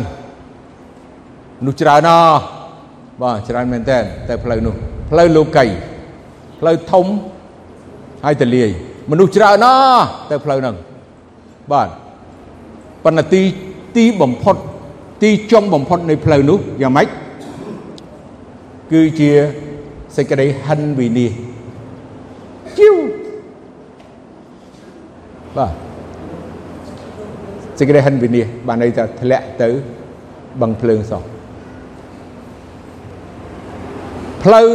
[1.59, 2.37] មនុស្សច្រើនណោះ
[3.21, 4.75] បាទច្រើនមែនតើតែផ្លូវនោះ
[5.09, 5.65] ផ្លូវលោកី
[6.59, 7.05] ផ្លូវធំ
[8.23, 8.69] ហើយទលាយ
[9.11, 10.75] មនុស្សច្រើនណោះទៅផ្លូវហ្នឹង
[11.71, 11.89] បាទ
[13.03, 13.41] ប៉ុន្តែទី
[13.97, 14.55] ទីបំផុត
[15.23, 17.07] ទីចុងបំផុតនៃផ្លូវនោះយ៉ាងម៉េច
[18.91, 19.29] គឺជា
[20.15, 21.47] សេចក្តីហិនវិនិច្ឆ័យ
[22.77, 22.95] ជីវ
[25.57, 25.86] បាទ
[27.77, 29.69] សេចក្តីហិនវិនិច្ឆ័យបានន័យថាធ្លាក់ទៅ
[30.61, 31.23] បឹងភ្លើងសោះ
[34.43, 34.67] ផ្លូវ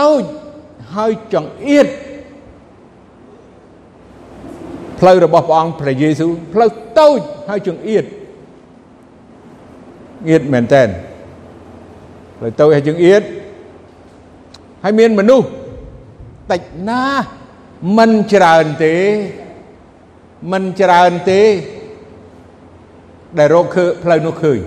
[0.00, 0.22] តូច
[0.94, 1.86] ហើយចង្អៀត
[4.98, 8.04] ផ្លូវរបស់ព្រះអង្គព្រះយេស៊ូវផ្លូវតូចហើយចង្អៀត
[10.28, 10.82] អៀតមែនតើ
[12.38, 13.22] ផ្លូវតូចហើយចង្អៀត
[14.82, 15.46] ហើយមានមនុស្ស
[16.52, 17.26] តិចណាស់
[17.96, 18.96] មិនច្រើនទេ
[20.52, 21.42] មិនច្រើនទេ
[23.38, 24.58] ដែលរកឃើញផ្លូវនោះឃើញ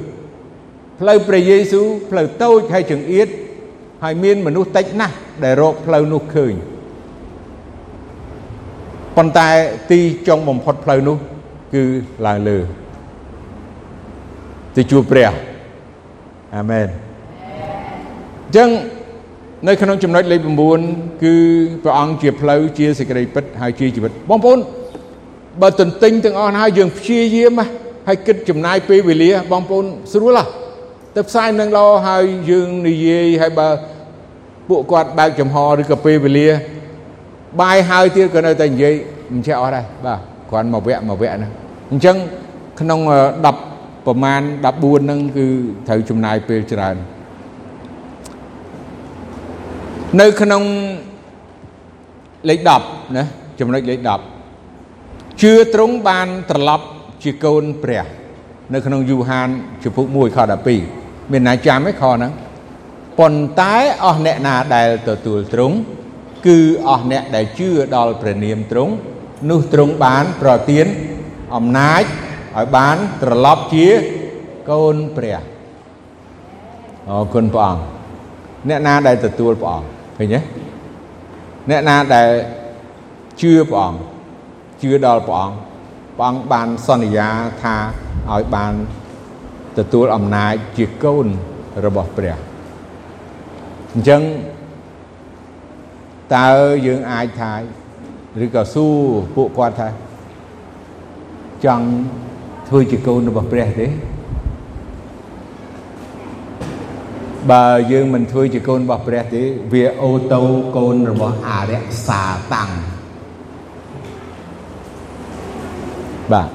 [1.00, 3.28] ផ្លូវព្រះយេស៊ូវផ្លូវតូចហើយចង្អៀត
[4.04, 6.54] ហើយមានមនុស្សតិចណាស់ដែលរកផ្លូវនោះឃើញ
[9.18, 9.50] ប៉ុន្តែ
[9.92, 11.18] ទីចុងបំផុតផ្លូវនោះ
[11.74, 11.84] គឺ
[12.26, 12.58] ឡើងលើ
[14.76, 15.32] ទៅជួបព្រះ
[16.56, 18.70] អាមែនអញ្ចឹង
[19.68, 20.40] នៅក្នុងចំណុចលេខ
[20.82, 21.36] 9គឺ
[21.84, 24.60] ព្រះអង្គជាផ្លូវជាសេចក្តីពិតហើយជាជីវិតបងប្អូន
[25.62, 27.60] បើទន្ទិញទាំងអស់ហើយយើងព្យាយាម
[28.08, 30.46] ហើយគិតចំណាយពេលវេលាបងប្អូនស្រួលហ៎
[31.16, 33.68] ទៅផ្សាយនឹងល្អហើយយើងនិយាយហើយបើ
[34.70, 36.50] ពួកគាត់បើកចំហឬក៏ពេលវេលា
[37.62, 38.94] បាយហើយទៀតក៏នៅតែនិយាយ
[39.34, 41.52] មិនចេះអស់ដែរបាទគ្រាន់មកវគ្គមកវគ្គហ្នឹង
[41.92, 42.18] អញ្ចឹង
[42.80, 43.00] ក្នុង
[43.56, 45.48] 10ប្រមាណ14ហ្នឹងគឺ
[45.88, 46.96] ត្រូវចំណាយពេលច្រើន
[50.20, 50.64] នៅក្នុង
[52.50, 53.24] លេខ10ណា
[53.60, 54.00] ចំណុចលេខ
[54.72, 56.86] 10ជឿត្រង់បានត្រឡប់
[57.24, 58.06] ជាកូនព្រះ
[58.74, 59.50] នៅក្នុងយូហាន
[59.84, 60.38] ជំពូក1ខ
[60.86, 62.32] 12មានណាចាំទេខហ្នឹង
[63.20, 65.76] ប៉ុន្តែអស់អ្នកណាដែលទទួលត្រង់
[66.48, 66.58] គឺ
[66.90, 68.94] អស់អ្នកដែលជឿដល់ព្រះនាមទ្រង់
[69.50, 70.86] នោះទ្រង់បានប្រទាន
[71.56, 73.88] អំណាចឲ្យបានត្រឡប់ជា
[74.72, 75.38] កូនព្រះ
[77.10, 77.84] អរគុណព្រះអង្គ
[78.70, 80.40] អ្នកណាដែលទទួលព្រះអង្គឃើញទេ
[81.70, 82.30] អ្នកណាដែល
[83.42, 84.00] ជឿព្រះអង្គ
[84.82, 85.56] ជឿដល់ព្រះអង្គ
[86.22, 87.30] ព្រះអង្គបានសន្យា
[87.64, 87.76] ថា
[88.32, 88.74] ឲ្យបាន
[89.78, 91.28] ទទួលអំណាចជាកូន
[91.86, 92.36] របស់ព្រះ
[93.94, 94.22] អញ្ចឹង
[96.36, 96.50] តើ
[96.86, 97.54] យើងអាចថា
[98.44, 98.96] ឬក៏សួរ
[99.36, 99.90] ពួកគាត់ថា
[101.66, 101.86] ចង់
[102.68, 103.88] ធ្វើជាកូនរបស់ព្រះទេ
[107.52, 109.44] បើយើងមិនធ្វើជាកូនរបស់ព្រះទេ
[109.74, 110.44] វាអូតូ
[110.78, 112.72] កូនរបស់អរិយសាតាំង
[116.34, 116.48] បាទ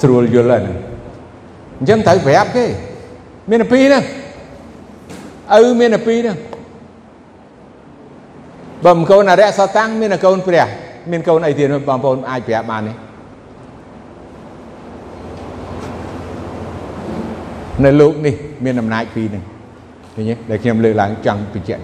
[0.00, 0.76] ស្រួលយល់ហើយហ្នឹង
[1.78, 2.64] អញ្ចឹងត្រូវប្រាប់គេ
[3.50, 4.04] មានតែពីរហ្នឹង
[5.58, 6.36] ឪមានតែពីរហ្នឹង
[8.84, 10.66] បើមិនកូនអរិយសតាំងមានកូនព្រះ
[11.10, 12.92] មានកូនអីទៀតបងប្អូនអាចប្រាប់បានទេ
[17.84, 18.34] នៅលោកនេះ
[18.64, 19.44] មានអំណាចពីរហ្នឹង
[20.14, 21.82] ឃើញទេដែលខ្ញុំលើកឡើងចង់បញ្ជាក់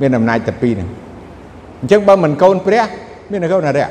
[0.00, 0.88] មានអំណាចតែពីរហ្នឹង
[1.80, 2.84] អញ្ចឹងបើមិនកូនព្រះ
[3.30, 3.88] មានកូនអរិយ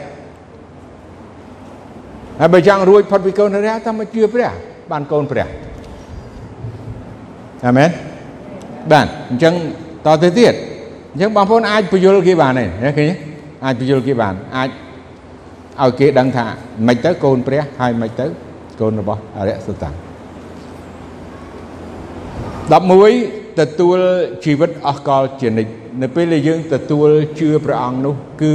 [2.40, 4.50] ហើយបើចង់រួចផុតពីកូនអរិយតាមមកជឿព្រះ
[4.92, 5.48] បានកូនព្រះ
[7.66, 7.90] អាមែន
[8.92, 9.54] បាទអញ្ចឹង
[10.06, 10.54] តទៅទៀត
[11.14, 13.06] អញ្ចឹងបងប្អូនអាចបញ្យល់គេបានទេឃើញទេ
[13.66, 14.70] អាចបញ្យល់គេបានអាច
[15.82, 16.46] ឲ្យគេដឹងថា
[16.88, 18.26] មិនទៅកូនព្រះហើយមិនទៅ
[18.80, 19.90] កូនរបស់អរិយសតា
[22.76, 24.00] 11ទទួល
[24.46, 25.72] ជីវិតអស់កលជានិច្ច
[26.02, 27.10] នៅពេលដែលយើងទទួល
[27.40, 28.54] ជឿព្រះអង្គនោះ គឺ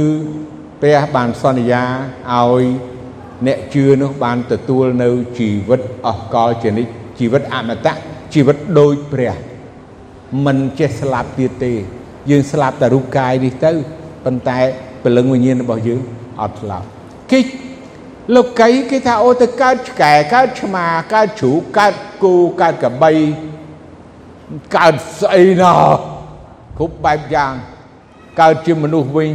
[0.81, 1.83] ព្រះបានសន្យា
[2.33, 2.63] ឲ្យ
[3.45, 5.09] អ្នកជឿនោះបានទទួលនៅ
[5.39, 7.93] ជីវិតអស់កលជានិច្ចជីវិតអមតៈ
[8.33, 9.33] ជីវិតដូចព្រះ
[10.45, 11.73] មិនចេះស្លាប់ទៀតទេ
[12.29, 13.71] យើងស្លាប់តែរូបកាយនេះទៅ
[14.25, 14.59] ប៉ុន្តែ
[15.03, 15.99] ពលឹងវិញ្ញាណរបស់យើង
[16.41, 16.85] អត់ស្លាប់
[17.31, 17.39] គេ
[18.35, 21.93] លោកីគេថាអូទៅកើតឆ្កែកើតឆ្មាកើតជ្រូកកើត
[22.23, 23.13] គោកើតក្របី
[24.75, 25.91] កើតស្អីណោះ
[26.77, 27.53] គ្រប់បែបយ៉ាង
[28.41, 29.31] កើតជាមនុស្សវិញ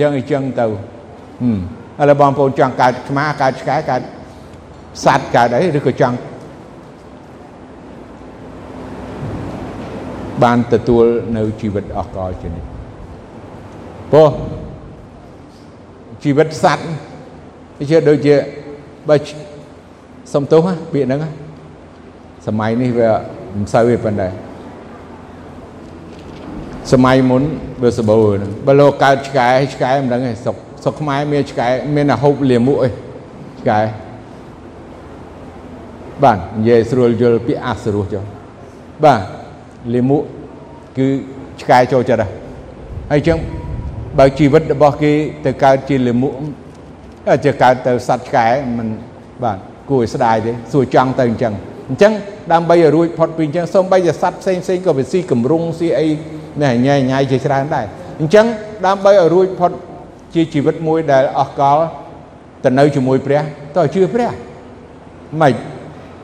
[0.00, 0.66] យ៉ាងអញ្ចឹងទៅ
[2.00, 4.02] ឥឡូវបងប្អូនចង់កើតឆ្មាកើតឆ្កែកើត
[5.04, 6.16] សត្វកើតអីឬក៏ចង់
[10.42, 11.04] បានទទួល
[11.36, 12.68] នៅជីវិតអស់កលជានិច្ច
[14.12, 14.30] ព្រោះ
[16.22, 16.84] ជីវិតសត្វ
[17.90, 18.34] ជាដូចជា
[19.08, 19.16] បើ
[20.34, 20.60] សំទោស
[20.92, 21.20] ពាក្យហ្នឹង
[22.46, 23.10] សម័យនេះវា
[23.56, 24.28] មិនសូវទេប៉ុន្តែ
[26.92, 27.42] សម័យមុន
[27.82, 28.16] វាសបោ
[28.66, 32.92] បើលោកកើតឆ្កែឆ្កែមិនដឹងទេសុក សុកខ្មែរមានឆ្កែមានតែហូបលាមុខឯង
[33.60, 33.80] ឆ្កែ
[36.22, 38.22] បាទនិយាយស្រួលយល់ពាក្យអសរោះចុះ
[39.04, 39.20] បាទ
[39.94, 40.22] លាមុខ
[40.96, 41.06] គឺ
[41.60, 42.30] ឆ្កែចូលចិត្តហើយ
[43.12, 43.38] អញ្ចឹង
[44.18, 45.12] បើជីវិតរបស់គេ
[45.44, 46.32] ទៅកើតជាលាមុខ
[47.30, 48.46] អាចកើតទៅសត្វឆ្កែ
[48.76, 48.88] មិន
[49.42, 49.58] បាទ
[49.90, 51.54] គួរឲ្យស្ដាយទេសួរចង់ទៅអញ្ចឹង
[51.90, 52.12] អញ្ចឹង
[52.52, 56.08] ដើម្បីឲ្យរួចផុតពីអញ្ចឹងសូម្បីតែសត្វផ្សេងផ្សេងក៏វាស៊ីកម្រុងស៊ីអី
[56.62, 57.86] ណែញ៉ៃញ៉ៃជាច្រើនដែរ
[58.20, 58.46] អញ្ចឹង
[58.86, 59.72] ដើម្បីឲ្យរួចផុត
[60.34, 61.78] ជាជីវិតមួយដែលអស់កល
[62.64, 63.42] ទៅនៅជាមួយព្រះ
[63.76, 64.30] តើជឿព្រះ
[65.40, 65.54] មិន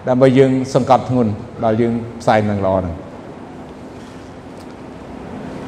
[0.09, 1.32] ដើម្បីយើងសង្កត់ធ្ងន់
[1.65, 2.95] ដល់យើងផ្សាយនឹងល្អហ្នឹង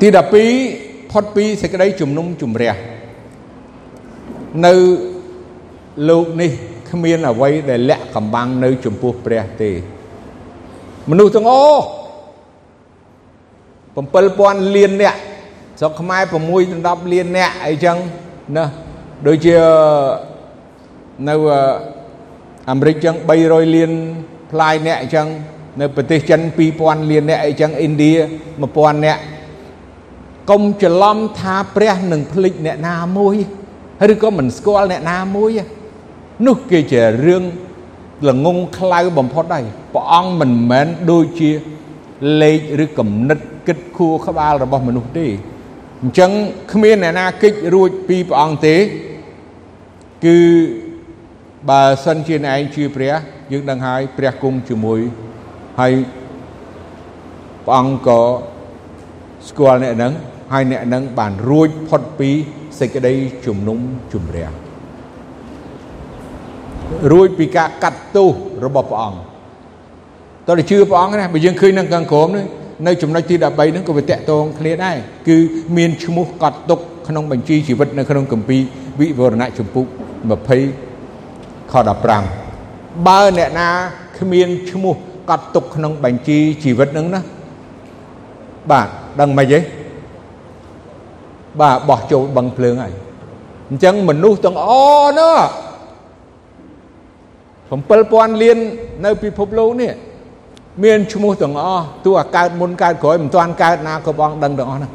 [0.01, 0.07] ទី
[0.61, 2.75] 12ផុតពីសេចក្តីជំនុំជម្រះ
[4.67, 4.75] នៅ
[6.09, 6.51] លោកនេះ
[6.91, 9.71] គ្មានអ្វីដែលលាក់កំបាំងនៅចំពោះព្រះទេ
[11.11, 11.85] មនុស្សទាំងអស់
[13.97, 15.17] 7000លានអ្នក
[15.79, 16.23] ស្រុកខ្មែរ
[16.55, 17.97] 6ដល់10លានអ្នកអីចឹង
[18.57, 18.65] ណា
[19.27, 19.57] ដូចជា
[21.29, 21.35] នៅ
[22.71, 23.15] អាមេរិកចឹង
[23.45, 23.91] 300លាន
[24.51, 25.27] ផ្លាយអ្នកអញ្ចឹង
[25.81, 26.41] នៅប្រទេសចិន
[26.77, 28.13] 2000លានអ្នកអីចឹងឥណ្ឌា
[28.61, 29.19] 1000អ្នក
[30.51, 33.37] កុំច្រឡំថាព្រះនឹងភ្លេចអ្នកណាមួយ
[34.13, 35.51] ឬក៏មិនស្គាល់អ្នកណាមួយ
[36.47, 37.43] នោះគេជារឿង
[38.29, 39.65] ល្ងងខ្លៅបំផុតហើយ
[39.95, 41.51] ព្រះអង្គមិនមែនដូចជា
[42.43, 45.27] លេខឬគំនិតគិតខួរក្បាលរបស់មនុស្សទេ
[46.03, 46.31] អញ្ចឹង
[46.73, 48.77] គ្មានអ្នកណាគិតរួចពីព្រះអង្គទេ
[50.25, 50.39] គឺ
[51.71, 53.15] បើសិនជាឯងជឿព្រះ
[53.53, 55.01] យើងដឹងហើយព្រះគង់ជាមួយ
[55.81, 55.93] ហើយ
[57.65, 58.21] ព្រះអង្គក៏
[59.49, 60.13] ស្គាល់អ្នកហ្នឹង
[60.53, 62.31] ហើយអ្នកហ្នឹងបានរួចផុតពី
[62.79, 63.15] សេចក្តី
[63.47, 63.79] ជំនុំ
[64.13, 64.49] ជម្រះ
[67.13, 68.29] រួចពីការកាត់ទោស
[68.65, 69.19] របស់ព្រះអង្គ
[70.47, 72.47] តើជឿព្រះអង្គណាបើយើងឃើញនឹងកង្ក្រមនេះ
[72.87, 74.97] នៅចំណុចទី13ហ្នឹងក៏វាតកតងគ្នាដែរ
[75.29, 75.37] គឺ
[75.77, 78.61] មានឈ្មោះកត់ទុកក្នុងបញ្ជីជីវិតនៅក្នុងគម្ពីរ
[79.01, 79.87] វិវរណៈជំពូក
[80.79, 81.75] 20ខ
[82.41, 83.69] 15បើអ្នកណា
[84.19, 84.95] គ្មានឈ្មោះ
[85.31, 87.21] កត់ទុកក្នុងបញ្ជីជីវិតហ្នឹងណា
[88.71, 88.89] បាទ
[89.21, 89.61] ដឹងមិនទេ
[91.61, 92.93] បាទបោះចូលបឹងភ្លើងហើយ
[93.69, 94.69] អញ្ចឹងមនុស្សទាំងអ
[95.19, 95.39] នោះ
[97.71, 98.59] 7000លាន
[99.05, 99.93] នៅពិភពលោកនេះ
[100.85, 104.93] មានឈ្មោះទាំងអស់ទោះអាកើតមុនកើតក្រោយមិនទាន់កើតណាក៏បងដឹងទាំងអស់ហ្នឹង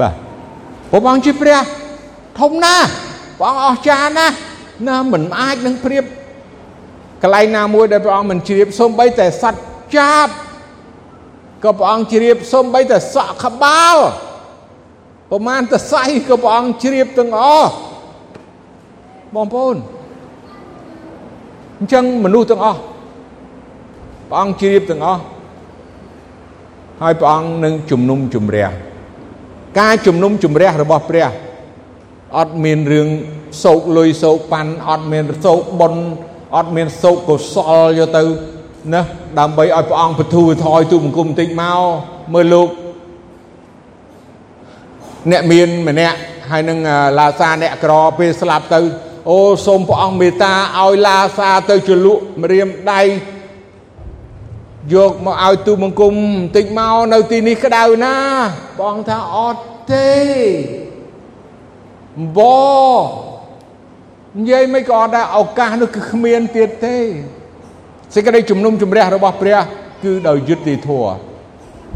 [0.00, 0.14] បាទ
[0.90, 1.58] ព្រះអង្គជាព្រះ
[2.40, 2.86] ធំណាស់
[3.38, 4.34] ព្រះអង្គអស្ចារ្យណាស់
[4.88, 6.04] ណាមិនអាចនឹងប្រៀប
[7.22, 9.62] កន្លែងណាមួយដែលព្រះអង្គមិនជ្រាបសូម្បីតែសត្វ
[9.96, 10.28] ចាប
[11.64, 13.96] ក៏ព្រះអង្គជ្រាបសូម្បីតែសក់ក្បាល
[15.30, 17.70] ប្រមាណតសៃក៏ព្រះអង្គជ្រាបទាំងអស់
[19.34, 19.76] បងប្អូន
[21.78, 22.80] អញ្ចឹងមនុស្សទាំងអស់
[24.32, 25.22] ព្រះអង្គជ្រាបទាំងអស់
[27.02, 28.68] ហើយព្រះអង្គនឹងជំនុំជម្រះ
[29.80, 31.28] ការជំនុំជម្រះរបស់ព្រះ
[32.38, 33.08] អត់មានរឿង
[33.64, 36.02] សោកលុយសោកប៉ាន់អត់មានសោកបុណ្យ
[36.56, 38.22] អត់មានសោកកុសលយកទៅ
[38.92, 39.00] ណា
[39.38, 41.80] ដើម្បីឲ្យព្រះអង្គបទូថយទូបង្គំតិចមក
[42.34, 42.68] មើលលោក
[45.30, 46.18] អ្នកមានម្នាក់
[46.50, 46.78] ហើយនឹង
[47.18, 48.80] ឡាសាអ្នកក្រពេលស្លាប់ទៅ
[49.30, 53.02] អូសូមព្រះអង្គមេត្តាឲ្យឡាសាទៅជលក់ម្រាមដៃ
[54.90, 58.14] យកមកឲ្យទូបង្គំបន្តិចមកនៅទីនេះក្តៅណា
[58.80, 60.12] បងថាអត់ទេ
[62.36, 62.40] ប
[64.38, 66.96] និយាយមិនក៏អត់ដែរឱកាសនោះគឺគ្មានទៀតទេ
[68.14, 69.58] សេចក្តីជំនុំជម្រះរបស់ព្រះ
[70.04, 71.12] គឺដោយយុត្តិធម៌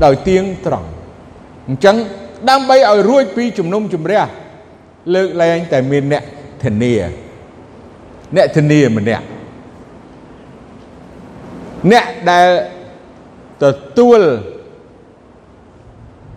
[0.05, 0.89] ដោយទៀងត្រង់
[1.69, 1.97] អញ្ចឹង
[2.51, 4.23] ដើម្បីឲ្យរួចពីជំនុំជម្រះ
[5.15, 6.23] លើកលែងតែមានអ្នក
[6.65, 6.95] ធានា
[8.37, 9.25] អ្នកធានាម្នាក់
[11.93, 12.47] អ្នកដែល
[13.63, 13.65] ទ
[13.99, 14.21] ទួល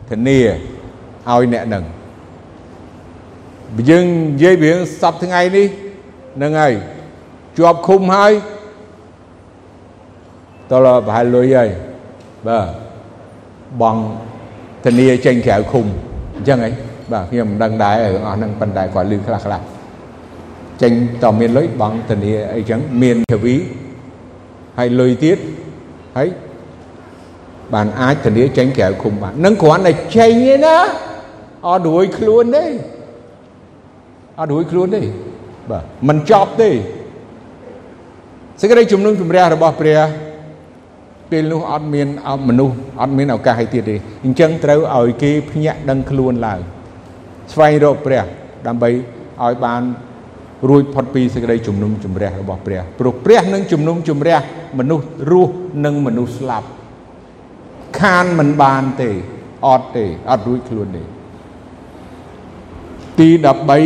[0.10, 0.40] ធានា
[1.28, 1.84] ឲ្យអ្នកនឹង
[3.90, 5.68] យើងនិយាយរឿងសពថ្ងៃនេះ
[6.36, 6.74] ហ្នឹងហើយ
[7.58, 8.32] ជាប់ឃុំហើយ
[10.72, 10.78] តើ
[11.08, 11.70] ប្រហែលលុយហើយ
[12.48, 12.66] បាទ
[13.82, 13.98] បង
[14.86, 15.86] ធានាចេញក្រៅឃុំ
[16.36, 16.70] អញ្ចឹងហី
[17.12, 19.62] បាទខ្ញុំមិនដឹងដែររឿងអស់ហ្នឹងប៉ុន្តែគាត់លឺខ្លះខ្លះ
[20.82, 20.92] ចេញ
[21.24, 23.56] តើមានលុយបងធានាអីចឹងមានធាវី
[24.78, 25.38] ហើយលុយទៀត
[26.18, 26.28] ហើយ
[27.74, 30.78] បានអាចធានាចេញក្រៅឃុំបាននឹងគ្រាន់តែចេញទេណា
[31.68, 32.66] អត់រួយខ្លួនទេ
[34.40, 35.02] អត់រួយខ្លួនទេ
[35.70, 36.70] បាទមិនចប់ទេ
[38.62, 40.00] សេចក្តីជំនុំជម្រះរបស់ព្រះ
[41.32, 42.08] ពេលនោះអត់មាន
[42.50, 46.60] មនុស្សអត់មានឱកាសឲ្យទៀតទេអញ្ចឹងត្រូវឲ្យគេភ្ញាក់ដឹងខ្លួនឡើង
[47.54, 48.24] ស្វែងរកព្រះ
[48.68, 48.90] ដើម្បី
[49.44, 49.82] ឲ្យបាន
[50.70, 54.38] រួចផុតពីសេចក្តីជំនុំជម្រះរបស់ព្រះព្រោះព្រះនឹងជំនុំជម្រះ
[54.80, 55.54] មនុស្សរស់
[55.86, 56.68] និងមនុស្សស្លាប់
[58.00, 59.10] ខានមិនបានទេ
[59.66, 61.04] អត់ទេអត់រួចខ្លួនទេ
[63.20, 63.30] ទី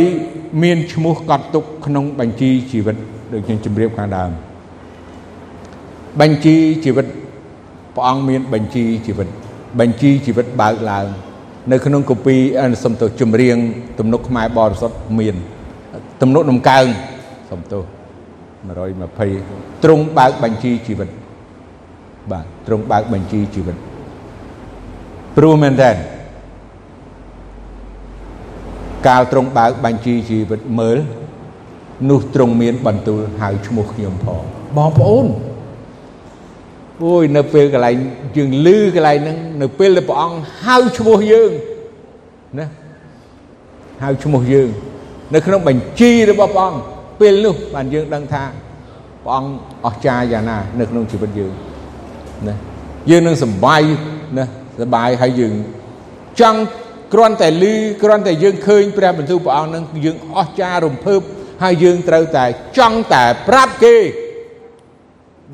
[0.02, 2.96] 13មានឈ្មោះកត់ទុកក្នុងបញ្ជីជីវិត
[3.32, 4.30] ដូចខ្ញុំជម្រាបខាងដើម
[6.20, 6.54] បញ្ជី
[6.84, 7.06] ជីវិត
[7.94, 9.28] ព្រះអង្គមានបញ្ជីជីវិត
[9.80, 11.06] បញ្ជីជីវិតបើកឡើង
[11.72, 12.36] នៅក្នុងកូពី
[12.84, 13.56] សំទោសចម្រៀង
[13.98, 15.34] ទំនុកខ្មែរបរិសុទ្ធមាន
[16.22, 16.84] ទំនុកដំកើង
[17.50, 17.84] សំទោស
[18.64, 21.08] 120ទ្រង់បើកបញ្ជីជីវិត
[22.32, 23.76] បាទទ្រង់បើកបញ្ជីជីវិត
[25.36, 25.90] ព្រោះមែនតើ
[29.06, 30.98] កាលទ្រង់បើកបញ្ជីជីវិតមើល
[32.10, 34.42] នោះទ្រង់មានបន្ទូលហៅឈ្មោះខ្ញុំផង
[34.76, 35.26] បងប្អូន
[37.02, 37.94] អូយនៅពេលកន្លែង
[38.36, 41.50] យើងលឺកន្លែងហ្នឹងនៅពេលដែលព្រះអង្គហៅឈ្មោះយើង
[42.58, 42.66] ណា
[44.02, 44.68] ហៅឈ្មោះយើង
[45.34, 46.80] នៅក្នុងបញ្ជីរបស់ព្រះអង្គ
[47.20, 48.42] ពេលនោះបានយើងដឹងថា
[49.24, 49.50] ព្រះអង្គ
[49.86, 51.52] អស្ចារ្យយ៉ាងណា នៅក្នុងជីវិតយើង
[52.48, 52.54] ណា
[53.10, 53.80] យើងនឹងសប្បាយ
[54.38, 54.46] ណា
[54.80, 55.54] សប្បាយហើយយើង
[56.40, 56.60] ចង់
[57.14, 61.20] គ្រាន់តែលឺគ្រាន់តែយើងឃើញព្រះបន្ទូលព្រះអង្គនឹងយើងអស្ចារ្យរំភើប
[61.62, 62.44] ហើយយើងត្រូវតែ
[62.78, 63.96] ចង់តែប្រាប់គេ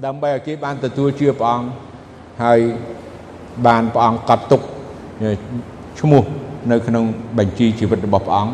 [0.04, 1.68] ដើម្បីឲ្យគេបានទទួលជឿព្រះអង្គ
[2.44, 2.60] ហើយ
[3.66, 4.60] បានព្រះអង្គកត់ទុក
[6.00, 6.22] ឈ្មោះ
[6.70, 7.04] នៅក្នុង
[7.38, 8.52] បញ្ជីជីវិតរបស់ព្រះអង្គ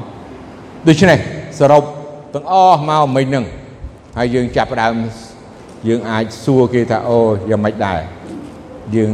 [0.89, 1.19] ដូច្នេះ
[1.59, 1.83] សរុប
[2.35, 3.45] ទាំងអស់មកមិញហ្នឹង
[4.19, 4.95] ហើយយើងចាប់ផ្ដើម
[5.89, 7.19] យើងអាចសួរគេថាអូ
[7.51, 8.01] យ៉ាងម៉េចដែរ
[8.95, 9.11] យើង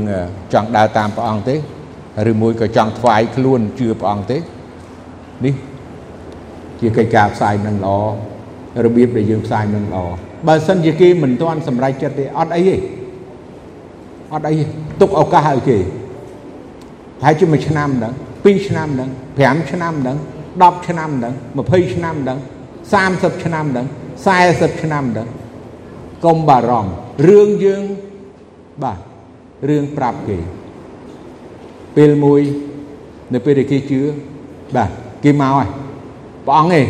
[0.53, 1.57] ចង់ដើរតាមព្រះអង្គទេ
[2.31, 4.39] ឬមួយក៏ចង់ថ្វាយខ្លួនជឿព្រះអង្គទេ
[5.45, 5.55] នេះ
[6.81, 7.99] ជាកិច្ចការផ្សាយនឹងល្អ
[8.85, 10.05] របៀបដែលយើងផ្សាយនឹងល្អ
[10.49, 12.77] បើសិនជាគេមិនទាន់សម្រេចចិត្តទេអត់អីទេ
[14.33, 14.55] អត់អី
[15.01, 15.79] ទុកឱកាសឲ្យគេ
[17.23, 19.09] តែជាមួយឆ្នាំហ្នឹង2ឆ្នាំហ្នឹង
[19.39, 20.17] 5ឆ្នាំហ្នឹង
[20.53, 22.39] 10ឆ្នាំហ្នឹង20ឆ្នាំហ្នឹង
[22.93, 23.87] 30ឆ្នាំហ្នឹង
[24.27, 25.29] 40ឆ្នាំហ្នឹង
[26.25, 26.93] កុំបារម្ភ
[27.27, 27.85] រឿងយើង
[28.83, 28.99] បាទ
[29.69, 30.39] រឿងប្រាប់គេ
[31.97, 32.43] ពេលមួយ
[33.33, 34.01] នៅពេលដែលគេជឿ
[34.77, 34.91] បាទ
[35.25, 35.69] គេមកហើយ
[36.47, 36.87] ព្រះអង្គឯង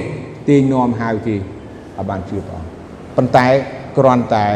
[0.49, 2.71] ទាញនាំហៅគេឲ្យបានជឿព្រះអង្គ
[3.17, 3.47] ប៉ុន្តែ
[3.99, 4.47] គ្រាន់តែ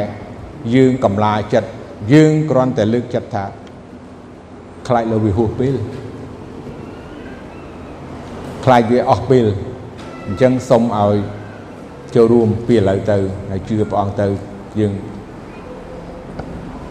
[0.75, 1.69] យើងកំឡាចិត្ត
[2.13, 3.45] យើងគ្រាន់តែលើកចិត្តថា
[4.89, 5.75] ខ្លាចលើវិហោះពេល
[8.65, 9.47] ខ្លាចវាអស់ពេល
[10.27, 11.17] អញ្ចឹងសូមឲ្យ
[12.15, 13.19] ចូលរួមពីឥឡូវទៅ
[13.51, 14.27] ហើយជឿព្រះអង្គទៅ
[14.81, 14.93] យើង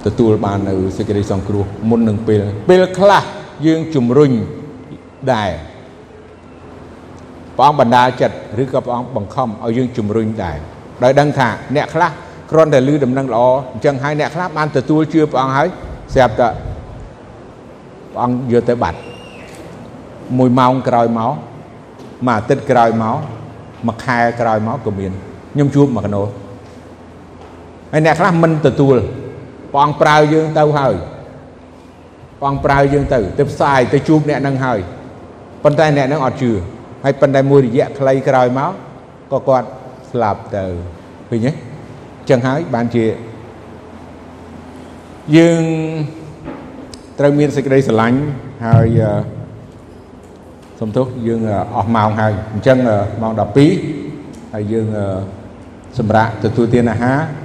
[0.05, 3.23] ទទួលបាននៅសេចក្តីសង្គ្រោះមុននឹងពេលពេលខ្លះ
[3.65, 4.31] យើងជំរុញ
[5.33, 5.51] ដែរ
[7.57, 10.57] ព្រះអង្គបណ្ដាចិត្តឬក៏ព្រះអង្គបង្ខំឲ្យយើងជំរុញដែរ
[11.03, 12.11] ដោយដឹងថាអ្នកខ្លះ
[12.51, 15.67] គ្រាន់តែលឺដំណឹងល្អអញ្ចឹងហើយអ្នកខ្លះបានទទួលជឿព្រះអង្គហើយ
[16.13, 16.49] ស្រាប់តែ
[18.11, 18.99] ព្រះអង្គយកទៅបាត់
[20.37, 21.33] មួយម៉ោងក្រោយមក
[22.25, 23.17] មួយអាទិត្យក្រោយមក
[23.87, 25.11] មួយខែក្រោយមកក៏មាន
[25.53, 26.23] ខ្ញុំជួបមកកណោ
[27.91, 28.97] ហើយអ្នកខ្លះមិនទទួល
[29.75, 30.95] ព្រះអង្គប្រើយើងទៅហើយ
[32.39, 34.79] ព្រះអង្គប្រើយើងទៅទៅផ្សាយទៅជួបអ្នកនឹងហើយ
[35.63, 36.51] ប៉ុន្តែអ្នកនឹងអត់ជឿ
[37.03, 38.71] ហើយប៉ុន្តែមួយរយៈខ្លីក្រោយមក
[39.31, 39.67] ក៏គាត់
[40.11, 40.65] ស្លាប់ទៅ
[41.29, 41.51] ឃើញទេ
[42.29, 43.05] ចឹងហើយបានជា
[45.37, 45.61] យើង
[47.19, 48.19] ត្រូវមានសេចក្តីស្រឡាញ់
[48.65, 48.99] ហើយ
[50.79, 51.41] សំទោសយើង
[51.75, 52.77] អស់ម៉ោងហើយអញ្ចឹង
[53.21, 53.33] ម៉ោង
[53.93, 54.87] 12ហើយយើង
[55.97, 57.44] សម្រាប់ទទួលទានអាហារហ